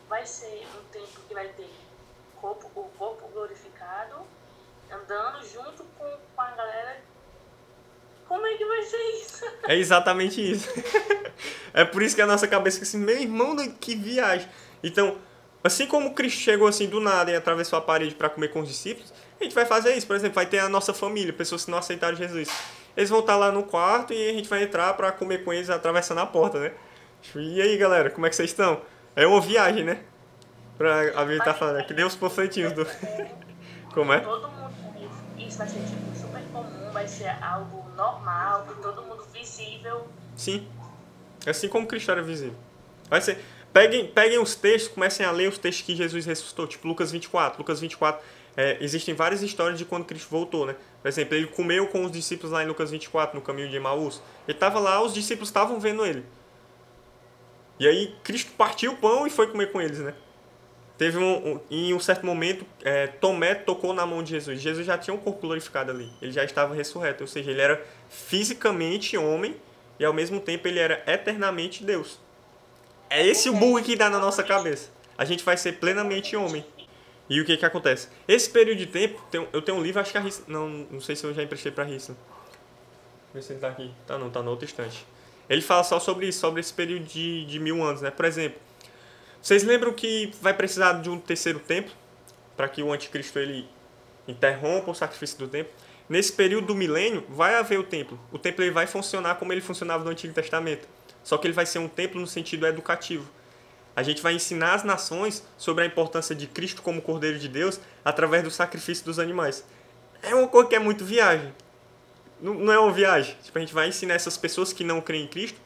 Vai 0.08 0.26
ser 0.26 0.66
um 0.78 0.84
tempo 0.92 1.20
que 1.26 1.34
vai 1.34 1.48
ter 1.48 1.70
corpo, 2.40 2.70
o 2.74 2.84
corpo 2.98 3.28
glorificado 3.28 4.16
andando 4.92 5.44
junto 5.46 5.84
com, 5.98 6.18
com 6.34 6.40
a 6.40 6.50
galera 6.50 7.00
como 8.26 8.46
é 8.46 8.54
que 8.54 8.64
vai 8.64 8.82
ser 8.82 9.02
isso? 9.20 9.44
É 9.68 9.76
exatamente 9.76 10.40
isso. 10.40 10.68
é 11.74 11.84
por 11.84 12.02
isso 12.02 12.14
que 12.14 12.22
a 12.22 12.26
nossa 12.26 12.48
cabeça 12.48 12.76
fica 12.76 12.86
assim, 12.86 12.98
meu 12.98 13.20
irmão, 13.20 13.56
que 13.80 13.94
viagem. 13.94 14.48
Então, 14.82 15.16
assim 15.62 15.86
como 15.86 16.14
Cristo 16.14 16.40
chegou 16.40 16.66
assim 16.66 16.88
do 16.88 17.00
nada 17.00 17.30
e 17.30 17.36
atravessou 17.36 17.78
a 17.78 17.82
parede 17.82 18.14
para 18.14 18.28
comer 18.28 18.48
com 18.48 18.60
os 18.60 18.68
discípulos, 18.68 19.12
a 19.40 19.44
gente 19.44 19.54
vai 19.54 19.66
fazer 19.66 19.94
isso. 19.94 20.06
Por 20.06 20.16
exemplo, 20.16 20.34
vai 20.34 20.46
ter 20.46 20.58
a 20.58 20.68
nossa 20.68 20.94
família, 20.94 21.32
pessoas 21.32 21.64
que 21.64 21.70
não 21.70 21.78
aceitaram 21.78 22.16
Jesus. 22.16 22.48
Eles 22.96 23.10
vão 23.10 23.20
estar 23.20 23.36
lá 23.36 23.50
no 23.50 23.64
quarto 23.64 24.12
e 24.12 24.30
a 24.30 24.32
gente 24.32 24.48
vai 24.48 24.62
entrar 24.62 24.94
para 24.94 25.10
comer 25.12 25.44
com 25.44 25.52
eles 25.52 25.68
atravessando 25.68 26.18
a 26.18 26.26
porta, 26.26 26.60
né? 26.60 26.72
E 27.34 27.60
aí, 27.60 27.76
galera, 27.76 28.10
como 28.10 28.26
é 28.26 28.30
que 28.30 28.36
vocês 28.36 28.50
estão? 28.50 28.82
É 29.16 29.26
uma 29.26 29.40
viagem, 29.40 29.84
né? 29.84 30.00
Pra 30.76 31.00
a 31.00 31.26
gente 31.26 31.44
tá 31.44 31.54
falando, 31.54 31.78
é 31.78 31.82
que 31.82 31.94
nem 31.94 32.04
os 32.04 32.14
panfletinhos 32.14 32.72
do. 32.72 32.86
como 33.94 34.12
é? 34.12 34.20
Todo 34.20 34.48
mundo, 34.48 34.74
isso 35.38 35.58
vai 35.58 35.68
ser 35.68 35.80
tipo 35.80 36.16
super 36.16 36.42
comum, 36.52 36.90
vai 36.92 37.06
ser 37.06 37.30
algo 37.42 37.83
normal, 37.94 38.64
para 38.64 38.74
todo 38.76 39.02
mundo 39.02 39.24
visível. 39.32 40.06
Sim. 40.36 40.66
É 41.46 41.50
assim 41.50 41.68
como 41.68 41.86
Cristo 41.86 42.10
era 42.10 42.22
visível. 42.22 42.56
Vai 43.08 43.20
ser. 43.20 43.38
Peguem, 43.72 44.06
peguem 44.06 44.38
os 44.38 44.54
textos, 44.54 44.92
comecem 44.92 45.26
a 45.26 45.30
ler 45.30 45.48
os 45.48 45.58
textos 45.58 45.84
que 45.84 45.96
Jesus 45.96 46.24
ressuscitou, 46.24 46.66
tipo 46.66 46.86
Lucas 46.86 47.10
24. 47.10 47.58
Lucas 47.58 47.80
24, 47.80 48.24
é, 48.56 48.78
existem 48.80 49.14
várias 49.14 49.42
histórias 49.42 49.78
de 49.78 49.84
quando 49.84 50.04
Cristo 50.04 50.28
voltou, 50.30 50.64
né? 50.64 50.76
Por 51.02 51.08
exemplo, 51.08 51.34
ele 51.34 51.48
comeu 51.48 51.88
com 51.88 52.04
os 52.04 52.12
discípulos 52.12 52.52
lá 52.52 52.62
em 52.62 52.66
Lucas 52.66 52.90
24, 52.90 53.36
no 53.36 53.44
caminho 53.44 53.68
de 53.68 53.76
Emaús. 53.76 54.22
Ele 54.46 54.56
estava 54.56 54.78
lá, 54.78 55.02
os 55.02 55.12
discípulos 55.12 55.48
estavam 55.48 55.80
vendo 55.80 56.06
ele. 56.06 56.24
E 57.78 57.88
aí 57.88 58.14
Cristo 58.22 58.52
partiu 58.56 58.92
o 58.92 58.96
pão 58.96 59.26
e 59.26 59.30
foi 59.30 59.48
comer 59.48 59.72
com 59.72 59.80
eles, 59.80 59.98
né? 59.98 60.14
Teve 60.96 61.18
um, 61.18 61.54
um, 61.54 61.60
em 61.70 61.92
um 61.92 61.98
certo 61.98 62.24
momento, 62.24 62.64
é, 62.84 63.08
Tomé 63.08 63.54
tocou 63.54 63.92
na 63.92 64.06
mão 64.06 64.22
de 64.22 64.30
Jesus. 64.30 64.60
Jesus 64.60 64.86
já 64.86 64.96
tinha 64.96 65.12
um 65.12 65.18
corpo 65.18 65.40
glorificado 65.40 65.90
ali. 65.90 66.08
Ele 66.22 66.30
já 66.30 66.44
estava 66.44 66.74
ressurreto. 66.74 67.24
Ou 67.24 67.26
seja, 67.26 67.50
ele 67.50 67.60
era 67.60 67.84
fisicamente 68.08 69.16
homem 69.16 69.56
e 69.98 70.04
ao 70.04 70.12
mesmo 70.12 70.40
tempo 70.40 70.68
ele 70.68 70.78
era 70.78 71.02
eternamente 71.06 71.82
Deus. 71.82 72.20
É 73.10 73.26
esse 73.26 73.48
o 73.48 73.54
bug 73.54 73.82
que 73.82 73.96
dá 73.96 74.08
na 74.08 74.18
nossa 74.18 74.42
cabeça. 74.42 74.90
A 75.18 75.24
gente 75.24 75.44
vai 75.44 75.56
ser 75.56 75.74
plenamente 75.74 76.36
homem. 76.36 76.64
E 77.28 77.40
o 77.40 77.44
que 77.44 77.56
que 77.56 77.64
acontece? 77.64 78.08
Esse 78.28 78.50
período 78.50 78.78
de 78.78 78.86
tempo, 78.86 79.20
eu 79.52 79.62
tenho 79.62 79.78
um 79.78 79.82
livro, 79.82 80.00
acho 80.00 80.12
que 80.12 80.18
a 80.18 80.20
Rissa. 80.20 80.42
Não, 80.46 80.68
não 80.68 81.00
sei 81.00 81.16
se 81.16 81.24
eu 81.24 81.32
já 81.32 81.42
emprestei 81.42 81.72
pra 81.72 81.84
Rissa. 81.84 82.16
Vê 83.32 83.40
se 83.42 83.52
ele 83.52 83.60
tá 83.60 83.68
aqui. 83.68 83.90
Tá 84.06 84.18
não, 84.18 84.30
tá 84.30 84.42
no 84.42 84.50
outro 84.50 84.64
instante. 84.64 85.06
Ele 85.48 85.60
fala 85.60 85.82
só 85.84 85.98
sobre 85.98 86.28
isso, 86.28 86.40
sobre 86.40 86.60
esse 86.60 86.72
período 86.72 87.04
de, 87.04 87.44
de 87.46 87.58
mil 87.58 87.82
anos, 87.82 88.00
né? 88.00 88.10
Por 88.10 88.24
exemplo, 88.24 88.60
vocês 89.44 89.62
lembram 89.62 89.92
que 89.92 90.32
vai 90.40 90.54
precisar 90.54 91.02
de 91.02 91.10
um 91.10 91.20
terceiro 91.20 91.58
templo 91.58 91.92
para 92.56 92.66
que 92.66 92.82
o 92.82 92.90
anticristo 92.90 93.38
ele 93.38 93.68
interrompa 94.26 94.90
o 94.90 94.94
sacrifício 94.94 95.36
do 95.36 95.46
templo? 95.46 95.70
Nesse 96.08 96.32
período 96.32 96.68
do 96.68 96.74
milênio 96.74 97.22
vai 97.28 97.54
haver 97.54 97.78
o 97.78 97.84
templo. 97.84 98.18
O 98.32 98.38
templo 98.38 98.64
ele 98.64 98.70
vai 98.70 98.86
funcionar 98.86 99.34
como 99.34 99.52
ele 99.52 99.60
funcionava 99.60 100.02
no 100.02 100.08
Antigo 100.08 100.32
Testamento. 100.32 100.88
Só 101.22 101.36
que 101.36 101.46
ele 101.46 101.52
vai 101.52 101.66
ser 101.66 101.78
um 101.78 101.88
templo 101.88 102.18
no 102.18 102.26
sentido 102.26 102.66
educativo. 102.66 103.30
A 103.94 104.02
gente 104.02 104.22
vai 104.22 104.32
ensinar 104.32 104.76
as 104.76 104.82
nações 104.82 105.46
sobre 105.58 105.84
a 105.84 105.86
importância 105.86 106.34
de 106.34 106.46
Cristo 106.46 106.80
como 106.80 107.02
Cordeiro 107.02 107.38
de 107.38 107.46
Deus 107.46 107.78
através 108.02 108.42
do 108.44 108.50
sacrifício 108.50 109.04
dos 109.04 109.18
animais. 109.18 109.62
É 110.22 110.34
uma 110.34 110.48
coisa 110.48 110.70
que 110.70 110.74
é 110.74 110.78
muito 110.78 111.04
viagem. 111.04 111.52
Não 112.40 112.72
é 112.72 112.78
uma 112.78 112.92
viagem. 112.92 113.36
Tipo, 113.42 113.58
a 113.58 113.60
gente 113.60 113.74
vai 113.74 113.88
ensinar 113.88 114.14
essas 114.14 114.38
pessoas 114.38 114.72
que 114.72 114.84
não 114.84 115.02
creem 115.02 115.24
em 115.24 115.28
Cristo 115.28 115.60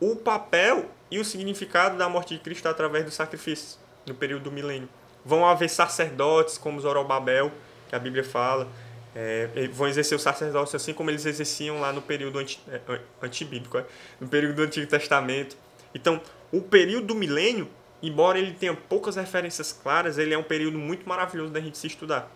o 0.00 0.16
papel 0.16 0.88
e 1.10 1.18
o 1.18 1.24
significado 1.24 1.98
da 1.98 2.08
morte 2.08 2.34
de 2.34 2.40
Cristo 2.40 2.68
através 2.68 3.04
dos 3.04 3.14
sacrifícios 3.14 3.78
no 4.06 4.14
período 4.14 4.44
do 4.44 4.52
milênio. 4.52 4.88
Vão 5.24 5.46
haver 5.46 5.68
sacerdotes 5.68 6.56
como 6.56 6.80
Zorobabel, 6.80 7.52
que 7.88 7.94
a 7.94 7.98
Bíblia 7.98 8.24
fala, 8.24 8.68
é, 9.14 9.68
vão 9.72 9.88
exercer 9.88 10.16
o 10.16 10.20
sacerdócio 10.20 10.76
assim 10.76 10.94
como 10.94 11.10
eles 11.10 11.26
exerciam 11.26 11.80
lá 11.80 11.92
no 11.92 12.00
período 12.00 12.38
anti, 12.38 12.60
é, 12.68 12.80
antibíblico, 13.20 13.78
é, 13.78 13.84
no 14.20 14.28
período 14.28 14.56
do 14.56 14.62
Antigo 14.62 14.86
Testamento. 14.86 15.56
Então, 15.94 16.20
o 16.52 16.60
período 16.60 17.08
do 17.08 17.14
milênio, 17.14 17.68
embora 18.02 18.38
ele 18.38 18.52
tenha 18.52 18.74
poucas 18.74 19.16
referências 19.16 19.72
claras, 19.72 20.16
ele 20.16 20.32
é 20.32 20.38
um 20.38 20.42
período 20.42 20.78
muito 20.78 21.08
maravilhoso 21.08 21.52
da 21.52 21.60
gente 21.60 21.76
se 21.76 21.88
estudar. 21.88 22.30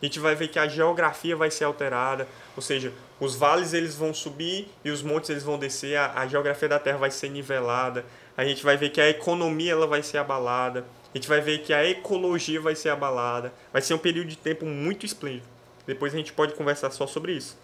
A 0.00 0.04
gente 0.04 0.20
vai 0.20 0.34
ver 0.34 0.48
que 0.48 0.58
a 0.58 0.68
geografia 0.68 1.36
vai 1.36 1.50
ser 1.50 1.64
alterada, 1.64 2.28
ou 2.54 2.62
seja, 2.62 2.92
os 3.20 3.34
vales 3.34 3.72
eles 3.72 3.94
vão 3.94 4.14
subir 4.14 4.68
e 4.84 4.90
os 4.90 5.02
montes 5.02 5.30
eles 5.30 5.42
vão 5.42 5.58
descer, 5.58 5.96
a, 5.96 6.20
a 6.20 6.26
geografia 6.26 6.68
da 6.68 6.78
Terra 6.78 6.98
vai 6.98 7.10
ser 7.10 7.28
nivelada. 7.30 8.04
A 8.36 8.44
gente 8.44 8.62
vai 8.62 8.76
ver 8.76 8.90
que 8.90 9.00
a 9.00 9.08
economia 9.08 9.72
ela 9.72 9.86
vai 9.86 10.02
ser 10.02 10.18
abalada. 10.18 10.84
A 11.12 11.18
gente 11.18 11.28
vai 11.28 11.40
ver 11.40 11.62
que 11.62 11.72
a 11.72 11.84
ecologia 11.84 12.60
vai 12.60 12.76
ser 12.76 12.90
abalada. 12.90 13.52
Vai 13.72 13.82
ser 13.82 13.94
um 13.94 13.98
período 13.98 14.28
de 14.28 14.36
tempo 14.36 14.64
muito 14.64 15.04
esplêndido. 15.04 15.46
Depois 15.86 16.14
a 16.14 16.16
gente 16.18 16.32
pode 16.32 16.54
conversar 16.54 16.90
só 16.90 17.06
sobre 17.06 17.32
isso. 17.32 17.58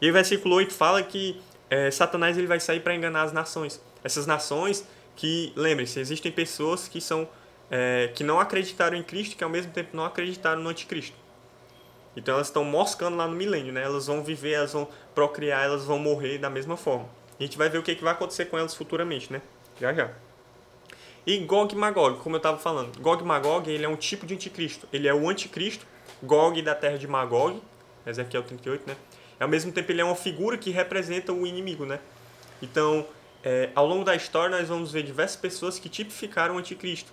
E 0.00 0.10
o 0.10 0.12
versículo 0.12 0.56
8 0.56 0.74
fala 0.74 1.02
que 1.02 1.40
é, 1.70 1.90
Satanás 1.90 2.36
ele 2.36 2.46
vai 2.46 2.60
sair 2.60 2.80
para 2.80 2.94
enganar 2.94 3.22
as 3.22 3.32
nações. 3.32 3.80
Essas 4.04 4.26
nações 4.26 4.86
que, 5.16 5.52
lembrem-se, 5.56 6.00
existem 6.00 6.30
pessoas 6.32 6.88
que 6.88 7.00
são 7.00 7.28
é, 7.70 8.10
que 8.14 8.22
não 8.22 8.38
acreditaram 8.38 8.96
em 8.96 9.02
Cristo, 9.02 9.36
que 9.36 9.42
ao 9.42 9.48
mesmo 9.48 9.72
tempo 9.72 9.96
não 9.96 10.04
acreditaram 10.04 10.60
no 10.60 10.68
anticristo. 10.68 11.16
Então 12.16 12.34
elas 12.34 12.48
estão 12.48 12.64
moscando 12.64 13.16
lá 13.16 13.26
no 13.26 13.34
milênio, 13.34 13.72
né? 13.72 13.82
Elas 13.82 14.06
vão 14.06 14.22
viver, 14.22 14.52
elas 14.52 14.72
vão 14.72 14.88
procriar, 15.14 15.64
elas 15.64 15.84
vão 15.84 15.98
morrer 15.98 16.38
da 16.38 16.50
mesma 16.50 16.76
forma. 16.76 17.08
A 17.38 17.42
gente 17.42 17.56
vai 17.56 17.68
ver 17.68 17.78
o 17.78 17.82
que, 17.82 17.94
que 17.94 18.04
vai 18.04 18.12
acontecer 18.12 18.46
com 18.46 18.58
elas 18.58 18.74
futuramente, 18.74 19.32
né? 19.32 19.40
Já 19.80 19.92
já. 19.92 20.10
E 21.26 21.38
Gog 21.38 21.72
e 21.72 21.78
Magog, 21.78 22.18
como 22.18 22.34
eu 22.34 22.38
estava 22.38 22.58
falando. 22.58 22.98
Gog 23.00 23.22
e 23.22 23.26
Magog, 23.26 23.70
ele 23.70 23.84
é 23.84 23.88
um 23.88 23.96
tipo 23.96 24.26
de 24.26 24.34
anticristo. 24.34 24.88
Ele 24.92 25.08
é 25.08 25.14
o 25.14 25.28
anticristo, 25.28 25.86
Gog 26.22 26.60
da 26.62 26.74
terra 26.74 26.98
de 26.98 27.06
Magog, 27.06 27.62
Ezequiel 28.04 28.42
38, 28.42 28.86
né? 28.86 28.96
E 29.38 29.42
ao 29.42 29.48
mesmo 29.48 29.72
tempo 29.72 29.90
ele 29.90 30.00
é 30.00 30.04
uma 30.04 30.16
figura 30.16 30.58
que 30.58 30.70
representa 30.70 31.32
o 31.32 31.46
inimigo, 31.46 31.86
né? 31.86 32.00
Então, 32.60 33.06
é, 33.42 33.70
ao 33.74 33.86
longo 33.86 34.04
da 34.04 34.14
história 34.14 34.56
nós 34.56 34.68
vamos 34.68 34.92
ver 34.92 35.02
diversas 35.02 35.36
pessoas 35.36 35.78
que 35.78 35.88
tipificaram 35.88 36.56
o 36.56 36.58
anticristo. 36.58 37.12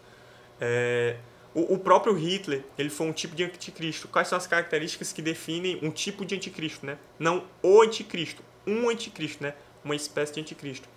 É, 0.60 1.18
o, 1.54 1.74
o, 1.74 1.80
próprio 1.80 2.14
Hitler, 2.14 2.64
ele 2.78 2.90
foi 2.90 3.08
um 3.08 3.14
tipo 3.14 3.36
de 3.36 3.44
anticristo. 3.44 4.08
Quais 4.08 4.28
são 4.28 4.38
as 4.38 4.46
características 4.46 5.12
que 5.12 5.22
definem 5.22 5.80
um 5.82 5.90
tipo 5.90 6.24
de 6.26 6.36
anticristo, 6.36 6.86
né? 6.86 6.98
Não 7.18 7.44
o 7.64 7.82
anticristo, 7.82 8.44
um 8.68 8.90
anticristo, 8.90 9.44
né? 9.44 9.54
Uma 9.84 9.96
espécie 9.96 10.34
de 10.34 10.42
anticristo. 10.42 10.88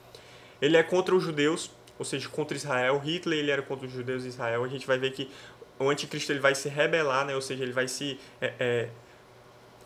Ele 0.60 0.76
é 0.76 0.82
contra 0.82 1.14
os 1.14 1.22
judeus, 1.22 1.70
ou 1.98 2.04
seja, 2.04 2.28
contra 2.28 2.56
Israel. 2.56 2.98
Hitler 2.98 3.38
ele 3.38 3.50
era 3.50 3.62
contra 3.62 3.86
os 3.86 3.92
judeus 3.92 4.22
de 4.22 4.28
Israel. 4.28 4.62
A 4.64 4.68
gente 4.68 4.86
vai 4.86 4.98
ver 4.98 5.12
que 5.12 5.30
o 5.78 5.88
anticristo 5.88 6.30
ele 6.32 6.40
vai 6.40 6.54
se 6.54 6.68
rebelar, 6.68 7.24
né? 7.24 7.34
Ou 7.34 7.42
seja, 7.42 7.62
ele 7.62 7.72
vai 7.72 7.88
se 7.88 8.18
é, 8.40 8.52
é, 8.60 8.88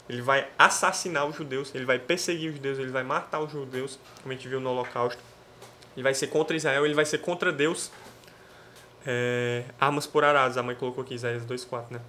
ele 0.09 0.22
vai 0.22 0.48
assassinar 0.59 1.26
os 1.26 1.37
judeus, 1.37 1.74
ele 1.74 1.85
vai 1.85 1.98
perseguir 1.98 2.50
os 2.50 2.57
judeus, 2.57 2.79
ele 2.79 2.90
vai 2.90 3.02
matar 3.02 3.40
os 3.40 3.50
judeus, 3.50 3.98
como 4.22 4.33
a 4.33 4.37
gente 4.37 4.46
viu 4.48 4.61
no 4.61 4.70
Holocausto. 4.70 5.20
Ele 5.96 6.02
vai 6.02 6.14
ser 6.14 6.29
contra 6.29 6.57
Israel, 6.57 6.85
ele 6.85 6.94
vai 6.94 7.05
ser 7.05 7.18
contra 7.18 7.50
Deus. 7.50 7.90
É, 9.07 9.62
armas 9.81 10.07
por 10.07 10.25
arados, 10.25 10.59
a 10.59 10.62
mãe 10.62 10.75
colocou 10.75 11.05
aqui 11.05 11.14
Isaías 11.14 11.45
2,4, 11.47 11.85
né? 11.90 12.01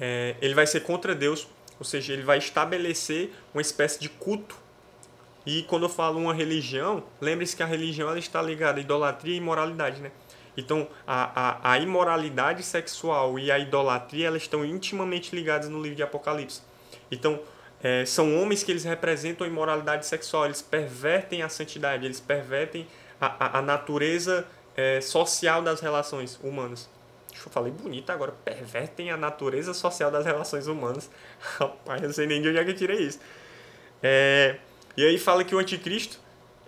É, 0.00 0.36
ele 0.40 0.54
vai 0.54 0.66
ser 0.66 0.80
contra 0.80 1.14
Deus, 1.14 1.46
ou 1.78 1.84
seja, 1.84 2.12
ele 2.12 2.22
vai 2.22 2.38
estabelecer 2.38 3.32
uma 3.52 3.60
espécie 3.60 4.00
de 4.00 4.08
culto. 4.08 4.56
E 5.44 5.62
quando 5.64 5.82
eu 5.84 5.88
falo 5.88 6.18
uma 6.18 6.32
religião, 6.32 7.02
lembre-se 7.20 7.54
que 7.54 7.62
a 7.62 7.66
religião 7.66 8.08
ela 8.08 8.18
está 8.18 8.40
ligada 8.40 8.78
à 8.78 8.82
idolatria 8.82 9.34
e 9.34 9.38
imoralidade, 9.38 10.00
né? 10.00 10.10
Então, 10.56 10.88
a, 11.06 11.70
a, 11.70 11.72
a 11.72 11.78
imoralidade 11.78 12.62
sexual 12.62 13.38
e 13.38 13.50
a 13.50 13.58
idolatria 13.58 14.26
elas 14.26 14.42
estão 14.42 14.64
intimamente 14.64 15.34
ligadas 15.34 15.68
no 15.68 15.80
livro 15.80 15.96
de 15.96 16.02
Apocalipse. 16.02 16.62
Então, 17.10 17.40
é, 17.82 18.04
são 18.04 18.40
homens 18.40 18.62
que 18.62 18.70
eles 18.70 18.84
representam 18.84 19.46
a 19.46 19.50
imoralidade 19.50 20.06
sexual, 20.06 20.44
eles 20.44 20.60
pervertem 20.60 21.42
a 21.42 21.48
santidade, 21.48 22.04
eles 22.04 22.20
pervertem 22.20 22.86
a, 23.20 23.46
a, 23.46 23.58
a 23.58 23.62
natureza 23.62 24.46
é, 24.80 25.00
social 25.02 25.60
das 25.60 25.80
relações 25.80 26.38
humanas. 26.42 26.88
Eu 27.32 27.50
falei 27.50 27.70
bonito 27.70 28.10
agora, 28.10 28.32
pervertem 28.44 29.10
a 29.10 29.16
natureza 29.16 29.74
social 29.74 30.10
das 30.10 30.24
relações 30.24 30.66
humanas. 30.66 31.10
Rapaz, 31.58 32.00
eu 32.02 32.08
não 32.08 32.14
sei 32.14 32.26
nem 32.26 32.40
de 32.40 32.48
onde 32.48 32.58
é 32.58 32.64
que 32.64 32.70
eu 32.70 32.76
tirei 32.76 33.02
isso. 33.02 33.20
É, 34.02 34.56
e 34.96 35.04
aí 35.04 35.18
fala 35.18 35.44
que 35.44 35.54
o 35.54 35.58
anticristo, 35.58 36.18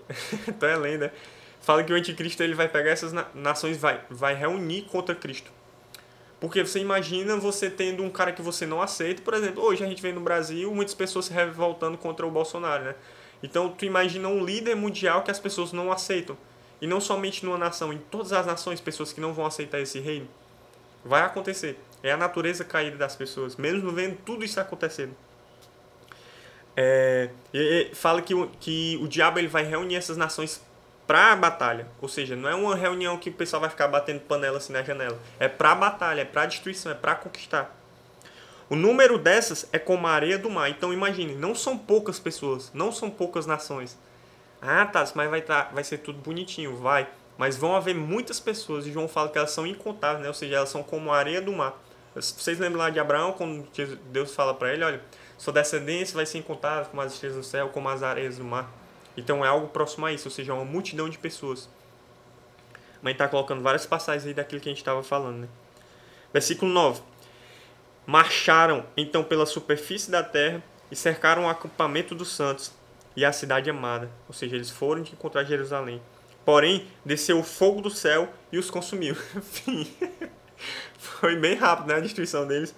então 0.47 0.69
é 0.69 0.77
lenda, 0.77 1.13
fala 1.61 1.83
que 1.83 1.93
o 1.93 1.97
anticristo 1.97 2.43
ele 2.43 2.55
vai 2.55 2.69
pegar 2.69 2.91
essas 2.91 3.13
nações, 3.35 3.79
vai, 3.79 4.03
vai 4.11 4.35
reunir 4.35 4.83
contra 4.83 5.15
Cristo. 5.15 5.51
Porque 6.39 6.63
você 6.63 6.81
imagina 6.81 7.37
você 7.37 7.71
tendo 7.71 8.03
um 8.03 8.11
cara 8.11 8.33
que 8.33 8.43
você 8.43 8.67
não 8.67 8.83
aceita, 8.83 9.23
por 9.23 9.33
exemplo, 9.33 9.63
hoje 9.63 9.85
a 9.85 9.87
gente 9.87 10.03
vê 10.03 10.13
no 10.13 10.21
Brasil 10.21 10.75
muitas 10.75 10.95
pessoas 10.95 11.27
se 11.27 11.33
revoltando 11.33 11.97
contra 11.97 12.27
o 12.27 12.31
Bolsonaro, 12.31 12.85
né? 12.85 12.95
Então 13.43 13.71
tu 13.71 13.85
imagina 13.85 14.29
um 14.29 14.45
líder 14.45 14.75
mundial 14.75 15.23
que 15.23 15.31
as 15.31 15.39
pessoas 15.39 15.73
não 15.73 15.93
aceitam. 15.93 16.37
E 16.83 16.87
não 16.89 17.01
somente 17.01 17.45
numa 17.45 17.57
nação, 17.57 17.93
em 17.93 17.99
todas 17.99 18.33
as 18.33 18.45
nações, 18.45 18.81
pessoas 18.81 19.13
que 19.13 19.21
não 19.21 19.33
vão 19.33 19.47
aceitar 19.47 19.79
esse 19.79 20.01
reino. 20.01 20.27
Vai 21.05 21.23
acontecer. 21.23 21.79
É 22.03 22.11
a 22.11 22.17
natureza 22.17 22.65
caída 22.65 22.97
das 22.97 23.15
pessoas, 23.15 23.55
mesmo 23.55 23.93
vendo 23.93 24.17
tudo 24.25 24.45
isso 24.45 24.59
acontecendo. 24.59 25.15
É, 26.77 27.31
fala 27.95 28.21
que, 28.21 28.35
que 28.59 28.99
o 29.01 29.07
diabo 29.07 29.39
ele 29.39 29.47
vai 29.47 29.63
reunir 29.63 29.95
essas 29.95 30.17
nações 30.17 30.61
pra 31.07 31.37
batalha. 31.37 31.87
Ou 32.01 32.09
seja, 32.09 32.35
não 32.35 32.49
é 32.49 32.55
uma 32.57 32.75
reunião 32.75 33.17
que 33.17 33.31
o 33.31 33.33
pessoal 33.33 33.61
vai 33.61 33.71
ficar 33.71 33.87
batendo 33.87 34.19
panela 34.19 34.59
assim 34.59 34.73
na 34.73 34.83
janela. 34.83 35.21
É 35.39 35.47
pra 35.47 35.77
batalha, 35.77 36.23
é 36.23 36.25
pra 36.25 36.47
destruição, 36.47 36.91
é 36.91 36.97
pra 36.97 37.15
conquistar. 37.15 37.79
O 38.69 38.75
número 38.75 39.19
dessas 39.19 39.69
é 39.73 39.79
como 39.79 40.09
a 40.09 40.11
areia 40.11 40.37
do 40.37 40.51
mar. 40.51 40.69
Então 40.69 40.93
imagine, 40.93 41.37
não 41.37 41.55
são 41.55 41.79
poucas 41.79 42.19
pessoas, 42.19 42.73
não 42.75 42.91
são 42.91 43.09
poucas 43.09 43.47
nações. 43.47 43.97
Ah, 44.65 44.87
tá, 44.87 45.05
mas 45.17 45.29
vai, 45.29 45.43
tá, 45.43 45.71
vai 45.73 45.83
ser 45.83 45.99
tudo 45.99 46.21
bonitinho, 46.21 46.77
vai. 46.77 47.09
Mas 47.37 47.57
vão 47.57 47.75
haver 47.75 47.97
muitas 47.97 48.39
pessoas, 48.39 48.87
e 48.87 48.93
João 48.93 49.09
fala 49.09 49.29
que 49.29 49.37
elas 49.37 49.51
são 49.51 49.67
incontáveis, 49.67 50.23
né? 50.23 50.29
ou 50.29 50.35
seja, 50.35 50.55
elas 50.55 50.69
são 50.69 50.85
como 50.85 51.11
a 51.11 51.19
areia 51.19 51.43
do 51.43 51.53
mar. 51.53 51.77
Vocês 52.15 52.61
lembram 52.61 52.79
lá 52.79 52.91
de 52.91 53.01
Abraão, 53.01 53.33
quando 53.33 53.67
Deus 54.13 54.35
fala 54.35 54.55
para 54.55 54.73
ele: 54.73 54.85
olha, 54.85 55.03
sua 55.37 55.53
descendência 55.53 56.15
vai 56.15 56.27
ser 56.27 56.39
incontável 56.39 56.85
como 56.91 57.03
as 57.03 57.15
estrelas 57.15 57.39
do 57.39 57.43
céu, 57.43 57.71
como 57.71 57.89
as 57.89 58.03
areias 58.05 58.37
do 58.39 58.45
mar. 58.45 58.71
Então 59.17 59.45
é 59.45 59.49
algo 59.49 59.67
próximo 59.67 60.07
a 60.07 60.13
isso, 60.13 60.29
ou 60.29 60.31
seja, 60.31 60.53
é 60.53 60.55
uma 60.55 60.65
multidão 60.65 61.09
de 61.09 61.19
pessoas. 61.19 61.69
Mas 63.01 63.15
está 63.15 63.27
colocando 63.27 63.63
várias 63.63 63.85
passagens 63.85 64.27
aí 64.27 64.35
daquilo 64.35 64.61
que 64.61 64.69
a 64.69 64.73
gente 64.73 64.79
estava 64.79 65.03
falando. 65.03 65.39
Né? 65.39 65.49
Versículo 66.33 66.71
9. 66.71 67.03
Marcharam 68.07 68.85
então 68.97 69.25
pela 69.25 69.47
superfície 69.47 70.11
da 70.11 70.23
terra 70.23 70.63
e 70.91 70.95
cercaram 70.95 71.47
o 71.47 71.49
acampamento 71.49 72.15
dos 72.15 72.31
santos 72.31 72.73
e 73.17 73.25
a 73.25 73.33
cidade 73.33 73.71
amada. 73.71 74.11
Ou 74.29 74.35
seja, 74.35 74.57
eles 74.57 74.71
foram 74.71 75.03
de 75.03 75.13
encontrar 75.13 75.45
Jerusalém. 75.45 76.01
Porém, 76.45 76.87
desceu 77.05 77.39
o 77.39 77.43
fogo 77.43 77.81
do 77.81 77.91
céu 77.91 78.33
e 78.51 78.59
os 78.59 78.71
consumiu. 78.71 79.15
Fim. 79.43 79.87
Foi 80.99 81.37
bem 81.37 81.55
rápido 81.55 81.89
né, 81.89 81.97
a 81.97 82.01
destruição 82.01 82.47
deles. 82.47 82.75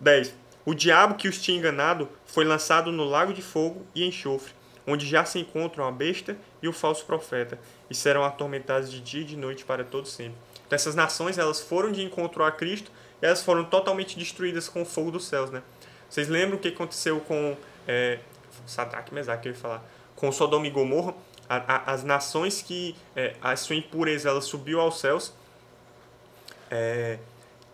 10. 0.00 0.34
O 0.64 0.74
diabo 0.74 1.14
que 1.14 1.28
os 1.28 1.40
tinha 1.40 1.58
enganado 1.58 2.08
foi 2.26 2.44
lançado 2.44 2.90
no 2.90 3.04
lago 3.04 3.32
de 3.32 3.42
fogo 3.42 3.86
e 3.94 4.06
enxofre 4.06 4.52
onde 4.86 5.06
já 5.06 5.24
se 5.24 5.38
encontram 5.38 5.86
a 5.86 5.92
besta 5.92 6.36
e 6.62 6.68
o 6.68 6.72
falso 6.72 7.04
profeta, 7.04 7.58
e 7.88 7.94
serão 7.94 8.24
atormentados 8.24 8.90
de 8.90 9.00
dia 9.00 9.22
e 9.22 9.24
de 9.24 9.36
noite 9.36 9.64
para 9.64 9.84
todo 9.84 10.06
sempre. 10.06 10.36
Então 10.66 10.76
essas 10.76 10.94
nações 10.94 11.38
elas 11.38 11.60
foram 11.60 11.90
de 11.90 12.02
encontro 12.02 12.42
a 12.42 12.50
Cristo 12.50 12.90
e 13.20 13.26
elas 13.26 13.42
foram 13.42 13.64
totalmente 13.64 14.18
destruídas 14.18 14.68
com 14.68 14.82
o 14.82 14.84
fogo 14.84 15.10
dos 15.10 15.26
céus, 15.26 15.50
né? 15.50 15.62
Vocês 16.08 16.28
lembram 16.28 16.58
o 16.58 16.60
que 16.60 16.68
aconteceu 16.68 17.20
com 17.20 17.56
é, 17.88 18.18
Sadraque 18.66 19.14
Mesaque, 19.14 19.48
eu 19.48 19.52
ia 19.52 19.58
falar, 19.58 19.84
com 20.16 20.30
Sodoma 20.32 20.66
e 20.66 20.70
Gomorra? 20.70 21.14
A, 21.48 21.56
a, 21.56 21.92
as 21.92 22.02
nações 22.02 22.62
que 22.62 22.96
é, 23.14 23.34
a 23.42 23.54
sua 23.56 23.76
impureza 23.76 24.28
ela 24.28 24.40
subiu 24.40 24.80
aos 24.80 24.98
céus, 24.98 25.32
é, 26.70 27.18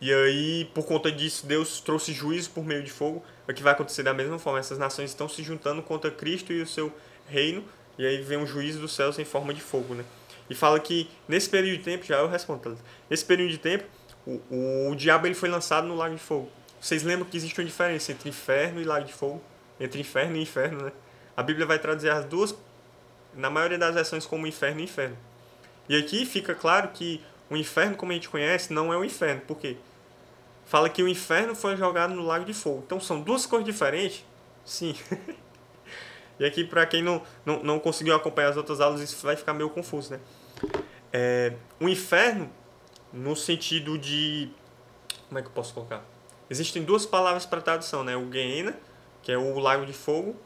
e 0.01 0.13
aí 0.13 0.71
por 0.75 0.85
conta 0.85 1.13
disso 1.13 1.47
Deus 1.47 1.81
trouxe 1.81 2.13
juízo 2.13 2.51
por 2.51 2.65
meio 2.65 2.83
de 2.83 2.91
fogo 2.91 3.23
o 3.49 3.55
que 3.55 3.63
vai 3.63 3.73
acontecer 3.73 4.03
da 4.03 4.15
mesma 4.15 4.39
forma. 4.39 4.59
Essas 4.59 4.79
nações 4.79 5.11
estão 5.11 5.29
se 5.29 5.43
juntando 5.43 5.83
contra 5.83 6.11
Cristo 6.11 6.53
e 6.53 6.63
o 6.63 6.67
seu 6.67 6.93
reino, 7.29 7.65
e 7.99 8.07
aí 8.07 8.23
vem 8.23 8.39
o 8.39 8.47
juízo 8.47 8.81
dos 8.81 8.95
céus 8.95 9.19
em 9.19 9.25
forma 9.25 9.53
de 9.53 9.61
fogo, 9.61 9.95
né? 9.95 10.05
E 10.49 10.55
fala 10.55 10.81
que 10.81 11.09
nesse 11.29 11.49
período 11.49 11.79
de 11.79 11.85
tempo, 11.85 12.05
já 12.05 12.19
eu 12.19 12.29
respondo, 12.29 12.77
nesse 13.09 13.25
período 13.25 13.51
de 13.51 13.59
tempo, 13.59 13.85
o, 14.27 14.41
o, 14.51 14.91
o 14.91 14.97
diabo 14.97 15.27
ele 15.27 15.35
foi 15.35 15.49
lançado 15.49 15.87
no 15.87 15.95
lago 15.95 16.15
de 16.15 16.21
fogo. 16.21 16.51
Vocês 16.81 17.03
lembram 17.03 17.29
que 17.29 17.37
existe 17.37 17.59
uma 17.61 17.65
diferença 17.65 18.11
entre 18.11 18.29
inferno 18.29 18.81
e 18.81 18.85
lago 18.85 19.07
de 19.07 19.13
fogo? 19.13 19.43
Entre 19.81 20.01
inferno 20.01 20.37
e 20.37 20.43
inferno, 20.43 20.85
né? 20.85 20.93
A 21.37 21.43
Bíblia 21.43 21.67
vai 21.67 21.79
traduzir 21.79 22.11
as 22.11 22.25
duas, 22.27 22.55
na 23.35 23.49
maioria 23.49 23.79
das 23.79 23.95
versões, 23.95 24.27
como 24.27 24.47
inferno 24.47 24.81
e 24.81 24.85
inferno. 24.85 25.17
E 25.89 25.97
aqui 25.97 26.27
fica 26.27 26.55
claro 26.55 26.89
que 26.89 27.21
o 27.49 27.57
inferno, 27.57 27.97
como 27.97 28.13
a 28.13 28.15
gente 28.15 28.29
conhece, 28.29 28.73
não 28.73 28.93
é 28.93 28.97
o 28.97 29.05
inferno. 29.05 29.41
Por 29.41 29.59
quê? 29.59 29.77
fala 30.71 30.89
que 30.89 31.03
o 31.03 31.09
inferno 31.09 31.53
foi 31.53 31.77
jogado 31.77 32.15
no 32.15 32.23
lago 32.25 32.45
de 32.45 32.55
fogo. 32.55 32.85
Então 32.87 33.01
são 33.01 33.21
duas 33.21 33.45
coisas 33.45 33.67
diferentes? 33.67 34.25
Sim. 34.65 34.95
e 36.39 36.45
aqui, 36.45 36.63
para 36.63 36.87
quem 36.87 37.03
não, 37.03 37.21
não, 37.45 37.61
não 37.65 37.81
conseguiu 37.81 38.15
acompanhar 38.15 38.51
as 38.51 38.57
outras 38.57 38.81
aulas, 38.81 39.01
isso 39.01 39.21
vai 39.27 39.35
ficar 39.35 39.53
meio 39.53 39.69
confuso, 39.69 40.13
né? 40.13 40.21
É, 41.13 41.55
o 41.81 41.89
inferno, 41.89 42.49
no 43.13 43.35
sentido 43.35 43.99
de. 43.99 44.49
Como 45.27 45.41
é 45.41 45.43
que 45.43 45.49
eu 45.49 45.53
posso 45.53 45.75
colocar? 45.75 46.05
Existem 46.49 46.85
duas 46.85 47.05
palavras 47.05 47.45
para 47.45 47.61
tradução, 47.61 48.05
né? 48.05 48.17
O 48.17 48.31
Gehenna, 48.31 48.77
que 49.23 49.33
é 49.33 49.39
o 49.39 49.59
lago 49.59 49.85
de 49.87 49.93
fogo, 49.93 50.37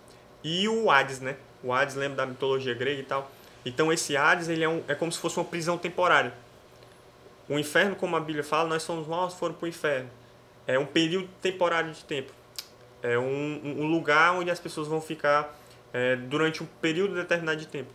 e 0.43 0.69
o 0.69 0.91
Hades, 0.91 1.21
né? 1.21 1.37
O 1.63 1.73
Hades 1.73 1.95
lembra 1.95 2.19
da 2.19 2.27
mitologia 2.27 2.75
grega 2.75 3.01
e 3.01 3.05
tal. 3.05 3.31
Então 3.65 3.93
esse 3.93 4.17
Hades 4.17 4.49
ele 4.49 4.63
é, 4.63 4.69
um, 4.69 4.83
é 4.87 4.95
como 4.95 5.11
se 5.11 5.19
fosse 5.19 5.39
uma 5.39 5.45
prisão 5.45 5.79
temporária. 5.79 6.35
O 7.49 7.59
inferno, 7.59 7.97
como 7.97 8.17
a 8.17 8.21
Bíblia 8.21 8.45
fala, 8.45 8.69
nós 8.69 8.83
somos 8.83 9.07
maus, 9.07 9.35
foram 9.35 9.55
para 9.55 9.67
o 9.67 9.69
inferno. 9.69 10.11
É 10.67 10.79
um 10.79 10.87
período 10.87 11.29
temporário 11.41 11.93
de 11.93 12.05
tempo. 12.05 12.33
É 13.03 13.19
um, 13.19 13.61
um 13.65 13.87
lugar 13.87 14.35
onde 14.35 14.51
as 14.51 14.59
pessoas 14.59 14.89
vão 14.89 15.01
ficar 15.01 15.55
é, 15.93 16.17
durante 16.17 16.63
um 16.63 16.67
período 16.81 17.15
determinado 17.15 17.59
de 17.59 17.67
tempo. 17.67 17.91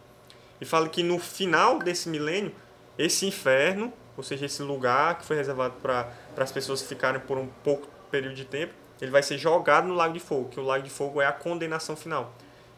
E 0.62 0.66
fala 0.66 0.88
que 0.88 1.02
no 1.02 1.18
final 1.20 1.80
desse 1.80 2.10
milênio, 2.10 2.54
esse 2.98 3.26
inferno, 3.26 3.92
ou 4.16 4.24
seja, 4.24 4.46
esse 4.46 4.62
lugar 4.62 5.18
que 5.18 5.26
foi 5.26 5.36
reservado 5.36 5.76
para 5.82 6.12
as 6.38 6.52
pessoas 6.52 6.82
ficarem 6.82 7.20
por 7.22 7.38
um 7.38 7.48
pouco 7.64 7.88
período 8.12 8.36
de 8.36 8.46
tempo, 8.46 8.74
ele 9.02 9.12
vai 9.12 9.24
ser 9.24 9.38
jogado 9.38 9.88
no 9.88 9.94
lago 9.94 10.14
de 10.14 10.20
fogo, 10.20 10.50
que 10.50 10.60
o 10.60 10.64
lago 10.64 10.84
de 10.84 10.90
fogo 10.90 11.22
é 11.22 11.26
a 11.26 11.32
condenação 11.32 11.96
final. 11.96 12.34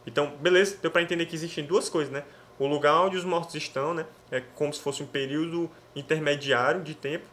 Então, 0.05 0.35
beleza, 0.39 0.77
deu 0.81 0.91
para 0.91 1.01
entender 1.01 1.25
que 1.25 1.35
existem 1.35 1.65
duas 1.65 1.89
coisas, 1.89 2.11
né? 2.11 2.23
O 2.59 2.67
lugar 2.67 3.01
onde 3.01 3.17
os 3.17 3.23
mortos 3.23 3.55
estão, 3.55 3.93
né? 3.93 4.05
É 4.31 4.41
como 4.55 4.73
se 4.73 4.79
fosse 4.79 5.01
um 5.01 5.07
período 5.07 5.69
intermediário 5.95 6.81
de 6.81 6.95
tempo. 6.95 7.25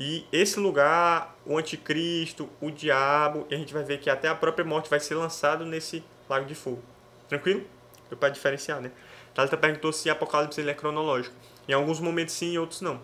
E 0.00 0.26
esse 0.32 0.58
lugar, 0.58 1.36
o 1.44 1.56
anticristo, 1.58 2.48
o 2.60 2.70
diabo, 2.70 3.46
e 3.50 3.54
a 3.54 3.58
gente 3.58 3.72
vai 3.72 3.84
ver 3.84 3.98
que 3.98 4.10
até 4.10 4.28
a 4.28 4.34
própria 4.34 4.64
morte 4.64 4.88
vai 4.88 4.98
ser 4.98 5.14
lançado 5.14 5.64
nesse 5.64 6.02
lago 6.28 6.46
de 6.46 6.54
fogo. 6.54 6.82
Tranquilo? 7.28 7.62
Deu 8.08 8.18
para 8.18 8.30
diferenciar, 8.30 8.80
né? 8.80 8.90
Thalita 9.34 9.56
perguntou 9.56 9.92
se 9.92 10.10
Apocalipse 10.10 10.60
é 10.68 10.74
cronológico. 10.74 11.34
Em 11.68 11.72
alguns 11.72 12.00
momentos 12.00 12.34
sim, 12.34 12.54
em 12.54 12.58
outros 12.58 12.80
não. 12.80 13.00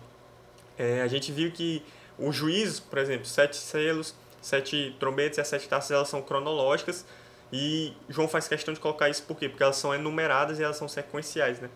É, 0.77 1.01
a 1.01 1.07
gente 1.07 1.31
viu 1.31 1.51
que 1.51 1.83
o 2.17 2.31
juízo, 2.31 2.83
por 2.83 2.99
exemplo, 2.99 3.25
sete 3.25 3.55
selos, 3.55 4.15
sete 4.41 4.95
trombetas 4.99 5.37
e 5.37 5.41
as 5.41 5.47
sete 5.47 5.67
taças, 5.67 5.91
elas 5.91 6.07
são 6.07 6.21
cronológicas. 6.21 7.05
E 7.51 7.93
João 8.07 8.27
faz 8.27 8.47
questão 8.47 8.73
de 8.73 8.79
colocar 8.79 9.09
isso 9.09 9.23
por 9.23 9.37
quê? 9.37 9.49
Porque 9.49 9.63
elas 9.63 9.75
são 9.75 9.93
enumeradas 9.93 10.59
e 10.59 10.63
elas 10.63 10.77
são 10.77 10.87
sequenciais, 10.87 11.59
né? 11.59 11.69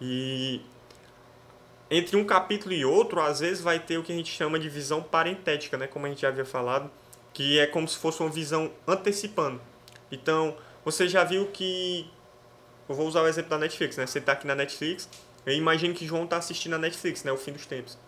E 0.00 0.60
entre 1.90 2.16
um 2.16 2.24
capítulo 2.24 2.72
e 2.74 2.84
outro, 2.84 3.20
às 3.20 3.40
vezes 3.40 3.62
vai 3.62 3.78
ter 3.78 3.98
o 3.98 4.02
que 4.02 4.12
a 4.12 4.16
gente 4.16 4.30
chama 4.30 4.58
de 4.58 4.68
visão 4.68 5.02
parentética, 5.02 5.76
né? 5.76 5.86
Como 5.86 6.06
a 6.06 6.08
gente 6.08 6.22
já 6.22 6.28
havia 6.28 6.44
falado, 6.44 6.90
que 7.32 7.58
é 7.58 7.66
como 7.66 7.86
se 7.86 7.98
fosse 7.98 8.20
uma 8.20 8.30
visão 8.30 8.70
antecipando. 8.86 9.60
Então, 10.10 10.56
você 10.84 11.08
já 11.08 11.24
viu 11.24 11.46
que 11.48 12.10
eu 12.88 12.94
vou 12.94 13.06
usar 13.06 13.22
o 13.22 13.28
exemplo 13.28 13.50
da 13.50 13.58
Netflix, 13.58 13.96
né? 13.96 14.06
Você 14.06 14.18
está 14.18 14.32
aqui 14.32 14.46
na 14.46 14.54
Netflix, 14.54 15.08
eu 15.46 15.54
imagino 15.54 15.94
que 15.94 16.06
João 16.06 16.24
está 16.24 16.36
assistindo 16.36 16.74
a 16.74 16.78
Netflix, 16.78 17.24
né? 17.24 17.32
O 17.32 17.36
fim 17.36 17.52
dos 17.52 17.66
tempos. 17.66 17.98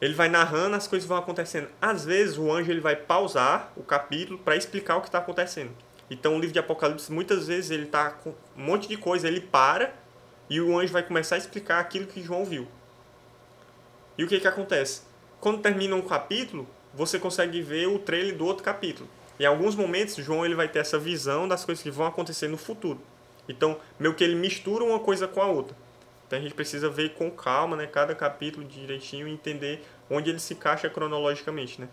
Ele 0.00 0.14
vai 0.14 0.28
narrando, 0.28 0.76
as 0.76 0.86
coisas 0.86 1.08
vão 1.08 1.18
acontecendo. 1.18 1.68
Às 1.80 2.04
vezes 2.04 2.38
o 2.38 2.52
anjo 2.52 2.70
ele 2.70 2.80
vai 2.80 2.94
pausar 2.94 3.72
o 3.76 3.82
capítulo 3.82 4.38
para 4.38 4.56
explicar 4.56 4.96
o 4.96 5.00
que 5.00 5.08
está 5.08 5.18
acontecendo. 5.18 5.70
Então 6.10 6.36
o 6.36 6.38
livro 6.38 6.52
de 6.52 6.58
Apocalipse 6.58 7.12
muitas 7.12 7.48
vezes 7.48 7.70
ele 7.70 7.84
está 7.84 8.10
com 8.10 8.30
um 8.30 8.64
monte 8.64 8.88
de 8.88 8.96
coisa, 8.96 9.26
ele 9.26 9.40
para 9.40 9.92
e 10.48 10.60
o 10.60 10.78
anjo 10.78 10.92
vai 10.92 11.02
começar 11.02 11.34
a 11.34 11.38
explicar 11.38 11.80
aquilo 11.80 12.06
que 12.06 12.22
João 12.22 12.44
viu. 12.44 12.66
E 14.16 14.24
o 14.24 14.28
que 14.28 14.40
que 14.40 14.48
acontece? 14.48 15.02
Quando 15.40 15.60
termina 15.60 15.94
um 15.94 16.02
capítulo, 16.02 16.66
você 16.94 17.18
consegue 17.18 17.60
ver 17.60 17.86
o 17.86 17.98
trailer 17.98 18.36
do 18.36 18.46
outro 18.46 18.64
capítulo. 18.64 19.08
Em 19.38 19.44
alguns 19.44 19.76
momentos, 19.76 20.16
João 20.16 20.44
ele 20.44 20.56
vai 20.56 20.66
ter 20.66 20.80
essa 20.80 20.98
visão 20.98 21.46
das 21.46 21.64
coisas 21.64 21.82
que 21.82 21.90
vão 21.90 22.06
acontecer 22.06 22.48
no 22.48 22.56
futuro. 22.56 23.00
Então, 23.48 23.78
meio 23.98 24.14
que 24.14 24.24
ele 24.24 24.34
mistura 24.34 24.84
uma 24.84 24.98
coisa 24.98 25.28
com 25.28 25.40
a 25.40 25.46
outra. 25.46 25.76
Então 26.28 26.38
a 26.38 26.42
gente 26.42 26.54
precisa 26.54 26.90
ver 26.90 27.14
com 27.14 27.30
calma, 27.30 27.74
né, 27.74 27.86
cada 27.86 28.14
capítulo 28.14 28.64
direitinho 28.66 29.26
e 29.26 29.32
entender 29.32 29.82
onde 30.10 30.28
ele 30.28 30.38
se 30.38 30.52
encaixa 30.52 30.88
cronologicamente, 30.90 31.80
né? 31.80 31.88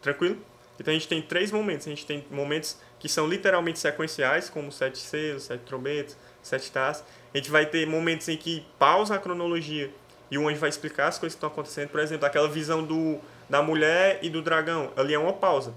Tranquilo? 0.00 0.38
Então 0.80 0.90
a 0.90 0.94
gente 0.94 1.06
tem 1.06 1.20
três 1.20 1.52
momentos. 1.52 1.86
A 1.86 1.90
gente 1.90 2.06
tem 2.06 2.24
momentos 2.30 2.78
que 2.98 3.10
são 3.10 3.28
literalmente 3.28 3.78
sequenciais, 3.78 4.48
como 4.48 4.72
sete 4.72 4.96
selos, 4.98 5.44
sete 5.44 5.60
trombetas, 5.60 6.16
sete 6.42 6.72
taças. 6.72 7.04
A 7.32 7.36
gente 7.36 7.50
vai 7.50 7.66
ter 7.66 7.86
momentos 7.86 8.26
em 8.28 8.38
que 8.38 8.66
pausa 8.78 9.16
a 9.16 9.18
cronologia 9.18 9.90
e 10.30 10.38
o 10.38 10.48
anjo 10.48 10.58
vai 10.58 10.70
explicar 10.70 11.08
as 11.08 11.18
coisas 11.18 11.34
que 11.34 11.38
estão 11.38 11.50
acontecendo. 11.50 11.90
Por 11.90 12.00
exemplo, 12.00 12.24
aquela 12.24 12.48
visão 12.48 12.82
do, 12.82 13.20
da 13.50 13.62
mulher 13.62 14.18
e 14.22 14.30
do 14.30 14.40
dragão. 14.40 14.90
Ali 14.96 15.12
é 15.12 15.18
uma 15.18 15.34
pausa. 15.34 15.74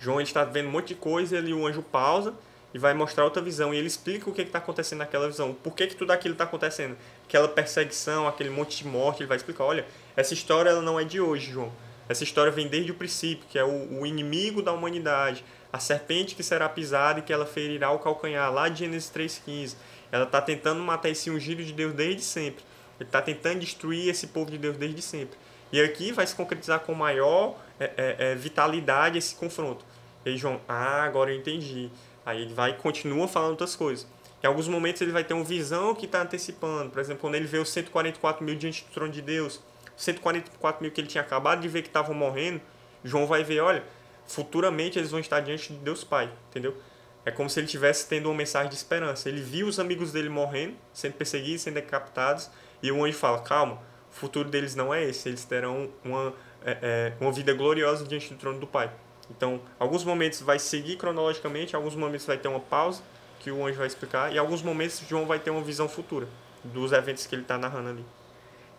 João 0.00 0.22
está 0.22 0.42
vendo 0.42 0.68
um 0.68 0.72
monte 0.72 0.88
de 0.88 0.94
coisa 0.94 1.34
e 1.34 1.38
ali 1.38 1.52
o 1.52 1.66
anjo 1.66 1.82
pausa 1.82 2.32
e 2.74 2.78
vai 2.78 2.94
mostrar 2.94 3.24
outra 3.24 3.42
visão. 3.42 3.72
E 3.72 3.78
ele 3.78 3.86
explica 3.86 4.28
o 4.28 4.32
que 4.32 4.42
está 4.42 4.58
acontecendo 4.58 5.00
naquela 5.00 5.28
visão. 5.28 5.52
Por 5.52 5.74
que, 5.74 5.86
que 5.86 5.96
tudo 5.96 6.10
aquilo 6.10 6.34
está 6.34 6.44
acontecendo? 6.44 6.96
Aquela 7.24 7.48
perseguição, 7.48 8.26
aquele 8.26 8.50
monte 8.50 8.78
de 8.78 8.86
morte. 8.86 9.22
Ele 9.22 9.28
vai 9.28 9.36
explicar: 9.36 9.64
olha, 9.64 9.86
essa 10.16 10.34
história 10.34 10.70
ela 10.70 10.82
não 10.82 10.98
é 10.98 11.04
de 11.04 11.20
hoje, 11.20 11.52
João. 11.52 11.72
Essa 12.08 12.24
história 12.24 12.50
vem 12.50 12.66
desde 12.66 12.90
o 12.90 12.94
princípio, 12.94 13.46
que 13.48 13.58
é 13.58 13.64
o, 13.64 14.00
o 14.00 14.06
inimigo 14.06 14.62
da 14.62 14.72
humanidade. 14.72 15.44
A 15.72 15.78
serpente 15.78 16.34
que 16.34 16.42
será 16.42 16.68
pisada 16.68 17.20
e 17.20 17.22
que 17.22 17.32
ela 17.32 17.46
ferirá 17.46 17.90
o 17.90 17.98
calcanhar, 17.98 18.52
lá 18.52 18.68
de 18.68 18.80
Gênesis 18.80 19.10
3,15. 19.10 19.76
Ela 20.10 20.24
está 20.24 20.40
tentando 20.42 20.80
matar 20.80 21.08
esse 21.08 21.30
ungido 21.30 21.64
de 21.64 21.72
Deus 21.72 21.94
desde 21.94 22.22
sempre. 22.22 22.62
Ele 23.00 23.08
está 23.08 23.22
tentando 23.22 23.60
destruir 23.60 24.08
esse 24.08 24.26
povo 24.26 24.50
de 24.50 24.58
Deus 24.58 24.76
desde 24.76 25.00
sempre. 25.00 25.38
E 25.72 25.80
aqui 25.80 26.12
vai 26.12 26.26
se 26.26 26.34
concretizar 26.34 26.80
com 26.80 26.94
maior 26.94 27.56
é, 27.80 27.90
é, 27.96 28.16
é, 28.18 28.34
vitalidade 28.34 29.16
esse 29.16 29.34
confronto. 29.34 29.84
E 30.24 30.30
aí 30.30 30.36
João, 30.36 30.60
ah, 30.68 31.02
agora 31.02 31.32
eu 31.32 31.36
entendi. 31.36 31.90
Aí 32.24 32.42
ele 32.42 32.54
vai 32.54 32.70
e 32.70 32.74
continua 32.74 33.26
falando 33.26 33.50
outras 33.50 33.74
coisas. 33.74 34.06
Em 34.42 34.46
alguns 34.46 34.66
momentos 34.68 35.00
ele 35.00 35.12
vai 35.12 35.24
ter 35.24 35.34
uma 35.34 35.44
visão 35.44 35.94
que 35.94 36.06
está 36.06 36.22
antecipando. 36.22 36.90
Por 36.90 37.00
exemplo, 37.00 37.20
quando 37.20 37.36
ele 37.36 37.46
vê 37.46 37.58
os 37.58 37.68
144 37.70 38.44
mil 38.44 38.56
diante 38.56 38.84
do 38.84 38.90
trono 38.90 39.12
de 39.12 39.22
Deus, 39.22 39.60
144 39.96 40.82
mil 40.82 40.90
que 40.90 41.00
ele 41.00 41.08
tinha 41.08 41.22
acabado 41.22 41.60
de 41.60 41.68
ver 41.68 41.82
que 41.82 41.88
estavam 41.88 42.14
morrendo, 42.14 42.60
João 43.04 43.26
vai 43.26 43.44
ver, 43.44 43.60
olha, 43.60 43.84
futuramente 44.26 44.98
eles 44.98 45.10
vão 45.10 45.20
estar 45.20 45.40
diante 45.40 45.72
de 45.72 45.78
Deus 45.78 46.02
Pai, 46.04 46.30
entendeu? 46.50 46.76
É 47.24 47.30
como 47.30 47.48
se 47.48 47.60
ele 47.60 47.66
estivesse 47.66 48.08
tendo 48.08 48.28
uma 48.28 48.34
mensagem 48.34 48.68
de 48.68 48.74
esperança. 48.74 49.28
Ele 49.28 49.40
viu 49.40 49.66
os 49.68 49.78
amigos 49.78 50.10
dele 50.10 50.28
morrendo, 50.28 50.74
sendo 50.92 51.14
perseguidos, 51.14 51.62
sendo 51.62 51.74
decapitados, 51.74 52.50
e 52.82 52.90
o 52.90 53.04
anjo 53.04 53.16
fala, 53.16 53.40
calma, 53.40 53.74
o 54.10 54.14
futuro 54.14 54.48
deles 54.48 54.74
não 54.74 54.92
é 54.92 55.04
esse, 55.04 55.28
eles 55.28 55.44
terão 55.44 55.88
uma, 56.04 56.34
é, 56.64 56.78
é, 56.82 57.12
uma 57.20 57.30
vida 57.30 57.52
gloriosa 57.54 58.04
diante 58.04 58.32
do 58.34 58.38
trono 58.38 58.58
do 58.58 58.66
Pai. 58.66 58.90
Então, 59.36 59.60
alguns 59.78 60.04
momentos 60.04 60.40
vai 60.40 60.58
seguir 60.58 60.96
cronologicamente, 60.96 61.74
alguns 61.74 61.94
momentos 61.94 62.26
vai 62.26 62.36
ter 62.36 62.48
uma 62.48 62.60
pausa 62.60 63.02
que 63.40 63.50
o 63.50 63.66
anjo 63.66 63.78
vai 63.78 63.86
explicar, 63.86 64.32
e 64.32 64.38
alguns 64.38 64.62
momentos 64.62 65.02
João 65.08 65.26
vai 65.26 65.38
ter 65.38 65.50
uma 65.50 65.62
visão 65.62 65.88
futura 65.88 66.28
dos 66.62 66.92
eventos 66.92 67.26
que 67.26 67.34
ele 67.34 67.42
está 67.42 67.58
narrando 67.58 67.90
ali. 67.90 68.04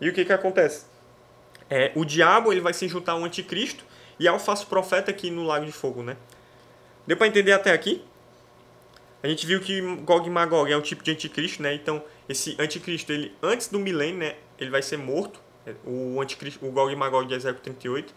E 0.00 0.08
o 0.08 0.12
que 0.12 0.24
que 0.24 0.32
acontece? 0.32 0.86
É, 1.68 1.92
o 1.94 2.04
diabo 2.04 2.52
ele 2.52 2.60
vai 2.60 2.72
se 2.72 2.88
juntar 2.88 3.12
ao 3.12 3.24
anticristo 3.24 3.84
e 4.18 4.26
ao 4.26 4.38
falso 4.38 4.66
profeta 4.66 5.10
aqui 5.10 5.30
no 5.30 5.44
lago 5.44 5.66
de 5.66 5.72
fogo, 5.72 6.02
né? 6.02 6.16
Deu 7.06 7.16
para 7.16 7.26
entender 7.26 7.52
até 7.52 7.72
aqui? 7.72 8.02
A 9.22 9.28
gente 9.28 9.46
viu 9.46 9.60
que 9.60 9.80
Gog 10.02 10.26
e 10.26 10.30
Magog 10.30 10.70
é 10.70 10.76
um 10.76 10.82
tipo 10.82 11.02
de 11.02 11.10
anticristo, 11.10 11.62
né? 11.62 11.74
Então, 11.74 12.02
esse 12.28 12.56
anticristo, 12.58 13.12
ele 13.12 13.34
antes 13.42 13.68
do 13.68 13.78
milênio, 13.78 14.18
né, 14.18 14.36
ele 14.58 14.70
vai 14.70 14.82
ser 14.82 14.98
morto. 14.98 15.40
O 15.84 16.20
anticristo, 16.20 16.64
o 16.64 16.70
Gog 16.70 16.92
e 16.92 16.96
Magog 16.96 17.26
de 17.26 17.34
Ezequiel 17.34 17.62
38 17.62 18.14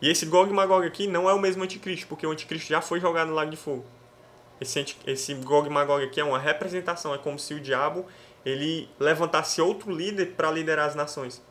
e 0.00 0.10
esse 0.10 0.26
Gog 0.26 0.50
e 0.50 0.52
Magog 0.52 0.86
aqui 0.86 1.06
não 1.06 1.28
é 1.28 1.34
o 1.34 1.38
mesmo 1.38 1.62
anticristo, 1.62 2.06
porque 2.06 2.26
o 2.26 2.30
anticristo 2.30 2.68
já 2.68 2.80
foi 2.80 3.00
jogado 3.00 3.28
no 3.28 3.34
lago 3.34 3.50
de 3.50 3.56
fogo. 3.56 3.84
Esse, 4.60 4.96
esse 5.06 5.34
Gog 5.34 5.66
e 5.66 5.70
Magog 5.70 6.04
aqui 6.04 6.20
é 6.20 6.24
uma 6.24 6.38
representação, 6.38 7.14
é 7.14 7.18
como 7.18 7.38
se 7.38 7.54
o 7.54 7.60
diabo 7.60 8.06
ele 8.44 8.88
levantasse 9.00 9.60
outro 9.60 9.90
líder 9.90 10.34
para 10.36 10.50
liderar 10.50 10.86
as 10.86 10.94
nações. 10.94 11.42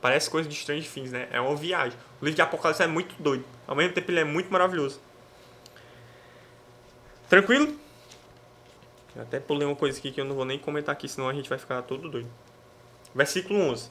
Parece 0.00 0.30
coisa 0.30 0.48
de 0.48 0.54
Strange 0.54 0.88
Things, 0.88 1.10
né? 1.10 1.28
É 1.30 1.40
uma 1.40 1.56
viagem. 1.56 1.98
O 2.20 2.24
livro 2.24 2.36
de 2.36 2.42
Apocalipse 2.42 2.82
é 2.82 2.86
muito 2.86 3.14
doido. 3.20 3.44
Ao 3.66 3.74
mesmo 3.74 3.94
tempo 3.94 4.10
ele 4.10 4.20
é 4.20 4.24
muito 4.24 4.50
maravilhoso. 4.52 5.00
Tranquilo? 7.28 7.76
Eu 9.14 9.22
até 9.22 9.40
pulei 9.40 9.66
uma 9.66 9.76
coisa 9.76 9.98
aqui 9.98 10.12
que 10.12 10.20
eu 10.20 10.24
não 10.24 10.34
vou 10.34 10.44
nem 10.44 10.58
comentar 10.58 10.92
aqui, 10.92 11.08
senão 11.08 11.28
a 11.28 11.32
gente 11.32 11.48
vai 11.48 11.58
ficar 11.58 11.82
todo 11.82 12.08
doido. 12.08 12.30
Versículo 13.14 13.58
11. 13.60 13.90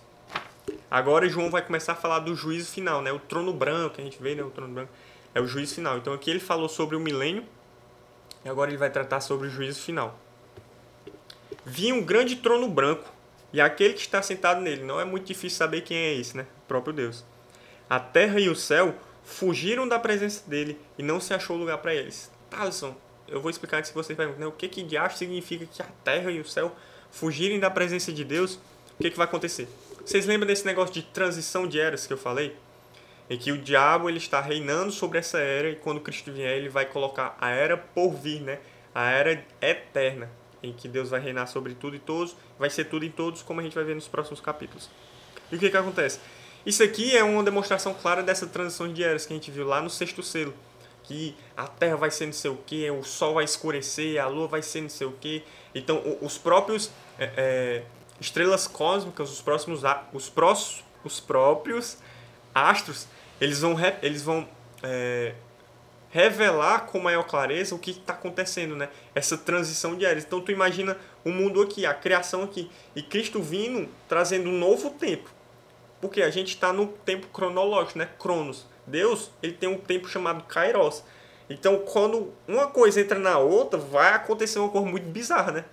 Agora 0.90 1.28
João 1.28 1.52
vai 1.52 1.62
começar 1.62 1.94
a 1.94 1.96
falar 1.96 2.20
do 2.20 2.34
juízo 2.36 2.72
final, 2.72 3.02
né? 3.02 3.12
O 3.12 3.20
trono 3.20 3.54
branco, 3.54 3.96
que 3.96 4.02
a 4.02 4.04
gente 4.04 4.22
vê, 4.22 4.36
né? 4.36 4.44
O 4.44 4.50
trono 4.50 4.74
branco 4.74 4.92
é 5.36 5.42
o 5.42 5.48
juízo 5.48 5.76
final. 5.76 5.98
Então 5.98 6.14
aqui 6.14 6.30
ele 6.30 6.40
falou 6.40 6.70
sobre 6.70 6.96
o 6.96 7.00
milênio 7.00 7.44
e 8.46 8.50
agora 8.50 8.70
ele 8.70 8.78
vai 8.78 8.90
tratar 8.90 9.20
sobre 9.20 9.48
o 9.48 9.50
juízo 9.50 9.82
final. 9.82 10.18
Vinha 11.66 11.94
um 11.94 12.04
grande 12.04 12.38
trono 12.38 12.70
branco 12.70 13.12
e 13.52 13.60
aquele 13.60 13.94
que 13.94 14.02
está 14.02 14.22
sentado 14.22 14.62
nele. 14.62 14.84
Não 14.84 15.00
é 15.00 15.06
muito 15.06 15.26
difícil 15.26 15.58
saber 15.58 15.82
quem 15.82 15.98
é 15.98 16.14
esse, 16.14 16.38
né? 16.38 16.46
O 16.64 16.68
próprio 16.68 16.94
Deus. 16.94 17.26
A 17.90 18.00
terra 18.00 18.40
e 18.40 18.48
o 18.48 18.56
céu 18.56 18.96
fugiram 19.24 19.88
da 19.88 20.00
presença 20.00 20.50
dele 20.50 20.80
e 20.98 21.04
não 21.04 21.20
se 21.20 21.34
achou 21.34 21.58
lugar 21.58 21.80
para 21.80 21.94
eles. 21.94 22.32
Thaleson, 22.50 22.96
eu 23.28 23.42
vou 23.42 23.52
explicar 23.52 23.80
antes 23.80 23.92
que 23.92 23.96
vocês 23.96 24.16
perguntem, 24.16 24.42
né? 24.42 24.48
o 24.48 24.54
que 24.54 24.70
que 24.70 24.82
de 24.82 24.96
acho 24.96 25.18
significa 25.18 25.66
que 25.66 25.82
a 25.82 25.88
terra 26.04 26.32
e 26.32 26.40
o 26.40 26.46
céu 26.46 26.74
fugirem 27.12 27.60
da 27.60 27.70
presença 27.70 28.12
de 28.14 28.24
Deus? 28.24 28.56
O 28.98 29.02
que 29.04 29.12
que 29.12 29.18
vai 29.18 29.26
acontecer? 29.26 29.68
Vocês 30.08 30.26
lembram 30.26 30.48
desse 30.48 30.66
negócio 30.66 30.94
de 30.94 31.02
transição 31.02 31.68
de 31.68 31.82
eras 31.82 32.08
que 32.08 32.14
eu 32.14 32.18
falei? 32.18 32.56
Em 33.30 33.38
que 33.38 33.52
o 33.52 33.58
diabo 33.58 34.08
ele 34.08 34.20
está 34.20 34.40
reinando 34.40 34.90
sobre 34.90 35.20
essa 35.20 35.38
era 35.38 35.70
e 35.70 35.76
quando 35.76 36.00
Cristo 36.00 36.32
vier 36.32 36.56
ele 36.56 36.70
vai 36.70 36.86
colocar 36.86 37.36
a 37.42 37.50
era 37.50 37.76
por 37.76 38.12
vir, 38.14 38.40
né? 38.40 38.60
A 38.96 39.10
era 39.10 39.46
eterna, 39.62 40.32
em 40.64 40.72
que 40.72 40.88
Deus 40.88 41.10
vai 41.10 41.20
reinar 41.20 41.48
sobre 41.48 41.76
tudo 41.76 41.98
e 41.98 42.00
todos, 42.00 42.38
vai 42.58 42.70
ser 42.70 42.86
tudo 42.86 43.04
em 43.04 43.12
todos, 43.12 43.42
como 43.42 43.60
a 43.60 43.64
gente 43.64 43.76
vai 43.76 43.84
ver 43.84 43.96
nos 43.96 44.08
próximos 44.08 44.40
capítulos. 44.40 44.90
E 45.52 45.58
o 45.58 45.60
que 45.60 45.70
que 45.70 45.76
acontece? 45.76 46.22
Isso 46.66 46.82
aqui 46.82 47.14
é 47.14 47.22
uma 47.22 47.44
demonstração 47.44 47.94
clara 47.94 48.24
dessa 48.24 48.48
transição 48.48 48.88
de 48.88 49.04
eras 49.04 49.26
que 49.26 49.34
a 49.34 49.36
gente 49.36 49.52
viu 49.52 49.68
lá 49.68 49.82
no 49.82 49.90
sexto 49.90 50.24
selo. 50.24 50.54
Que 51.04 51.36
a 51.56 51.68
terra 51.68 51.98
vai 51.98 52.12
ser 52.12 52.28
não 52.28 52.34
sei 52.34 52.50
o 52.50 52.58
que, 52.66 52.90
o 52.90 53.04
sol 53.04 53.34
vai 53.34 53.44
escurecer, 53.44 54.24
a 54.24 54.28
lua 54.28 54.48
vai 54.48 54.62
ser 54.62 54.80
não 54.80 54.90
sei 54.90 55.06
o 55.06 55.12
que. 55.12 55.44
Então, 55.76 56.02
os 56.22 56.38
próprios 56.38 56.92
é, 57.20 57.32
é, 57.36 57.84
estrelas 58.20 58.68
cósmicas, 58.68 59.32
os 59.32 59.42
próximos 59.42 59.82
os, 60.14 60.30
prós, 60.30 60.84
os 61.04 61.20
próprios 61.20 61.98
astros, 62.54 63.08
eles 63.40 63.60
vão, 63.60 63.76
eles 64.02 64.24
vão 64.24 64.48
é, 64.82 65.36
revelar 66.10 66.88
com 66.88 67.00
maior 67.00 67.24
clareza 67.24 67.76
o 67.76 67.80
que 67.80 67.92
está 67.92 68.14
acontecendo, 68.14 68.76
né? 68.76 68.90
Essa 69.14 69.38
transição 69.38 69.96
de 69.96 70.06
eras. 70.06 70.24
Então 70.24 70.42
tu 70.42 70.52
imagina 70.52 70.98
o 71.24 71.30
mundo 71.30 71.62
aqui, 71.62 71.86
a 71.86 71.94
criação 71.94 72.44
aqui, 72.44 72.72
e 72.96 73.02
Cristo 73.02 73.42
vindo 73.42 73.88
trazendo 74.08 74.50
um 74.50 74.58
novo 74.58 74.90
tempo. 74.92 75.30
Porque 76.02 76.22
a 76.22 76.30
gente 76.30 76.50
está 76.50 76.72
no 76.72 76.88
tempo 76.88 77.28
cronológico, 77.28 78.00
né? 78.00 78.10
Cronos. 78.20 78.66
Deus, 78.86 79.32
ele 79.44 79.54
tem 79.54 79.68
um 79.68 79.78
tempo 79.78 80.08
chamado 80.08 80.44
Kairos. 80.44 81.04
Então, 81.50 81.80
quando 81.80 82.34
uma 82.48 82.68
coisa 82.68 83.02
entra 83.02 83.18
na 83.20 83.38
outra, 83.38 83.80
vai 83.80 84.14
acontecer 84.14 84.60
uma 84.60 84.70
coisa 84.70 84.88
muito 84.88 85.08
bizarra, 85.10 85.52
né? 85.52 85.66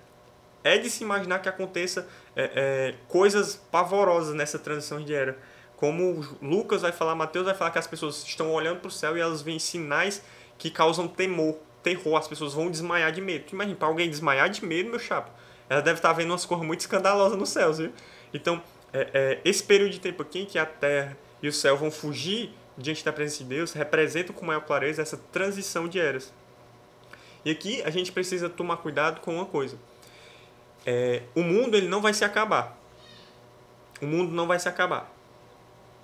é 0.65 0.79
de 0.79 0.89
se 0.89 1.05
imaginar 1.05 1.41
que 1.41 1.49
aconteça 1.49 2.09
é, 2.37 2.51
é, 2.55 2.95
coisas 3.09 3.57
pavorosas 3.71 4.35
nessa 4.35 4.59
transição 4.59 5.03
de 5.03 5.15
era. 5.15 5.39
Como 5.77 6.25
Lucas 6.41 6.83
vai 6.83 6.93
falar, 6.93 7.15
Mateus 7.15 7.45
vai 7.45 7.55
falar 7.55 7.71
que 7.71 7.79
as 7.79 7.87
pessoas 7.87 8.23
estão 8.25 8.53
olhando 8.53 8.81
para 8.81 8.89
o 8.89 8.91
céu 8.91 9.17
e 9.17 9.21
elas 9.21 9.43
veem 9.43 9.59
sinais 9.59 10.23
que 10.59 10.71
causam 10.71 11.09
temor. 11.09 11.57
terror, 11.83 12.17
as 12.17 12.27
pessoas 12.27 12.55
vão 12.55 12.71
desmaiar 12.71 13.13
de 13.13 13.21
medo. 13.21 13.45
Imagina, 13.53 13.77
para 13.77 13.89
alguém 13.89 14.09
desmaiar 14.09 14.49
de 14.49 14.65
medo, 14.65 14.89
meu 14.89 14.99
chapa, 14.99 15.31
ela 15.69 15.83
deve 15.83 15.99
estar 15.99 16.09
tá 16.09 16.15
vendo 16.15 16.31
umas 16.31 16.47
coisas 16.47 16.67
muito 16.67 16.81
escandalosas 16.81 17.39
no 17.39 17.45
céu, 17.45 17.73
viu? 17.73 17.93
Então, 18.33 18.63
é, 18.93 19.11
é, 19.13 19.41
esse 19.45 19.63
período 19.63 19.91
de 19.91 20.01
tempo 20.01 20.23
aqui 20.23 20.41
em 20.41 20.47
que 20.47 20.59
a 20.59 20.65
terra 20.65 21.17
e 21.43 21.49
o 21.49 21.53
céu 21.53 21.77
vão 21.77 21.91
fugir 21.91 22.55
diante 22.77 23.05
da 23.05 23.13
presença 23.13 23.45
de 23.45 23.51
Deus 23.51 23.73
representa 23.73 24.33
com 24.33 24.45
maior 24.45 24.61
clareza 24.61 25.03
essa 25.03 25.17
transição 25.17 25.89
de 25.89 25.99
eras. 25.99 26.33
E 27.45 27.51
aqui 27.51 27.83
a 27.83 27.91
gente 27.91 28.11
precisa 28.11 28.49
tomar 28.49 28.79
cuidado 28.79 29.21
com 29.21 29.35
uma 29.35 29.45
coisa. 29.45 29.77
É, 30.87 31.23
o 31.35 31.43
mundo 31.43 31.77
ele 31.77 31.89
não 31.89 32.01
vai 32.01 32.13
se 32.13 32.25
acabar. 32.25 32.79
O 34.01 34.07
mundo 34.07 34.33
não 34.33 34.47
vai 34.47 34.59
se 34.59 34.69
acabar. 34.69 35.13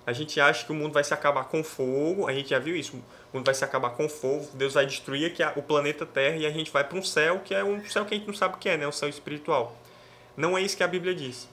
A 0.05 0.13
gente 0.13 0.39
acha 0.39 0.65
que 0.65 0.71
o 0.71 0.75
mundo 0.75 0.93
vai 0.93 1.03
se 1.03 1.13
acabar 1.13 1.43
com 1.45 1.63
fogo, 1.63 2.27
a 2.27 2.33
gente 2.33 2.49
já 2.49 2.59
viu 2.59 2.75
isso. 2.75 2.97
O 3.31 3.37
mundo 3.37 3.45
vai 3.45 3.53
se 3.53 3.63
acabar 3.63 3.91
com 3.91 4.09
fogo, 4.09 4.47
Deus 4.53 4.73
vai 4.73 4.85
destruir 4.85 5.27
aqui 5.27 5.43
o 5.59 5.61
planeta 5.61 6.05
Terra 6.05 6.37
e 6.37 6.45
a 6.45 6.49
gente 6.49 6.71
vai 6.71 6.83
para 6.83 6.97
um 6.97 7.03
céu 7.03 7.39
que 7.45 7.53
é 7.53 7.63
um 7.63 7.85
céu 7.85 8.03
que 8.05 8.15
a 8.15 8.17
gente 8.17 8.27
não 8.27 8.33
sabe 8.33 8.55
o 8.55 8.57
que 8.57 8.67
é, 8.67 8.77
né? 8.77 8.87
O 8.87 8.91
céu 8.91 9.07
espiritual. 9.07 9.77
Não 10.35 10.57
é 10.57 10.61
isso 10.61 10.75
que 10.75 10.83
a 10.83 10.87
Bíblia 10.87 11.13
diz. 11.13 11.47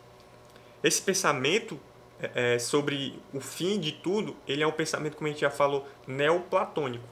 Esse 0.83 1.03
pensamento 1.03 1.79
é, 2.21 2.55
é, 2.55 2.59
sobre 2.59 3.21
o 3.33 3.41
fim 3.41 3.79
de 3.79 3.93
tudo, 3.93 4.35
ele 4.47 4.63
é 4.63 4.67
um 4.67 4.73
pensamento, 4.73 5.17
como 5.17 5.29
a 5.29 5.31
gente 5.31 5.41
já 5.41 5.51
falou, 5.51 5.87
neoplatônico. 6.07 7.05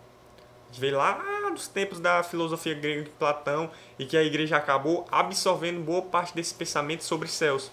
A 0.64 0.72
gente 0.72 0.80
vê 0.80 0.90
lá 0.90 1.35
dos 1.56 1.66
tempos 1.66 1.98
da 1.98 2.22
filosofia 2.22 2.74
grega 2.74 3.02
de 3.02 3.10
Platão 3.10 3.70
e 3.98 4.04
que 4.04 4.16
a 4.16 4.22
igreja 4.22 4.56
acabou 4.56 5.06
absorvendo 5.10 5.80
boa 5.80 6.02
parte 6.02 6.34
desse 6.34 6.54
pensamento 6.54 7.02
sobre 7.02 7.26
céus. 7.28 7.70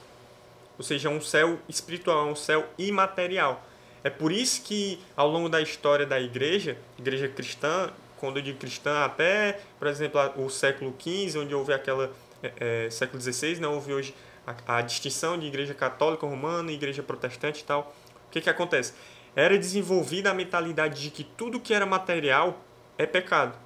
Ou 0.77 0.83
seja, 0.83 1.09
um 1.09 1.21
céu 1.21 1.59
espiritual, 1.69 2.27
um 2.27 2.35
céu 2.35 2.65
imaterial. 2.77 3.63
É 4.03 4.09
por 4.09 4.31
isso 4.31 4.63
que 4.63 4.99
ao 5.15 5.29
longo 5.29 5.47
da 5.47 5.61
história 5.61 6.05
da 6.05 6.19
igreja, 6.19 6.77
igreja 6.97 7.27
cristã, 7.27 7.91
quando 8.17 8.37
eu 8.37 8.43
digo 8.43 8.57
cristã, 8.57 9.05
até, 9.05 9.59
por 9.77 9.87
exemplo, 9.87 10.19
o 10.37 10.49
século 10.49 10.95
XV, 10.99 11.39
onde 11.39 11.53
houve 11.53 11.73
aquela. 11.73 12.11
É, 12.41 12.85
é 12.85 12.89
século 12.89 13.21
XVI, 13.21 13.59
não 13.59 13.75
houve 13.75 13.93
hoje 13.93 14.13
a, 14.45 14.77
a, 14.77 14.81
distinção 14.81 15.37
de 15.37 15.45
igreja 15.45 15.73
católica 15.73 16.25
romana 16.25 16.71
e 16.71 16.75
igreja 16.75 17.01
protestante 17.01 17.61
e 17.61 17.63
tal. 17.63 17.95
O 18.27 18.31
que, 18.31 18.41
que 18.41 18.49
acontece? 18.49 18.93
Era 19.35 19.57
desenvolvida 19.57 20.31
a 20.31 20.33
mentalidade 20.33 21.01
de 21.01 21.09
que 21.09 21.23
tudo 21.23 21.59
que 21.59 21.73
era 21.73 21.85
material 21.85 22.59
é 22.97 23.05
pecado. 23.05 23.62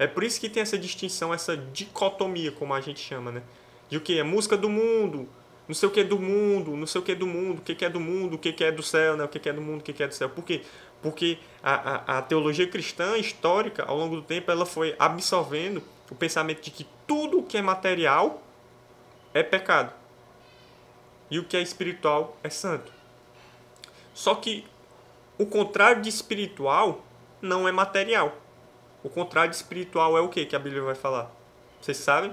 É 0.00 0.06
por 0.06 0.24
isso 0.24 0.40
que 0.40 0.48
tem 0.48 0.62
essa 0.62 0.78
distinção, 0.78 1.34
essa 1.34 1.54
dicotomia, 1.54 2.50
como 2.50 2.72
a 2.72 2.80
gente 2.80 2.98
chama, 2.98 3.30
né? 3.30 3.42
De 3.86 3.98
o 3.98 4.00
que? 4.00 4.18
É 4.18 4.22
música 4.22 4.56
do 4.56 4.66
mundo, 4.66 5.28
não 5.68 5.74
sei 5.74 5.90
o 5.90 5.92
que 5.92 6.00
é 6.00 6.04
do 6.04 6.18
mundo, 6.18 6.74
não 6.74 6.86
sei 6.86 7.02
o 7.02 7.04
que 7.04 7.12
é 7.12 7.14
do 7.14 7.26
mundo, 7.26 7.58
o 7.58 7.62
que 7.62 7.84
é 7.84 7.90
do 7.90 8.00
mundo, 8.00 8.34
o 8.36 8.38
que 8.38 8.64
é 8.64 8.72
do 8.72 8.82
céu, 8.82 9.14
né? 9.14 9.24
o 9.24 9.28
que 9.28 9.46
é 9.46 9.52
do 9.52 9.60
mundo, 9.60 9.82
o 9.82 9.84
que 9.84 10.02
é 10.02 10.08
do 10.08 10.14
céu. 10.14 10.30
Por 10.30 10.42
quê? 10.42 10.62
Porque 11.02 11.36
a, 11.62 12.14
a, 12.14 12.18
a 12.18 12.22
teologia 12.22 12.66
cristã 12.66 13.18
histórica, 13.18 13.84
ao 13.84 13.94
longo 13.94 14.16
do 14.16 14.22
tempo, 14.22 14.50
ela 14.50 14.64
foi 14.64 14.96
absorvendo 14.98 15.82
o 16.10 16.14
pensamento 16.14 16.62
de 16.62 16.70
que 16.70 16.86
tudo 17.06 17.42
que 17.42 17.58
é 17.58 17.62
material 17.62 18.42
é 19.34 19.42
pecado 19.42 19.92
e 21.30 21.38
o 21.38 21.44
que 21.44 21.58
é 21.58 21.60
espiritual 21.60 22.38
é 22.42 22.48
santo. 22.48 22.90
Só 24.14 24.34
que 24.34 24.64
o 25.36 25.44
contrário 25.44 26.00
de 26.00 26.08
espiritual 26.08 27.04
não 27.42 27.68
é 27.68 27.72
material. 27.72 28.34
O 29.02 29.08
contrário 29.08 29.50
espiritual 29.50 30.16
é 30.18 30.20
o 30.20 30.28
que 30.28 30.44
que 30.44 30.54
a 30.54 30.58
Bíblia 30.58 30.82
vai 30.82 30.94
falar? 30.94 31.30
Vocês 31.80 31.96
sabem? 31.96 32.30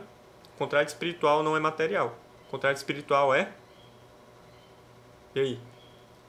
O 0.56 0.58
contrário 0.58 0.88
espiritual 0.88 1.42
não 1.42 1.56
é 1.56 1.60
material. 1.60 2.18
O 2.48 2.52
contrário 2.52 2.76
espiritual 2.76 3.34
é? 3.34 3.52
E 5.34 5.40
aí? 5.40 5.60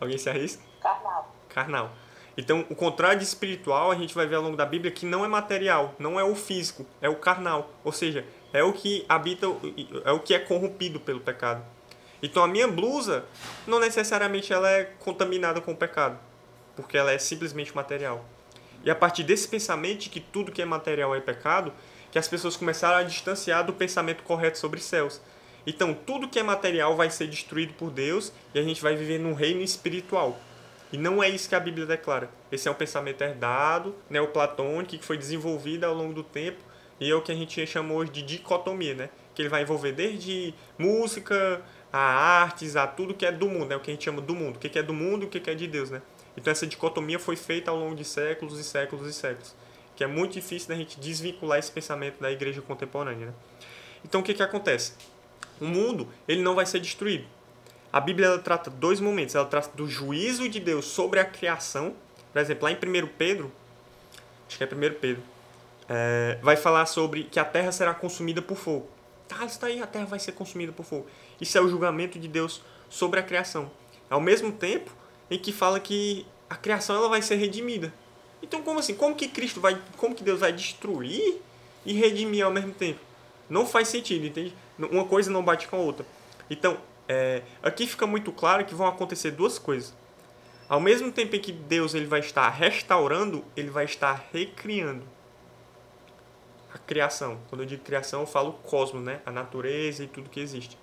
Alguém 0.00 0.16
se 0.16 0.30
arrisca? 0.30 0.62
Carnal. 0.80 1.34
Carnal. 1.48 1.90
Então, 2.36 2.64
o 2.70 2.76
contrário 2.76 3.18
de 3.18 3.24
espiritual, 3.24 3.90
a 3.90 3.96
gente 3.96 4.14
vai 4.14 4.24
ver 4.26 4.36
ao 4.36 4.42
longo 4.42 4.56
da 4.56 4.64
Bíblia 4.64 4.92
que 4.92 5.04
não 5.04 5.24
é 5.24 5.28
material, 5.28 5.96
não 5.98 6.20
é 6.20 6.22
o 6.22 6.36
físico, 6.36 6.86
é 7.00 7.08
o 7.08 7.16
carnal. 7.16 7.68
Ou 7.82 7.90
seja, 7.90 8.24
é 8.52 8.62
o 8.62 8.72
que 8.72 9.04
habita, 9.08 9.46
é 10.04 10.12
o 10.12 10.20
que 10.20 10.34
é 10.34 10.38
corrompido 10.38 11.00
pelo 11.00 11.18
pecado. 11.18 11.64
Então 12.22 12.44
a 12.44 12.48
minha 12.48 12.68
blusa 12.68 13.24
não 13.66 13.80
necessariamente 13.80 14.52
ela 14.52 14.70
é 14.70 14.84
contaminada 14.84 15.60
com 15.60 15.72
o 15.72 15.76
pecado, 15.76 16.16
porque 16.76 16.96
ela 16.96 17.10
é 17.10 17.18
simplesmente 17.18 17.74
material. 17.74 18.24
E 18.88 18.90
a 18.90 18.94
partir 18.94 19.22
desse 19.22 19.46
pensamento 19.46 20.04
de 20.04 20.08
que 20.08 20.18
tudo 20.18 20.50
que 20.50 20.62
é 20.62 20.64
material 20.64 21.14
é 21.14 21.20
pecado, 21.20 21.74
que 22.10 22.18
as 22.18 22.26
pessoas 22.26 22.56
começaram 22.56 22.96
a 22.96 23.02
distanciar 23.02 23.62
do 23.62 23.74
pensamento 23.74 24.22
correto 24.22 24.56
sobre 24.56 24.80
céus. 24.80 25.20
Então 25.66 25.92
tudo 25.92 26.26
que 26.26 26.38
é 26.38 26.42
material 26.42 26.96
vai 26.96 27.10
ser 27.10 27.26
destruído 27.26 27.74
por 27.74 27.90
Deus 27.90 28.32
e 28.54 28.58
a 28.58 28.62
gente 28.62 28.80
vai 28.80 28.96
viver 28.96 29.18
num 29.18 29.34
reino 29.34 29.60
espiritual. 29.60 30.40
E 30.90 30.96
não 30.96 31.22
é 31.22 31.28
isso 31.28 31.50
que 31.50 31.54
a 31.54 31.60
Bíblia 31.60 31.84
declara. 31.84 32.30
Esse 32.50 32.66
é 32.66 32.70
um 32.70 32.74
pensamento 32.74 33.20
herdado, 33.20 33.94
neoplatônico, 34.08 34.96
que 34.96 35.04
foi 35.04 35.18
desenvolvido 35.18 35.84
ao 35.84 35.92
longo 35.92 36.14
do 36.14 36.22
tempo 36.22 36.64
e 36.98 37.10
é 37.10 37.14
o 37.14 37.20
que 37.20 37.30
a 37.30 37.34
gente 37.34 37.66
chama 37.66 37.92
hoje 37.92 38.10
de 38.10 38.22
dicotomia, 38.22 38.94
né? 38.94 39.10
Que 39.34 39.42
ele 39.42 39.50
vai 39.50 39.60
envolver 39.64 39.92
desde 39.92 40.54
música, 40.78 41.62
a 41.92 41.98
artes, 41.98 42.74
a 42.74 42.86
tudo 42.86 43.12
que 43.12 43.26
é 43.26 43.32
do 43.32 43.48
mundo, 43.48 43.66
né? 43.66 43.76
o 43.76 43.80
que 43.80 43.90
a 43.90 43.94
gente 43.94 44.04
chama 44.04 44.22
do 44.22 44.34
mundo. 44.34 44.56
O 44.56 44.58
que 44.58 44.78
é 44.78 44.82
do 44.82 44.94
mundo 44.94 45.24
e 45.24 45.26
o 45.26 45.28
que 45.28 45.50
é 45.50 45.54
de 45.54 45.66
Deus. 45.66 45.90
Né? 45.90 46.00
Então 46.38 46.52
essa 46.52 46.66
dicotomia 46.66 47.18
foi 47.18 47.34
feita 47.34 47.70
ao 47.70 47.76
longo 47.76 47.96
de 47.96 48.04
séculos 48.04 48.58
e 48.60 48.64
séculos 48.64 49.08
e 49.08 49.12
séculos. 49.12 49.54
Que 49.96 50.04
é 50.04 50.06
muito 50.06 50.34
difícil 50.34 50.68
da 50.68 50.76
gente 50.76 50.98
desvincular 51.00 51.58
esse 51.58 51.70
pensamento 51.70 52.20
da 52.20 52.30
igreja 52.30 52.62
contemporânea. 52.62 53.26
Né? 53.26 53.34
Então 54.04 54.20
o 54.20 54.24
que, 54.24 54.32
que 54.32 54.42
acontece? 54.42 54.92
O 55.60 55.64
mundo 55.64 56.08
ele 56.28 56.40
não 56.40 56.54
vai 56.54 56.64
ser 56.64 56.78
destruído. 56.78 57.26
A 57.92 58.00
Bíblia 58.00 58.28
ela 58.28 58.38
trata 58.38 58.70
dois 58.70 59.00
momentos. 59.00 59.34
Ela 59.34 59.46
trata 59.46 59.76
do 59.76 59.88
juízo 59.88 60.48
de 60.48 60.60
Deus 60.60 60.84
sobre 60.84 61.18
a 61.18 61.24
criação. 61.24 61.94
Por 62.32 62.38
exemplo, 62.38 62.64
lá 62.64 62.70
em 62.70 62.76
1 62.76 63.08
Pedro, 63.18 63.50
acho 64.46 64.56
que 64.56 64.62
é 64.62 64.66
1 64.66 64.70
Pedro, 65.00 65.22
é, 65.88 66.38
vai 66.40 66.56
falar 66.56 66.86
sobre 66.86 67.24
que 67.24 67.40
a 67.40 67.44
terra 67.44 67.72
será 67.72 67.92
consumida 67.92 68.40
por 68.40 68.56
fogo. 68.56 68.88
Tá, 69.26 69.44
está 69.44 69.66
aí, 69.66 69.82
a 69.82 69.86
terra 69.86 70.04
vai 70.04 70.20
ser 70.20 70.32
consumida 70.32 70.70
por 70.70 70.84
fogo. 70.84 71.08
Isso 71.40 71.58
é 71.58 71.60
o 71.60 71.68
julgamento 71.68 72.16
de 72.16 72.28
Deus 72.28 72.62
sobre 72.88 73.18
a 73.18 73.22
criação. 73.24 73.70
Ao 74.08 74.20
mesmo 74.20 74.52
tempo 74.52 74.97
em 75.30 75.38
que 75.38 75.52
fala 75.52 75.78
que 75.78 76.26
a 76.48 76.56
criação 76.56 76.96
ela 76.96 77.08
vai 77.08 77.22
ser 77.22 77.36
redimida. 77.36 77.92
Então, 78.42 78.62
como 78.62 78.80
assim? 78.80 78.94
Como 78.94 79.14
que 79.14 79.28
Cristo 79.28 79.60
vai, 79.60 79.80
como 79.96 80.14
que 80.14 80.22
Deus 80.22 80.40
vai 80.40 80.52
destruir 80.52 81.40
e 81.84 81.92
redimir 81.92 82.44
ao 82.44 82.52
mesmo 82.52 82.72
tempo? 82.72 83.00
Não 83.48 83.66
faz 83.66 83.88
sentido, 83.88 84.26
entende? 84.26 84.54
Uma 84.78 85.04
coisa 85.04 85.30
não 85.30 85.42
bate 85.42 85.68
com 85.68 85.76
a 85.76 85.80
outra. 85.80 86.06
Então, 86.48 86.78
é, 87.08 87.42
aqui 87.62 87.86
fica 87.86 88.06
muito 88.06 88.30
claro 88.30 88.64
que 88.64 88.74
vão 88.74 88.86
acontecer 88.86 89.30
duas 89.30 89.58
coisas. 89.58 89.94
Ao 90.68 90.80
mesmo 90.80 91.10
tempo 91.10 91.34
em 91.34 91.40
que 91.40 91.50
Deus 91.50 91.94
ele 91.94 92.06
vai 92.06 92.20
estar 92.20 92.48
restaurando, 92.50 93.44
ele 93.56 93.70
vai 93.70 93.86
estar 93.86 94.28
recriando 94.32 95.02
a 96.72 96.78
criação. 96.78 97.40
Quando 97.48 97.62
eu 97.62 97.66
digo 97.66 97.82
criação, 97.82 98.20
eu 98.20 98.26
falo 98.26 98.52
cosmos, 98.52 99.02
né? 99.02 99.20
A 99.24 99.30
natureza 99.30 100.04
e 100.04 100.06
tudo 100.06 100.28
que 100.28 100.40
existe. 100.40 100.78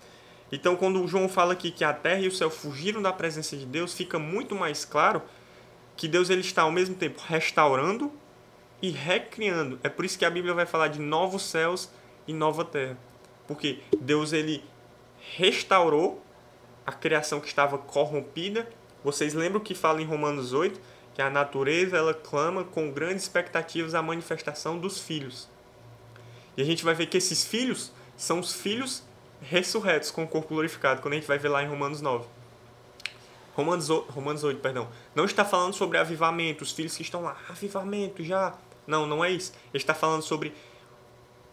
Então, 0.55 0.77
quando 0.77 1.05
João 1.05 1.27
fala 1.27 1.51
aqui 1.51 1.69
que 1.69 1.83
a 1.83 1.91
terra 1.91 2.21
e 2.21 2.29
o 2.29 2.31
céu 2.31 2.49
fugiram 2.49 3.01
da 3.01 3.11
presença 3.11 3.57
de 3.57 3.65
Deus, 3.65 3.93
fica 3.93 4.17
muito 4.17 4.55
mais 4.55 4.85
claro 4.85 5.21
que 5.97 6.07
Deus 6.07 6.29
ele 6.29 6.39
está 6.39 6.61
ao 6.61 6.71
mesmo 6.71 6.95
tempo 6.95 7.21
restaurando 7.27 8.09
e 8.81 8.89
recriando. 8.89 9.77
É 9.83 9.89
por 9.89 10.05
isso 10.05 10.17
que 10.17 10.23
a 10.23 10.29
Bíblia 10.29 10.53
vai 10.53 10.65
falar 10.65 10.87
de 10.87 11.01
novos 11.01 11.43
céus 11.43 11.89
e 12.25 12.31
nova 12.31 12.63
terra. 12.63 12.97
Porque 13.45 13.79
Deus 13.99 14.31
ele 14.31 14.63
restaurou 15.35 16.23
a 16.87 16.93
criação 16.93 17.41
que 17.41 17.47
estava 17.47 17.77
corrompida. 17.77 18.65
Vocês 19.03 19.33
lembram 19.33 19.59
que 19.59 19.75
fala 19.75 20.01
em 20.01 20.05
Romanos 20.05 20.53
8 20.53 20.79
que 21.13 21.21
a 21.21 21.29
natureza 21.29 21.97
ela 21.97 22.13
clama 22.13 22.63
com 22.63 22.89
grandes 22.91 23.23
expectativas 23.23 23.93
a 23.93 24.01
manifestação 24.01 24.79
dos 24.79 25.01
filhos. 25.01 25.49
E 26.55 26.61
a 26.61 26.65
gente 26.65 26.85
vai 26.85 26.95
ver 26.95 27.07
que 27.07 27.17
esses 27.17 27.45
filhos 27.45 27.91
são 28.15 28.39
os 28.39 28.53
filhos 28.53 29.03
ressurretos 29.49 30.11
com 30.11 30.23
o 30.23 30.27
corpo 30.27 30.49
glorificado, 30.49 31.01
quando 31.01 31.13
a 31.13 31.17
gente 31.17 31.27
vai 31.27 31.37
ver 31.37 31.49
lá 31.49 31.63
em 31.63 31.67
Romanos 31.67 32.01
9. 32.01 32.25
Romanos 33.55 33.89
8, 33.89 34.11
Romanos 34.11 34.43
8, 34.43 34.59
perdão. 34.59 34.89
Não 35.13 35.25
está 35.25 35.45
falando 35.45 35.73
sobre 35.73 35.97
avivamento, 35.97 36.63
os 36.63 36.71
filhos 36.71 36.95
que 36.95 37.03
estão 37.03 37.23
lá, 37.23 37.37
avivamento 37.49 38.23
já. 38.23 38.53
Não, 38.85 39.05
não 39.05 39.23
é 39.23 39.31
isso. 39.31 39.53
Ele 39.73 39.81
está 39.81 39.93
falando 39.93 40.21
sobre 40.21 40.53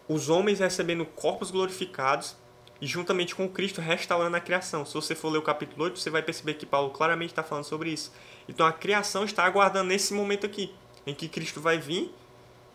os 0.07 0.29
homens 0.29 0.59
recebendo 0.59 1.05
corpos 1.05 1.49
glorificados 1.49 2.35
e 2.81 2.85
juntamente 2.85 3.33
com 3.33 3.47
Cristo 3.47 3.79
restaurando 3.79 4.35
a 4.35 4.41
criação. 4.41 4.85
Se 4.85 4.93
você 4.93 5.15
for 5.15 5.29
ler 5.29 5.37
o 5.37 5.41
capítulo 5.41 5.85
8, 5.85 5.97
você 5.97 6.09
vai 6.09 6.21
perceber 6.21 6.55
que 6.55 6.65
Paulo 6.65 6.89
claramente 6.89 7.29
está 7.29 7.41
falando 7.41 7.63
sobre 7.63 7.89
isso. 7.89 8.11
Então 8.49 8.65
a 8.65 8.73
criação 8.73 9.23
está 9.23 9.45
aguardando 9.45 9.87
nesse 9.87 10.13
momento 10.13 10.45
aqui, 10.45 10.75
em 11.07 11.13
que 11.13 11.29
Cristo 11.29 11.61
vai 11.61 11.77
vir 11.77 12.13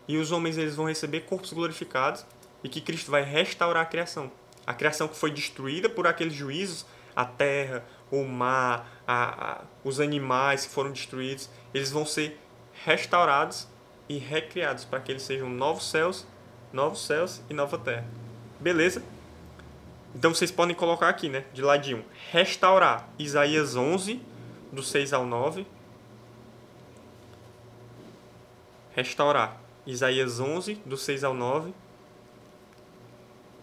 e 0.07 0.17
os 0.17 0.31
homens 0.31 0.57
eles 0.57 0.75
vão 0.75 0.87
receber 0.87 1.21
corpos 1.21 1.53
glorificados 1.53 2.25
e 2.63 2.69
que 2.69 2.81
Cristo 2.81 3.11
vai 3.11 3.21
restaurar 3.21 3.83
a 3.83 3.85
criação. 3.85 4.31
A 4.69 4.73
criação 4.75 5.07
que 5.07 5.15
foi 5.15 5.31
destruída 5.31 5.89
por 5.89 6.05
aqueles 6.05 6.35
juízos, 6.35 6.85
a 7.15 7.25
terra, 7.25 7.83
o 8.11 8.23
mar, 8.23 8.87
a, 9.07 9.53
a, 9.53 9.61
os 9.83 9.99
animais 9.99 10.67
que 10.67 10.71
foram 10.71 10.91
destruídos, 10.91 11.49
eles 11.73 11.89
vão 11.89 12.05
ser 12.05 12.39
restaurados 12.85 13.67
e 14.07 14.19
recriados 14.19 14.85
para 14.85 14.99
que 14.99 15.11
eles 15.11 15.23
sejam 15.23 15.49
novos 15.49 15.89
céus, 15.89 16.23
novos 16.71 17.03
céus 17.03 17.41
e 17.49 17.53
nova 17.55 17.79
terra. 17.79 18.05
Beleza? 18.59 19.01
Então 20.13 20.35
vocês 20.35 20.51
podem 20.51 20.75
colocar 20.75 21.09
aqui, 21.09 21.29
né, 21.29 21.45
de 21.51 21.63
ladinho, 21.63 22.05
restaurar 22.29 23.09
Isaías 23.17 23.75
11 23.75 24.21
do 24.71 24.83
6 24.83 25.13
ao 25.13 25.25
9. 25.25 25.65
Restaurar 28.95 29.59
Isaías 29.87 30.39
11, 30.39 30.75
do 30.85 30.95
6 30.95 31.23
ao 31.23 31.33
9. 31.33 31.73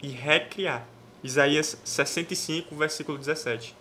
E 0.03 0.09
recriar. 0.09 0.96
Isaías 1.27 1.77
65, 1.85 2.75
versículo 2.77 3.19
17. 3.19 3.77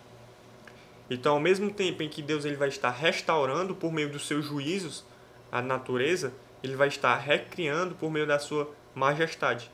Então, 1.10 1.34
ao 1.34 1.39
mesmo 1.39 1.72
tempo 1.72 2.02
em 2.02 2.10
que 2.10 2.22
Deus 2.22 2.43
ele 2.43 2.56
vai 2.56 2.70
estar 2.70 2.89
restaurando 2.89 3.76
por 3.76 3.93
meio 3.93 4.12
dos 4.12 4.28
seus 4.28 4.43
juízos 4.43 5.06
a 5.52 5.62
natureza, 5.62 6.34
ele 6.64 6.76
vai 6.76 6.88
estar 6.88 7.16
recriando 7.18 7.93
por 7.93 8.10
meio 8.10 8.26
da 8.26 8.39
sua 8.39 8.74
majestade. 8.96 9.70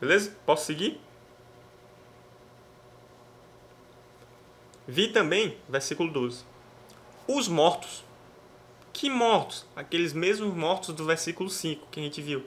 Beleza? 0.00 0.36
Posso 0.46 0.66
seguir? 0.66 1.00
Vi 4.86 5.08
também, 5.08 5.56
versículo 5.68 6.12
12, 6.12 6.44
os 7.26 7.48
mortos. 7.48 8.04
Que 8.92 9.10
mortos? 9.10 9.66
Aqueles 9.74 10.12
mesmos 10.12 10.54
mortos 10.54 10.94
do 10.94 11.04
versículo 11.04 11.50
5 11.50 11.88
que 11.90 11.98
a 11.98 12.02
gente 12.02 12.22
viu. 12.22 12.44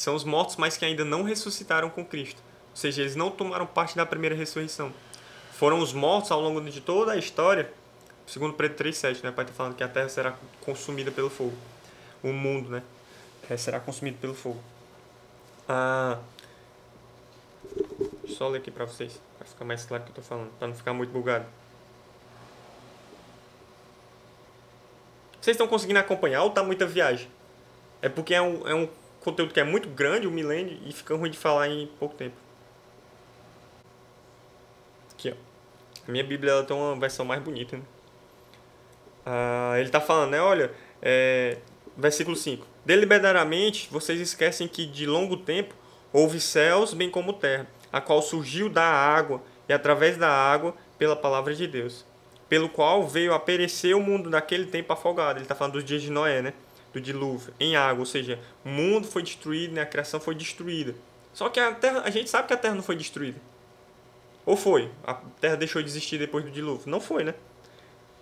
São 0.00 0.14
os 0.14 0.24
mortos, 0.24 0.56
mas 0.56 0.78
que 0.78 0.84
ainda 0.86 1.04
não 1.04 1.22
ressuscitaram 1.22 1.90
com 1.90 2.02
Cristo. 2.02 2.42
Ou 2.70 2.76
seja, 2.76 3.02
eles 3.02 3.14
não 3.14 3.30
tomaram 3.30 3.66
parte 3.66 3.94
da 3.94 4.06
primeira 4.06 4.34
ressurreição. 4.34 4.90
Foram 5.52 5.78
os 5.78 5.92
mortos 5.92 6.30
ao 6.30 6.40
longo 6.40 6.58
de 6.62 6.80
toda 6.80 7.12
a 7.12 7.18
história. 7.18 7.70
Segundo 8.26 8.54
Pedro 8.54 8.82
3,7, 8.82 9.22
né? 9.22 9.28
O 9.28 9.34
pai 9.34 9.44
está 9.44 9.54
falando 9.54 9.76
que 9.76 9.84
a 9.84 9.88
terra 9.88 10.08
será 10.08 10.34
consumida 10.62 11.10
pelo 11.10 11.28
fogo. 11.28 11.54
O 12.22 12.32
mundo, 12.32 12.70
né? 12.70 12.82
É, 13.50 13.58
será 13.58 13.78
consumido 13.78 14.16
pelo 14.16 14.34
fogo. 14.34 14.58
Ah, 15.68 16.16
só 18.26 18.48
ler 18.48 18.60
aqui 18.60 18.70
para 18.70 18.86
vocês, 18.86 19.20
para 19.36 19.46
ficar 19.46 19.66
mais 19.66 19.84
claro 19.84 20.02
o 20.02 20.06
que 20.06 20.12
eu 20.12 20.22
estou 20.22 20.24
falando, 20.24 20.50
para 20.58 20.68
não 20.68 20.74
ficar 20.74 20.94
muito 20.94 21.10
bugado. 21.10 21.44
Vocês 25.42 25.54
estão 25.54 25.68
conseguindo 25.68 25.98
acompanhar 25.98 26.42
ou 26.42 26.48
tá 26.48 26.62
muita 26.62 26.86
viagem? 26.86 27.28
É 28.00 28.08
porque 28.08 28.32
é 28.32 28.40
um, 28.40 28.66
é 28.66 28.74
um 28.74 28.88
conteúdo 29.20 29.52
que 29.52 29.60
é 29.60 29.64
muito 29.64 29.88
grande, 29.88 30.26
o 30.26 30.30
um 30.30 30.32
milênio, 30.32 30.78
e 30.84 30.92
fica 30.92 31.14
ruim 31.14 31.30
de 31.30 31.38
falar 31.38 31.68
em 31.68 31.86
pouco 31.98 32.14
tempo. 32.14 32.36
Aqui, 35.12 35.30
ó. 35.30 35.34
A 36.08 36.10
minha 36.10 36.24
Bíblia 36.24 36.52
ela 36.52 36.64
tem 36.64 36.76
uma 36.76 36.96
versão 36.96 37.24
mais 37.24 37.42
bonita. 37.42 37.76
Né? 37.76 37.82
Ah, 39.24 39.74
ele 39.76 39.86
está 39.86 40.00
falando, 40.00 40.30
né? 40.30 40.40
Olha, 40.40 40.72
é, 41.02 41.58
versículo 41.96 42.36
5. 42.36 42.66
Deliberadamente 42.84 43.88
vocês 43.90 44.20
esquecem 44.20 44.66
que 44.66 44.86
de 44.86 45.06
longo 45.06 45.36
tempo 45.36 45.74
houve 46.12 46.40
céus 46.40 46.94
bem 46.94 47.10
como 47.10 47.34
terra, 47.34 47.66
a 47.92 48.00
qual 48.00 48.22
surgiu 48.22 48.68
da 48.68 48.84
água 48.84 49.42
e 49.68 49.72
através 49.72 50.16
da 50.16 50.30
água 50.30 50.74
pela 50.98 51.14
palavra 51.14 51.54
de 51.54 51.66
Deus 51.66 52.04
pelo 52.50 52.68
qual 52.68 53.06
veio 53.06 53.32
a 53.32 53.38
perecer 53.38 53.96
o 53.96 54.00
mundo 54.00 54.28
naquele 54.28 54.66
tempo 54.66 54.92
afogado. 54.92 55.36
Ele 55.36 55.44
está 55.44 55.54
falando 55.54 55.74
dos 55.74 55.84
dias 55.84 56.02
de 56.02 56.10
Noé, 56.10 56.42
né? 56.42 56.52
Do 56.92 57.00
dilúvio, 57.00 57.54
em 57.60 57.76
água, 57.76 58.00
ou 58.00 58.06
seja, 58.06 58.38
o 58.64 58.68
mundo 58.68 59.06
foi 59.06 59.22
destruído, 59.22 59.74
né? 59.74 59.82
a 59.82 59.86
criação 59.86 60.18
foi 60.18 60.34
destruída. 60.34 60.94
Só 61.32 61.48
que 61.48 61.60
a 61.60 61.72
terra, 61.72 62.02
a 62.04 62.10
gente 62.10 62.28
sabe 62.28 62.48
que 62.48 62.54
a 62.54 62.56
terra 62.56 62.74
não 62.74 62.82
foi 62.82 62.96
destruída. 62.96 63.40
Ou 64.44 64.56
foi? 64.56 64.90
A 65.04 65.14
terra 65.14 65.56
deixou 65.56 65.80
de 65.80 65.88
existir 65.88 66.18
depois 66.18 66.44
do 66.44 66.50
dilúvio? 66.50 66.90
Não 66.90 67.00
foi, 67.00 67.22
né? 67.22 67.34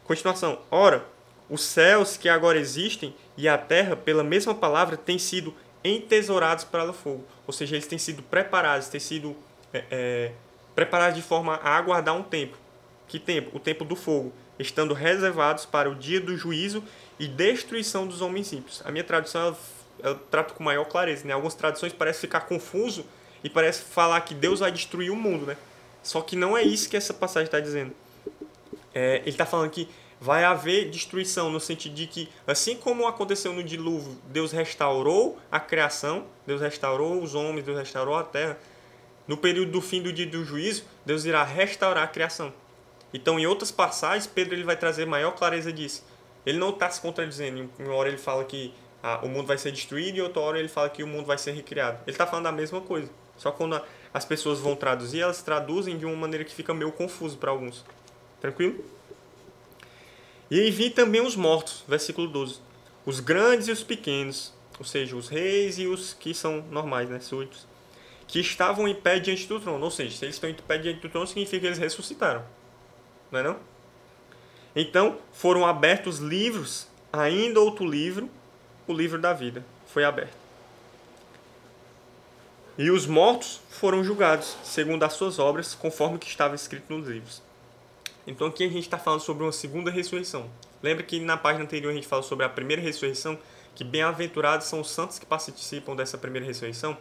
Continuação. 0.05 0.59
Ora, 0.71 1.07
os 1.49 1.62
céus 1.62 2.16
que 2.16 2.29
agora 2.29 2.59
existem 2.59 3.14
e 3.37 3.49
a 3.49 3.57
terra, 3.57 3.97
pela 3.97 4.23
mesma 4.23 4.55
palavra, 4.55 4.97
têm 4.97 5.19
sido 5.19 5.55
entesourados 5.83 6.64
para 6.64 6.91
o 6.91 6.93
fogo. 6.93 7.25
Ou 7.47 7.53
seja, 7.53 7.77
eles 7.77 7.87
têm 7.87 7.99
sido 7.99 8.23
preparados, 8.23 8.89
têm 8.89 9.01
sido 9.01 9.37
é, 9.73 9.85
é, 9.91 10.33
preparados 10.75 11.16
de 11.16 11.23
forma 11.23 11.55
a 11.57 11.77
aguardar 11.77 12.14
um 12.14 12.23
tempo. 12.23 12.57
Que 13.07 13.19
tempo? 13.19 13.57
O 13.57 13.61
tempo 13.61 13.85
do 13.85 13.97
fogo, 13.97 14.33
estando 14.59 14.95
reservados 14.95 15.65
para 15.65 15.89
o 15.91 15.95
dia 15.95 16.21
do 16.21 16.37
juízo 16.37 16.83
e 17.19 17.27
destruição 17.27 18.07
dos 18.07 18.21
homens 18.21 18.53
ímpios. 18.53 18.83
A 18.85 18.91
minha 18.91 19.05
tradução 19.05 19.57
eu 20.03 20.15
trato 20.15 20.55
com 20.55 20.63
maior 20.63 20.85
clareza, 20.85 21.27
né? 21.27 21.33
Algumas 21.33 21.55
traduções 21.55 21.93
parecem 21.93 22.21
ficar 22.23 22.41
confuso 22.43 23.05
e 23.43 23.51
parece 23.51 23.83
falar 23.83 24.21
que 24.23 24.35
Deus 24.35 24.61
vai 24.61 24.71
destruir 24.71 25.11
o 25.11 25.17
mundo, 25.17 25.47
né? 25.47 25.57
Só 26.03 26.21
que 26.21 26.37
não 26.37 26.57
é 26.57 26.63
isso 26.63 26.89
que 26.89 26.97
essa 26.97 27.13
passagem 27.13 27.47
está 27.47 27.61
dizendo. 27.61 27.93
É, 28.95 29.17
ele 29.19 29.31
está 29.31 29.45
falando 29.45 29.71
que 29.71 29.89
vai 30.21 30.45
haver 30.45 30.91
destruição 30.91 31.51
no 31.51 31.61
sentido 31.61 31.95
de 31.95 32.07
que, 32.07 32.29
assim 32.47 32.77
como 32.77 33.07
aconteceu 33.07 33.53
no 33.53 33.63
dilúvio, 33.63 34.19
Deus 34.27 34.53
restaurou 34.53 35.39
a 35.51 35.61
criação, 35.61 36.27
Deus 36.47 36.61
restaurou 36.61 37.23
os 37.23 37.35
homens, 37.35 37.65
Deus 37.65 37.79
restaurou 37.79 38.17
a 38.17 38.25
terra. 38.25 38.59
No 39.27 39.37
período 39.37 39.73
do 39.73 39.81
fim 39.81 40.03
do 40.03 40.13
dia 40.13 40.27
do 40.27 40.45
juízo, 40.45 40.85
Deus 41.05 41.25
irá 41.25 41.45
restaurar 41.45 42.05
a 42.05 42.09
criação. 42.09 42.53
Então, 43.13 43.39
em 43.39 43.47
outras 43.47 43.71
passagens, 43.71 44.27
Pedro 44.27 44.55
ele 44.55 44.65
vai 44.65 44.77
trazer 44.77 45.07
maior 45.07 45.33
clareza 45.33 45.73
disso. 45.73 46.05
Ele 46.45 46.59
não 46.59 46.71
está 46.71 46.91
se 46.91 47.01
contradizendo. 47.01 47.71
Uma 47.79 47.95
hora 47.95 48.09
ele 48.09 48.19
fala 48.19 48.45
que 48.45 48.75
ah, 49.03 49.21
o 49.23 49.29
mundo 49.29 49.47
vai 49.47 49.59
ser 49.59 49.73
destruído 49.73 50.19
e 50.19 50.23
outra 50.23 50.41
hora 50.41 50.59
ele 50.59 50.69
fala 50.69 50.89
que 50.89 51.03
o 51.03 51.07
mundo 51.07 51.25
vai 51.25 51.39
ser 51.39 51.53
recriado. 51.53 51.99
Ele 52.07 52.15
está 52.15 52.27
falando 52.27 52.47
a 52.47 52.53
mesma 52.53 52.81
coisa. 52.81 53.11
Só 53.37 53.51
quando 53.51 53.81
as 54.13 54.25
pessoas 54.25 54.59
vão 54.59 54.75
traduzir, 54.75 55.21
elas 55.21 55.43
traduzem 55.43 55.97
de 55.97 56.05
uma 56.05 56.17
maneira 56.17 56.45
que 56.45 56.55
fica 56.55 56.75
meio 56.75 56.93
confuso 56.93 57.39
para 57.39 57.51
alguns. 57.51 57.85
Tranquilo? 58.41 58.85
E 60.51 60.61
aí 60.61 60.71
vi 60.71 60.91
também 60.91 61.21
os 61.21 61.37
mortos, 61.37 61.85
versículo 61.87 62.27
12. 62.27 62.61
Os 63.07 63.21
grandes 63.21 63.69
e 63.69 63.73
os 63.73 63.83
pequenos, 63.83 64.53
ou 64.79 64.85
seja, 64.85 65.17
os 65.17 65.29
reis 65.29 65.79
e 65.79 65.87
os 65.87 66.13
que 66.15 66.35
são 66.35 66.65
normais, 66.71 67.09
né, 67.09 67.21
súditos, 67.21 67.67
que 68.27 68.41
estavam 68.41 68.89
em 68.89 68.95
pé 68.95 69.19
diante 69.19 69.47
do 69.47 69.61
trono. 69.61 69.85
Ou 69.85 69.91
seja, 69.91 70.17
se 70.17 70.25
eles 70.25 70.35
estão 70.35 70.51
em 70.51 70.55
pé 70.55 70.79
diante 70.79 71.01
do 71.01 71.09
trono, 71.09 71.27
significa 71.27 71.61
que 71.61 71.67
eles 71.67 71.79
ressuscitaram 71.79 72.45
não 73.31 73.41
é 73.41 73.43
não? 73.43 73.57
Então 74.74 75.18
foram 75.33 75.66
abertos 75.66 76.18
livros, 76.18 76.87
ainda 77.12 77.61
outro 77.61 77.87
livro, 77.87 78.31
o 78.87 78.93
livro 78.93 79.20
da 79.20 79.33
vida 79.33 79.64
foi 79.87 80.05
aberto. 80.05 80.37
E 82.76 82.91
os 82.91 83.07
mortos 83.07 83.61
foram 83.70 84.05
julgados, 84.05 84.57
segundo 84.62 85.03
as 85.03 85.14
suas 85.14 85.39
obras, 85.41 85.74
conforme 85.74 86.16
o 86.16 86.18
que 86.18 86.29
estava 86.29 86.55
escrito 86.55 86.93
nos 86.93 87.09
livros. 87.09 87.43
Então 88.24 88.47
aqui 88.47 88.62
a 88.62 88.68
gente 88.68 88.85
está 88.85 88.99
falando 88.99 89.20
sobre 89.20 89.43
uma 89.43 89.51
segunda 89.51 89.91
ressurreição. 89.91 90.49
Lembra 90.81 91.03
que 91.03 91.18
na 91.18 91.37
página 91.37 91.64
anterior 91.64 91.91
a 91.91 91.95
gente 91.95 92.07
falou 92.07 92.22
sobre 92.22 92.45
a 92.45 92.49
primeira 92.49 92.81
ressurreição, 92.81 93.37
que 93.74 93.83
bem-aventurados 93.83 94.66
são 94.68 94.81
os 94.81 94.91
santos 94.91 95.18
que 95.18 95.26
participam 95.26 95.97
dessa 95.97 96.16
primeira 96.16 96.47
ressurreição? 96.47 96.97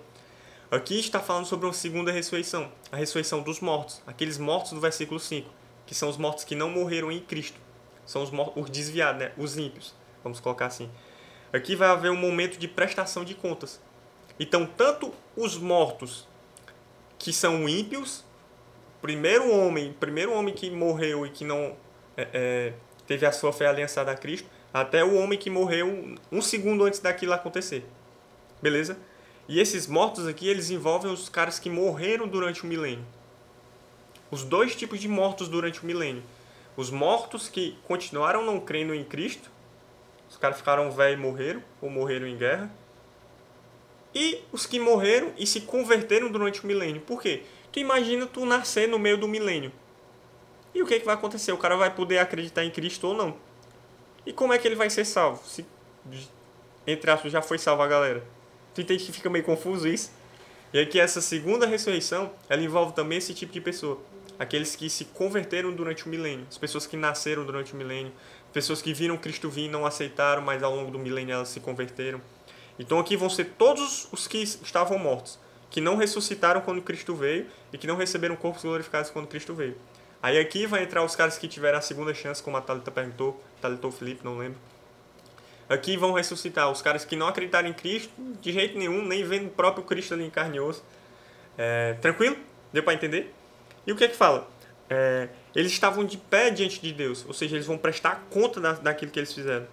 Aqui 0.71 0.99
está 0.99 1.19
falando 1.19 1.45
sobre 1.45 1.67
uma 1.67 1.73
segunda 1.73 2.11
ressurreição, 2.11 2.71
a 2.91 2.97
ressurreição 2.97 3.41
dos 3.41 3.59
mortos, 3.59 4.01
aqueles 4.07 4.37
mortos 4.37 4.71
do 4.71 4.79
versículo 4.79 5.19
5 5.19 5.47
que 5.87 5.95
são 5.95 6.09
os 6.09 6.17
mortos 6.17 6.43
que 6.43 6.53
não 6.53 6.69
morreram 6.69 7.11
em 7.11 7.21
Cristo. 7.21 7.59
São 8.05 8.21
os, 8.21 8.31
os 8.55 8.69
desviados, 8.69 9.21
né? 9.21 9.31
os 9.37 9.57
ímpios, 9.57 9.95
vamos 10.21 10.39
colocar 10.39 10.67
assim. 10.67 10.91
Aqui 11.51 11.75
vai 11.75 11.87
haver 11.87 12.11
um 12.11 12.15
momento 12.15 12.59
de 12.59 12.67
prestação 12.67 13.23
de 13.23 13.33
contas. 13.33 13.81
Então, 14.39 14.65
tanto 14.65 15.13
os 15.35 15.57
mortos 15.57 16.27
que 17.17 17.33
são 17.33 17.67
ímpios, 17.67 18.23
primeiro 19.01 19.49
homem, 19.49 19.93
primeiro 19.93 20.33
homem 20.33 20.53
que 20.53 20.69
morreu 20.69 21.25
e 21.25 21.29
que 21.29 21.43
não 21.43 21.75
é, 22.15 22.27
é, 22.33 22.73
teve 23.07 23.25
a 23.25 23.31
sua 23.31 23.51
fé 23.51 23.67
aliançada 23.67 24.11
a 24.11 24.15
Cristo, 24.15 24.47
até 24.73 25.03
o 25.03 25.15
homem 25.15 25.39
que 25.39 25.49
morreu 25.49 26.15
um 26.31 26.41
segundo 26.41 26.83
antes 26.83 26.99
daquilo 26.99 27.33
acontecer. 27.33 27.85
Beleza? 28.61 28.97
E 29.47 29.59
esses 29.59 29.87
mortos 29.87 30.27
aqui, 30.27 30.47
eles 30.47 30.69
envolvem 30.69 31.11
os 31.11 31.29
caras 31.29 31.57
que 31.57 31.69
morreram 31.69 32.27
durante 32.27 32.63
o 32.63 32.67
milênio 32.67 33.05
os 34.29 34.43
dois 34.43 34.75
tipos 34.75 34.99
de 34.99 35.07
mortos 35.07 35.47
durante 35.47 35.81
o 35.81 35.85
milênio. 35.85 36.23
Os 36.75 36.89
mortos 36.89 37.49
que 37.49 37.77
continuaram 37.87 38.45
não 38.45 38.59
crendo 38.59 38.93
em 38.93 39.03
Cristo, 39.03 39.49
os 40.29 40.37
caras 40.37 40.57
ficaram 40.57 40.91
velhos 40.91 41.19
e 41.19 41.21
morreram, 41.21 41.63
ou 41.81 41.89
morreram 41.89 42.27
em 42.27 42.37
guerra. 42.37 42.71
E 44.13 44.41
os 44.51 44.65
que 44.65 44.79
morreram 44.79 45.31
e 45.37 45.47
se 45.47 45.61
converteram 45.61 46.29
durante 46.31 46.63
o 46.63 46.67
milênio. 46.67 47.01
Por 47.01 47.21
quê? 47.21 47.43
Tu 47.71 47.79
imagina 47.79 48.25
tu 48.25 48.45
nascer 48.45 48.87
no 48.87 48.99
meio 48.99 49.17
do 49.17 49.27
milênio. 49.27 49.71
E 50.73 50.81
o 50.81 50.85
que, 50.85 50.95
é 50.95 50.99
que 50.99 51.05
vai 51.05 51.15
acontecer? 51.15 51.51
O 51.51 51.57
cara 51.57 51.75
vai 51.75 51.93
poder 51.93 52.19
acreditar 52.19 52.63
em 52.63 52.69
Cristo 52.69 53.07
ou 53.07 53.13
não? 53.13 53.37
E 54.25 54.33
como 54.33 54.53
é 54.53 54.57
que 54.57 54.67
ele 54.67 54.75
vai 54.75 54.89
ser 54.89 55.05
salvo? 55.05 55.43
Se, 55.47 55.65
entre 56.85 57.09
aspas, 57.09 57.31
já 57.31 57.41
foi 57.41 57.57
salvo 57.57 57.81
a 57.81 57.87
galera. 57.87 58.23
Tu 58.75 58.81
entende 58.81 59.05
que 59.05 59.11
fica 59.11 59.29
meio 59.29 59.43
confuso 59.43 59.87
isso? 59.87 60.11
E 60.73 60.79
aqui 60.79 60.99
essa 60.99 61.21
segunda 61.21 61.65
ressurreição, 61.65 62.31
ela 62.49 62.61
envolve 62.61 62.93
também 62.93 63.17
esse 63.17 63.33
tipo 63.33 63.53
de 63.53 63.61
pessoa 63.61 63.99
aqueles 64.39 64.75
que 64.75 64.89
se 64.89 65.05
converteram 65.05 65.71
durante 65.71 66.05
o 66.05 66.09
milênio, 66.09 66.45
as 66.49 66.57
pessoas 66.57 66.85
que 66.85 66.95
nasceram 66.95 67.45
durante 67.45 67.73
o 67.73 67.75
milênio, 67.75 68.11
pessoas 68.53 68.81
que 68.81 68.93
viram 68.93 69.17
Cristo 69.17 69.49
vir 69.49 69.65
e 69.65 69.69
não 69.69 69.85
aceitaram, 69.85 70.41
mas 70.41 70.63
ao 70.63 70.75
longo 70.75 70.91
do 70.91 70.99
milênio 70.99 71.33
elas 71.33 71.49
se 71.49 71.59
converteram. 71.59 72.21
Então 72.79 72.99
aqui 72.99 73.15
vão 73.15 73.29
ser 73.29 73.45
todos 73.57 74.07
os 74.11 74.27
que 74.27 74.37
estavam 74.37 74.97
mortos, 74.97 75.39
que 75.69 75.81
não 75.81 75.95
ressuscitaram 75.95 76.61
quando 76.61 76.81
Cristo 76.81 77.15
veio 77.15 77.47
e 77.73 77.77
que 77.77 77.87
não 77.87 77.95
receberam 77.95 78.35
corpos 78.35 78.63
glorificados 78.63 79.09
quando 79.09 79.27
Cristo 79.27 79.53
veio. 79.53 79.75
Aí 80.21 80.39
aqui 80.39 80.65
vai 80.65 80.83
entrar 80.83 81.03
os 81.03 81.15
caras 81.15 81.37
que 81.37 81.47
tiveram 81.47 81.77
a 81.77 81.81
segunda 81.81 82.13
chance, 82.13 82.41
como 82.41 82.57
a 82.57 82.61
Thalita 82.61 82.91
perguntou, 82.91 83.41
Thalita 83.61 83.85
ou 83.85 83.91
Felipe, 83.91 84.23
não 84.23 84.37
lembro. 84.37 84.59
Aqui 85.69 85.97
vão 85.97 86.13
ressuscitar 86.13 86.71
os 86.71 86.81
caras 86.81 87.03
que 87.03 87.15
não 87.15 87.27
acreditaram 87.27 87.67
em 87.67 87.73
Cristo 87.73 88.11
de 88.41 88.51
jeito 88.51 88.77
nenhum, 88.77 89.05
nem 89.05 89.23
vendo 89.23 89.47
o 89.47 89.51
próprio 89.51 89.83
Cristo 89.83 90.13
ali 90.13 90.23
em 90.23 90.29
carne 90.29 90.57
e 90.57 90.59
osso. 90.59 90.83
É, 91.57 91.93
tranquilo? 92.01 92.37
Deu 92.71 92.83
para 92.83 92.93
entender? 92.93 93.33
E 93.87 93.91
o 93.91 93.95
que 93.95 94.03
é 94.03 94.07
que 94.09 94.15
fala? 94.15 94.47
É, 94.89 95.29
eles 95.55 95.71
estavam 95.71 96.03
de 96.05 96.17
pé 96.17 96.49
diante 96.49 96.79
de 96.81 96.91
Deus, 96.91 97.25
ou 97.25 97.33
seja, 97.33 97.55
eles 97.55 97.65
vão 97.65 97.77
prestar 97.77 98.27
conta 98.29 98.59
da, 98.59 98.73
daquilo 98.73 99.11
que 99.11 99.17
eles 99.17 99.33
fizeram. 99.33 99.65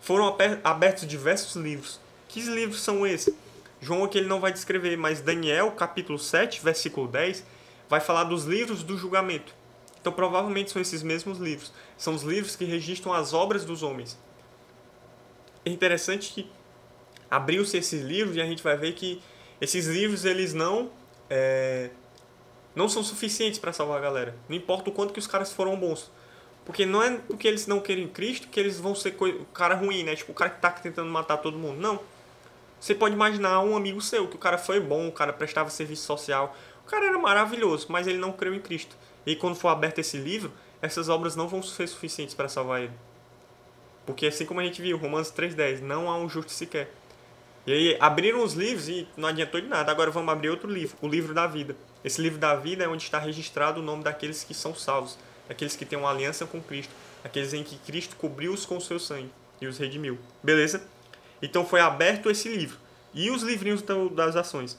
foram 0.00 0.36
abertos 0.62 1.06
diversos 1.06 1.56
livros. 1.56 1.98
Que 2.28 2.40
livros 2.42 2.82
são 2.82 3.06
esses? 3.06 3.34
João 3.80 4.04
aqui 4.04 4.18
ele 4.18 4.28
não 4.28 4.40
vai 4.40 4.52
descrever, 4.52 4.96
mas 4.96 5.20
Daniel, 5.20 5.70
capítulo 5.72 6.18
7, 6.18 6.62
versículo 6.62 7.08
10, 7.08 7.44
vai 7.88 8.00
falar 8.00 8.24
dos 8.24 8.44
livros 8.44 8.82
do 8.82 8.96
julgamento. 8.96 9.54
Então 10.00 10.12
provavelmente 10.12 10.70
são 10.70 10.82
esses 10.82 11.02
mesmos 11.02 11.38
livros. 11.38 11.72
São 11.96 12.14
os 12.14 12.22
livros 12.22 12.56
que 12.56 12.64
registram 12.64 13.12
as 13.12 13.32
obras 13.32 13.64
dos 13.64 13.82
homens. 13.82 14.18
É 15.64 15.70
interessante 15.70 16.32
que 16.32 16.50
abriu-se 17.30 17.76
esses 17.76 18.02
livros 18.02 18.36
e 18.36 18.40
a 18.40 18.46
gente 18.46 18.62
vai 18.62 18.76
ver 18.76 18.92
que 18.92 19.22
esses 19.60 19.86
livros 19.86 20.24
eles 20.24 20.52
não 20.52 20.90
é, 21.30 21.90
não 22.74 22.88
são 22.88 23.02
suficientes 23.02 23.58
para 23.58 23.72
salvar 23.72 23.98
a 23.98 24.00
galera. 24.00 24.36
Não 24.48 24.56
importa 24.56 24.90
o 24.90 24.92
quanto 24.92 25.12
que 25.12 25.18
os 25.18 25.26
caras 25.26 25.52
foram 25.52 25.76
bons. 25.76 26.10
Porque 26.64 26.86
não 26.86 27.02
é 27.02 27.18
porque 27.18 27.46
eles 27.46 27.66
não 27.66 27.80
querem 27.80 28.08
Cristo 28.08 28.48
que 28.48 28.58
eles 28.58 28.80
vão 28.80 28.94
ser 28.94 29.14
o 29.20 29.44
cara 29.46 29.74
ruim, 29.74 30.02
né? 30.02 30.16
Tipo, 30.16 30.32
o 30.32 30.34
cara 30.34 30.50
que 30.50 30.60
tá 30.60 30.70
tentando 30.70 31.10
matar 31.10 31.36
todo 31.36 31.58
mundo. 31.58 31.80
Não. 31.80 32.00
Você 32.80 32.94
pode 32.94 33.14
imaginar 33.14 33.60
um 33.60 33.76
amigo 33.76 34.00
seu, 34.00 34.28
que 34.28 34.36
o 34.36 34.38
cara 34.38 34.58
foi 34.58 34.80
bom, 34.80 35.08
o 35.08 35.12
cara 35.12 35.32
prestava 35.32 35.70
serviço 35.70 36.04
social, 36.04 36.54
o 36.84 36.90
cara 36.90 37.06
era 37.06 37.18
maravilhoso, 37.18 37.86
mas 37.88 38.06
ele 38.06 38.18
não 38.18 38.32
creu 38.32 38.54
em 38.54 38.60
Cristo. 38.60 38.96
E 39.24 39.34
quando 39.34 39.54
for 39.54 39.68
aberto 39.68 40.00
esse 40.00 40.18
livro, 40.18 40.52
essas 40.82 41.08
obras 41.08 41.34
não 41.34 41.48
vão 41.48 41.62
ser 41.62 41.86
suficientes 41.86 42.34
para 42.34 42.48
salvar 42.48 42.82
ele. 42.82 42.92
Porque 44.04 44.26
assim 44.26 44.44
como 44.44 44.60
a 44.60 44.64
gente 44.64 44.82
viu, 44.82 44.98
Romanos 44.98 45.32
3,10, 45.32 45.80
não 45.80 46.10
há 46.10 46.18
um 46.18 46.28
justo 46.28 46.52
sequer. 46.52 46.92
E 47.66 47.72
aí 47.72 47.96
abriram 47.98 48.42
os 48.42 48.52
livros 48.52 48.88
e 48.88 49.08
não 49.16 49.28
adiantou 49.30 49.60
de 49.60 49.66
nada. 49.66 49.90
Agora 49.90 50.10
vamos 50.10 50.30
abrir 50.30 50.50
outro 50.50 50.70
livro, 50.70 50.96
o 51.00 51.08
livro 51.08 51.32
da 51.32 51.46
vida. 51.46 51.74
Esse 52.04 52.20
livro 52.20 52.38
da 52.38 52.54
vida 52.54 52.84
é 52.84 52.88
onde 52.88 53.02
está 53.02 53.18
registrado 53.18 53.80
o 53.80 53.82
nome 53.82 54.04
daqueles 54.04 54.44
que 54.44 54.52
são 54.52 54.74
salvos, 54.74 55.18
aqueles 55.48 55.74
que 55.74 55.86
têm 55.86 55.98
uma 55.98 56.10
aliança 56.10 56.44
com 56.44 56.60
Cristo, 56.60 56.92
aqueles 57.24 57.54
em 57.54 57.64
que 57.64 57.78
Cristo 57.78 58.14
cobriu-os 58.16 58.66
com 58.66 58.76
o 58.76 58.80
seu 58.80 59.00
sangue 59.00 59.30
e 59.60 59.66
os 59.66 59.78
redimiu. 59.78 60.18
Beleza? 60.42 60.84
Então 61.40 61.64
foi 61.64 61.80
aberto 61.80 62.30
esse 62.30 62.48
livro 62.48 62.76
e 63.14 63.30
os 63.30 63.42
livrinhos 63.42 63.82
das 64.12 64.36
ações. 64.36 64.78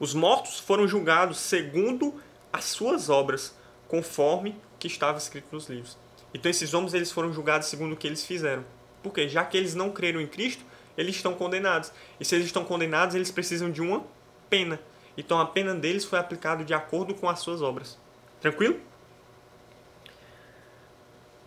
Os 0.00 0.14
mortos 0.14 0.58
foram 0.58 0.88
julgados 0.88 1.38
segundo 1.38 2.14
as 2.52 2.64
suas 2.64 3.10
obras, 3.10 3.54
conforme 3.86 4.50
o 4.50 4.78
que 4.78 4.86
estava 4.86 5.18
escrito 5.18 5.48
nos 5.52 5.68
livros. 5.68 5.98
Então 6.32 6.50
esses 6.50 6.72
homens 6.72 6.94
eles 6.94 7.12
foram 7.12 7.32
julgados 7.32 7.68
segundo 7.68 7.92
o 7.92 7.96
que 7.96 8.06
eles 8.06 8.24
fizeram. 8.24 8.64
Porque 9.02 9.28
já 9.28 9.44
que 9.44 9.56
eles 9.56 9.74
não 9.74 9.90
creram 9.90 10.20
em 10.20 10.26
Cristo, 10.26 10.64
eles 10.96 11.16
estão 11.16 11.34
condenados. 11.34 11.92
E 12.18 12.24
se 12.24 12.34
eles 12.34 12.46
estão 12.46 12.64
condenados, 12.64 13.14
eles 13.14 13.30
precisam 13.30 13.70
de 13.70 13.80
uma 13.80 14.04
pena. 14.48 14.80
Então 15.18 15.40
a 15.40 15.44
pena 15.44 15.74
deles 15.74 16.04
foi 16.04 16.16
aplicada 16.16 16.64
de 16.64 16.72
acordo 16.72 17.12
com 17.12 17.28
as 17.28 17.40
suas 17.40 17.60
obras. 17.60 17.98
Tranquilo? 18.40 18.78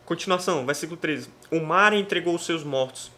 Continuação, 0.06 0.66
versículo 0.66 0.98
13. 0.98 1.30
O 1.50 1.62
mar 1.62 1.94
entregou 1.94 2.36
os 2.36 2.46
seus 2.46 2.66
mortos. 2.66 3.10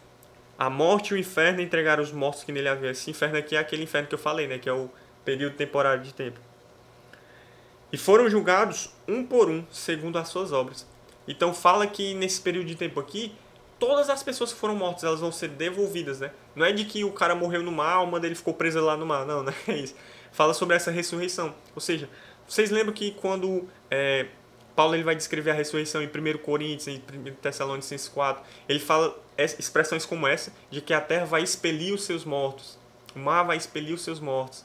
A 0.56 0.70
morte 0.70 1.10
e 1.10 1.14
o 1.14 1.18
inferno 1.18 1.60
entregaram 1.60 2.00
os 2.00 2.12
mortos 2.12 2.44
que 2.44 2.52
nele 2.52 2.68
havia. 2.68 2.92
Esse 2.92 3.10
inferno 3.10 3.36
aqui 3.36 3.56
é 3.56 3.58
aquele 3.58 3.82
inferno 3.82 4.06
que 4.06 4.14
eu 4.14 4.18
falei, 4.18 4.46
né? 4.46 4.56
Que 4.56 4.68
é 4.68 4.72
o 4.72 4.88
período 5.24 5.56
temporário 5.56 6.04
de 6.04 6.14
tempo. 6.14 6.38
E 7.92 7.98
foram 7.98 8.30
julgados 8.30 8.90
um 9.08 9.26
por 9.26 9.50
um, 9.50 9.64
segundo 9.72 10.18
as 10.18 10.28
suas 10.28 10.52
obras. 10.52 10.86
Então 11.26 11.52
fala 11.52 11.84
que 11.84 12.14
nesse 12.14 12.40
período 12.40 12.66
de 12.66 12.76
tempo 12.76 13.00
aqui, 13.00 13.34
todas 13.76 14.08
as 14.08 14.22
pessoas 14.22 14.52
que 14.52 14.58
foram 14.60 14.76
mortas 14.76 15.02
elas 15.02 15.18
vão 15.18 15.32
ser 15.32 15.48
devolvidas, 15.48 16.20
né? 16.20 16.30
Não 16.54 16.64
é 16.64 16.70
de 16.70 16.84
que 16.84 17.02
o 17.02 17.10
cara 17.10 17.34
morreu 17.34 17.62
no 17.64 17.72
mar, 17.72 17.94
a 17.94 17.96
alma 17.96 18.20
dele 18.20 18.36
ficou 18.36 18.54
presa 18.54 18.80
lá 18.80 18.96
no 18.96 19.04
mar, 19.04 19.26
não, 19.26 19.42
não 19.44 19.52
é 19.66 19.72
isso. 19.72 19.96
Fala 20.34 20.52
sobre 20.52 20.74
essa 20.74 20.90
ressurreição. 20.90 21.54
Ou 21.76 21.80
seja, 21.80 22.08
vocês 22.46 22.68
lembram 22.68 22.92
que 22.92 23.12
quando 23.12 23.68
é, 23.88 24.26
Paulo 24.74 24.96
ele 24.96 25.04
vai 25.04 25.14
descrever 25.14 25.52
a 25.52 25.54
ressurreição 25.54 26.02
em 26.02 26.08
1 26.08 26.38
Coríntios, 26.38 26.88
em 26.88 26.96
1 26.96 27.34
Tessalonicenses 27.36 28.08
4, 28.08 28.44
ele 28.68 28.80
fala 28.80 29.16
expressões 29.38 30.04
como 30.04 30.26
essa, 30.26 30.52
de 30.70 30.80
que 30.80 30.92
a 30.92 31.00
terra 31.00 31.24
vai 31.24 31.42
expelir 31.42 31.94
os 31.94 32.02
seus 32.02 32.24
mortos, 32.24 32.76
o 33.14 33.20
mar 33.20 33.44
vai 33.44 33.56
expelir 33.56 33.94
os 33.94 34.02
seus 34.02 34.18
mortos, 34.18 34.64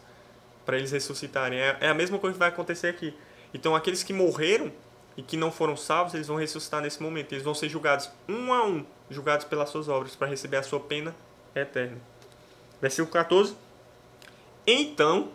para 0.66 0.76
eles 0.76 0.92
ressuscitarem. 0.92 1.60
É, 1.60 1.78
é 1.82 1.88
a 1.90 1.94
mesma 1.94 2.18
coisa 2.18 2.34
que 2.34 2.40
vai 2.40 2.50
acontecer 2.50 2.88
aqui. 2.88 3.14
Então 3.54 3.76
aqueles 3.76 4.02
que 4.02 4.12
morreram 4.12 4.72
e 5.16 5.22
que 5.22 5.38
não 5.38 5.52
foram 5.52 5.78
salvos, 5.78 6.16
eles 6.16 6.28
vão 6.28 6.38
ressuscitar 6.38 6.82
nesse 6.82 7.00
momento. 7.00 7.32
Eles 7.34 7.44
vão 7.44 7.54
ser 7.54 7.70
julgados 7.70 8.10
um 8.28 8.52
a 8.52 8.66
um, 8.66 8.84
julgados 9.08 9.46
pelas 9.46 9.70
suas 9.70 9.88
obras, 9.88 10.16
para 10.16 10.28
receber 10.28 10.58
a 10.58 10.64
sua 10.64 10.80
pena 10.80 11.16
eterna. 11.54 11.98
Versículo 12.82 13.12
14. 13.12 13.56
Então, 14.66 15.32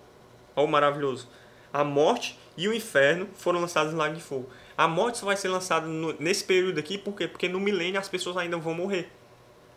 ó 0.57 0.67
maravilhoso, 0.67 1.29
a 1.73 1.83
morte 1.83 2.39
e 2.57 2.69
o 2.69 2.73
inferno 2.73 3.29
foram 3.35 3.61
lançados 3.61 3.93
no 3.93 3.99
lago 3.99 4.15
de 4.15 4.23
fogo. 4.23 4.49
A 4.77 4.89
morte 4.89 5.19
só 5.19 5.27
vai 5.27 5.37
ser 5.37 5.49
lançada 5.49 5.87
no, 5.87 6.15
nesse 6.21 6.45
período 6.45 6.79
aqui, 6.79 6.99
por 6.99 7.15
quê? 7.15 7.29
Porque 7.29 7.49
no 7.49 7.61
milênio 7.61 8.01
as 8.01 8.09
pessoas 8.09 8.37
ainda 8.37 8.57
vão 8.57 8.75
morrer. 8.75 9.11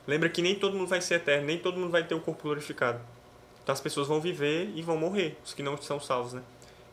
Lembra 0.08 0.30
que 0.30 0.42
nem 0.42 0.56
todo 0.56 0.78
mundo 0.78 0.88
vai 0.88 1.02
ser 1.02 1.16
eterno, 1.16 1.48
nem 1.48 1.58
todo 1.58 1.78
mundo 1.78 1.92
vai 1.92 2.04
ter 2.04 2.16
o 2.16 2.20
corpo 2.20 2.44
glorificado. 2.44 3.00
Então 3.62 3.74
as 3.74 3.82
pessoas 3.82 4.08
vão 4.08 4.22
viver 4.22 4.72
e 4.76 4.82
vão 4.82 4.98
morrer, 4.98 5.38
os 5.44 5.54
que 5.54 5.62
não 5.62 5.76
são 5.78 6.00
salvos, 6.00 6.34
né? 6.34 6.42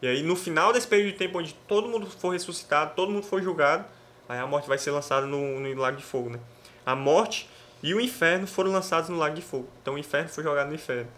E 0.03 0.07
aí, 0.07 0.23
no 0.23 0.37
final 0.37 0.73
desse 0.73 0.87
período 0.87 1.13
de 1.13 1.19
tempo 1.19 1.39
onde 1.39 1.55
todo 1.67 1.89
mundo 1.89 2.07
for 2.07 2.31
ressuscitado, 2.31 2.95
todo 2.95 3.11
mundo 3.11 3.25
for 3.25 3.41
julgado, 3.41 3.85
aí 4.29 4.39
a 4.39 4.47
morte 4.47 4.69
vai 4.69 4.77
ser 4.77 4.91
lançada 4.91 5.27
no, 5.27 5.61
no 5.61 5.75
lago 5.81 5.97
de 5.97 6.03
fogo, 6.03 6.31
né? 6.31 6.41
A 6.85 6.97
morte 6.97 7.49
e 7.83 7.95
o 7.95 8.01
inferno 8.01 8.47
foram 8.47 8.73
lançados 8.73 9.09
no 9.09 9.17
lago 9.17 9.35
de 9.35 9.43
fogo. 9.43 9.69
Então 9.81 9.95
o 9.95 9.99
inferno 9.99 10.29
foi 10.29 10.43
jogado 10.43 10.69
no 10.69 10.75
inferno. 10.75 11.09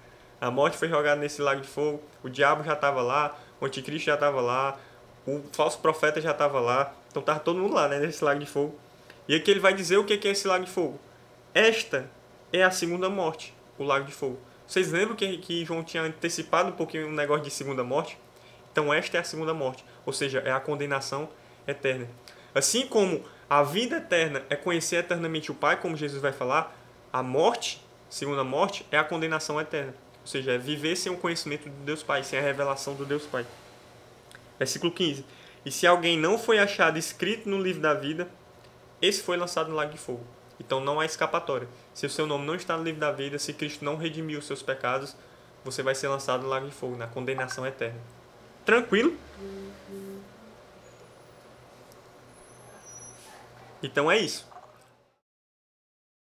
A 0.41 0.51
morte 0.51 0.77
foi 0.77 0.89
jogada 0.89 1.21
nesse 1.21 1.41
lago 1.41 1.61
de 1.61 1.69
fogo. 1.69 2.03
O 2.23 2.29
diabo 2.29 2.63
já 2.63 2.75
estava 2.75 3.03
lá, 3.03 3.37
o 3.61 3.67
anticristo 3.67 4.07
já 4.07 4.15
estava 4.15 4.41
lá, 4.41 4.79
o 5.27 5.43
falso 5.53 5.79
profeta 5.79 6.21
já 6.21 6.33
estava 6.33 6.61
lá. 6.61 6.95
Então 7.11 7.21
estava 7.21 7.41
todo 7.41 7.59
mundo 7.59 7.75
lá, 7.75 7.89
né, 7.89 7.99
nesse 7.99 8.23
lago 8.25 8.41
de 8.41 8.47
fogo. 8.47 8.79
E 9.29 9.35
aqui 9.35 9.51
ele 9.51 9.61
vai 9.61 9.75
dizer 9.75 9.97
o 9.97 10.05
que 10.05 10.27
é 10.27 10.31
esse 10.31 10.47
lago 10.47 10.65
de 10.65 10.71
fogo. 10.71 10.99
Esta 11.55 12.09
é 12.53 12.63
a 12.63 12.71
segunda 12.71 13.09
morte, 13.09 13.55
o 13.79 13.85
lago 13.85 14.05
de 14.05 14.13
fogo. 14.13 14.39
Vocês 14.67 14.93
lembram 14.93 15.17
que, 15.17 15.39
que 15.39 15.65
João 15.65 15.83
tinha 15.83 16.03
antecipado 16.03 16.69
um 16.69 16.73
pouquinho 16.73 17.07
o 17.07 17.11
um 17.11 17.15
negócio 17.15 17.45
de 17.45 17.51
segunda 17.51 17.83
morte? 17.83 18.19
Então 18.73 18.93
esta 18.93 19.17
é 19.17 19.21
a 19.21 19.25
segunda 19.25 19.55
morte, 19.55 19.85
ou 20.05 20.13
seja, 20.13 20.41
é 20.41 20.53
a 20.53 20.61
condenação 20.61 21.29
eterna. 21.67 22.09
Assim 22.55 22.87
como 22.87 23.25
a 23.49 23.63
vida 23.63 23.97
eterna 23.97 24.43
é 24.51 24.57
conhecer 24.57 24.97
eternamente 24.97 25.51
o 25.51 25.55
Pai, 25.55 25.81
como 25.81 25.97
Jesus 25.97 26.21
vai 26.21 26.33
falar, 26.33 26.77
a 27.13 27.23
morte, 27.23 27.83
segunda 28.11 28.45
morte, 28.45 28.85
é 28.91 28.99
a 28.99 29.05
condenação 29.05 29.61
eterna. 29.61 29.95
Ou 30.27 30.29
seja, 30.29 30.55
é 30.55 30.59
viver 30.59 30.97
sem 30.97 31.13
o 31.13 31.17
conhecimento 31.17 31.69
do 31.69 31.85
Deus 31.85 32.03
Pai, 32.03 32.25
sem 32.25 32.37
a 32.37 32.43
revelação 32.43 32.97
do 32.97 33.07
Deus 33.07 33.23
Pai. 33.23 33.47
Versículo 34.59 34.91
15. 34.91 35.25
E 35.65 35.71
se 35.71 35.87
alguém 35.87 36.19
não 36.19 36.37
foi 36.37 36.59
achado 36.59 36.99
escrito 36.99 37.49
no 37.49 37.63
livro 37.63 37.81
da 37.81 37.95
vida, 37.95 38.29
esse 39.01 39.23
foi 39.23 39.37
lançado 39.37 39.71
no 39.71 39.77
lago 39.77 39.93
de 39.93 39.99
fogo. 39.99 40.27
Então 40.59 40.81
não 40.81 40.99
há 40.99 41.05
escapatória. 41.05 41.69
Se 41.95 42.07
o 42.07 42.11
seu 42.11 42.27
nome 42.27 42.45
não 42.45 42.57
está 42.57 42.77
no 42.77 42.83
livro 42.83 43.01
da 43.01 43.13
vida, 43.13 43.39
se 43.39 43.53
Cristo 43.53 43.85
não 43.85 43.97
redimiu 43.97 44.41
os 44.41 44.49
seus 44.49 44.65
pecados, 44.65 45.15
você 45.65 45.81
vai 45.81 45.95
ser 45.95 46.09
lançado 46.09 46.43
no 46.43 46.49
lago 46.49 46.67
de 46.67 46.75
fogo, 46.75 46.97
na 46.97 47.07
condenação 47.07 47.65
eterna. 47.65 48.01
Tranquilo? 48.65 49.17
Então 53.81 54.11
é 54.11 54.19
isso. 54.19 54.45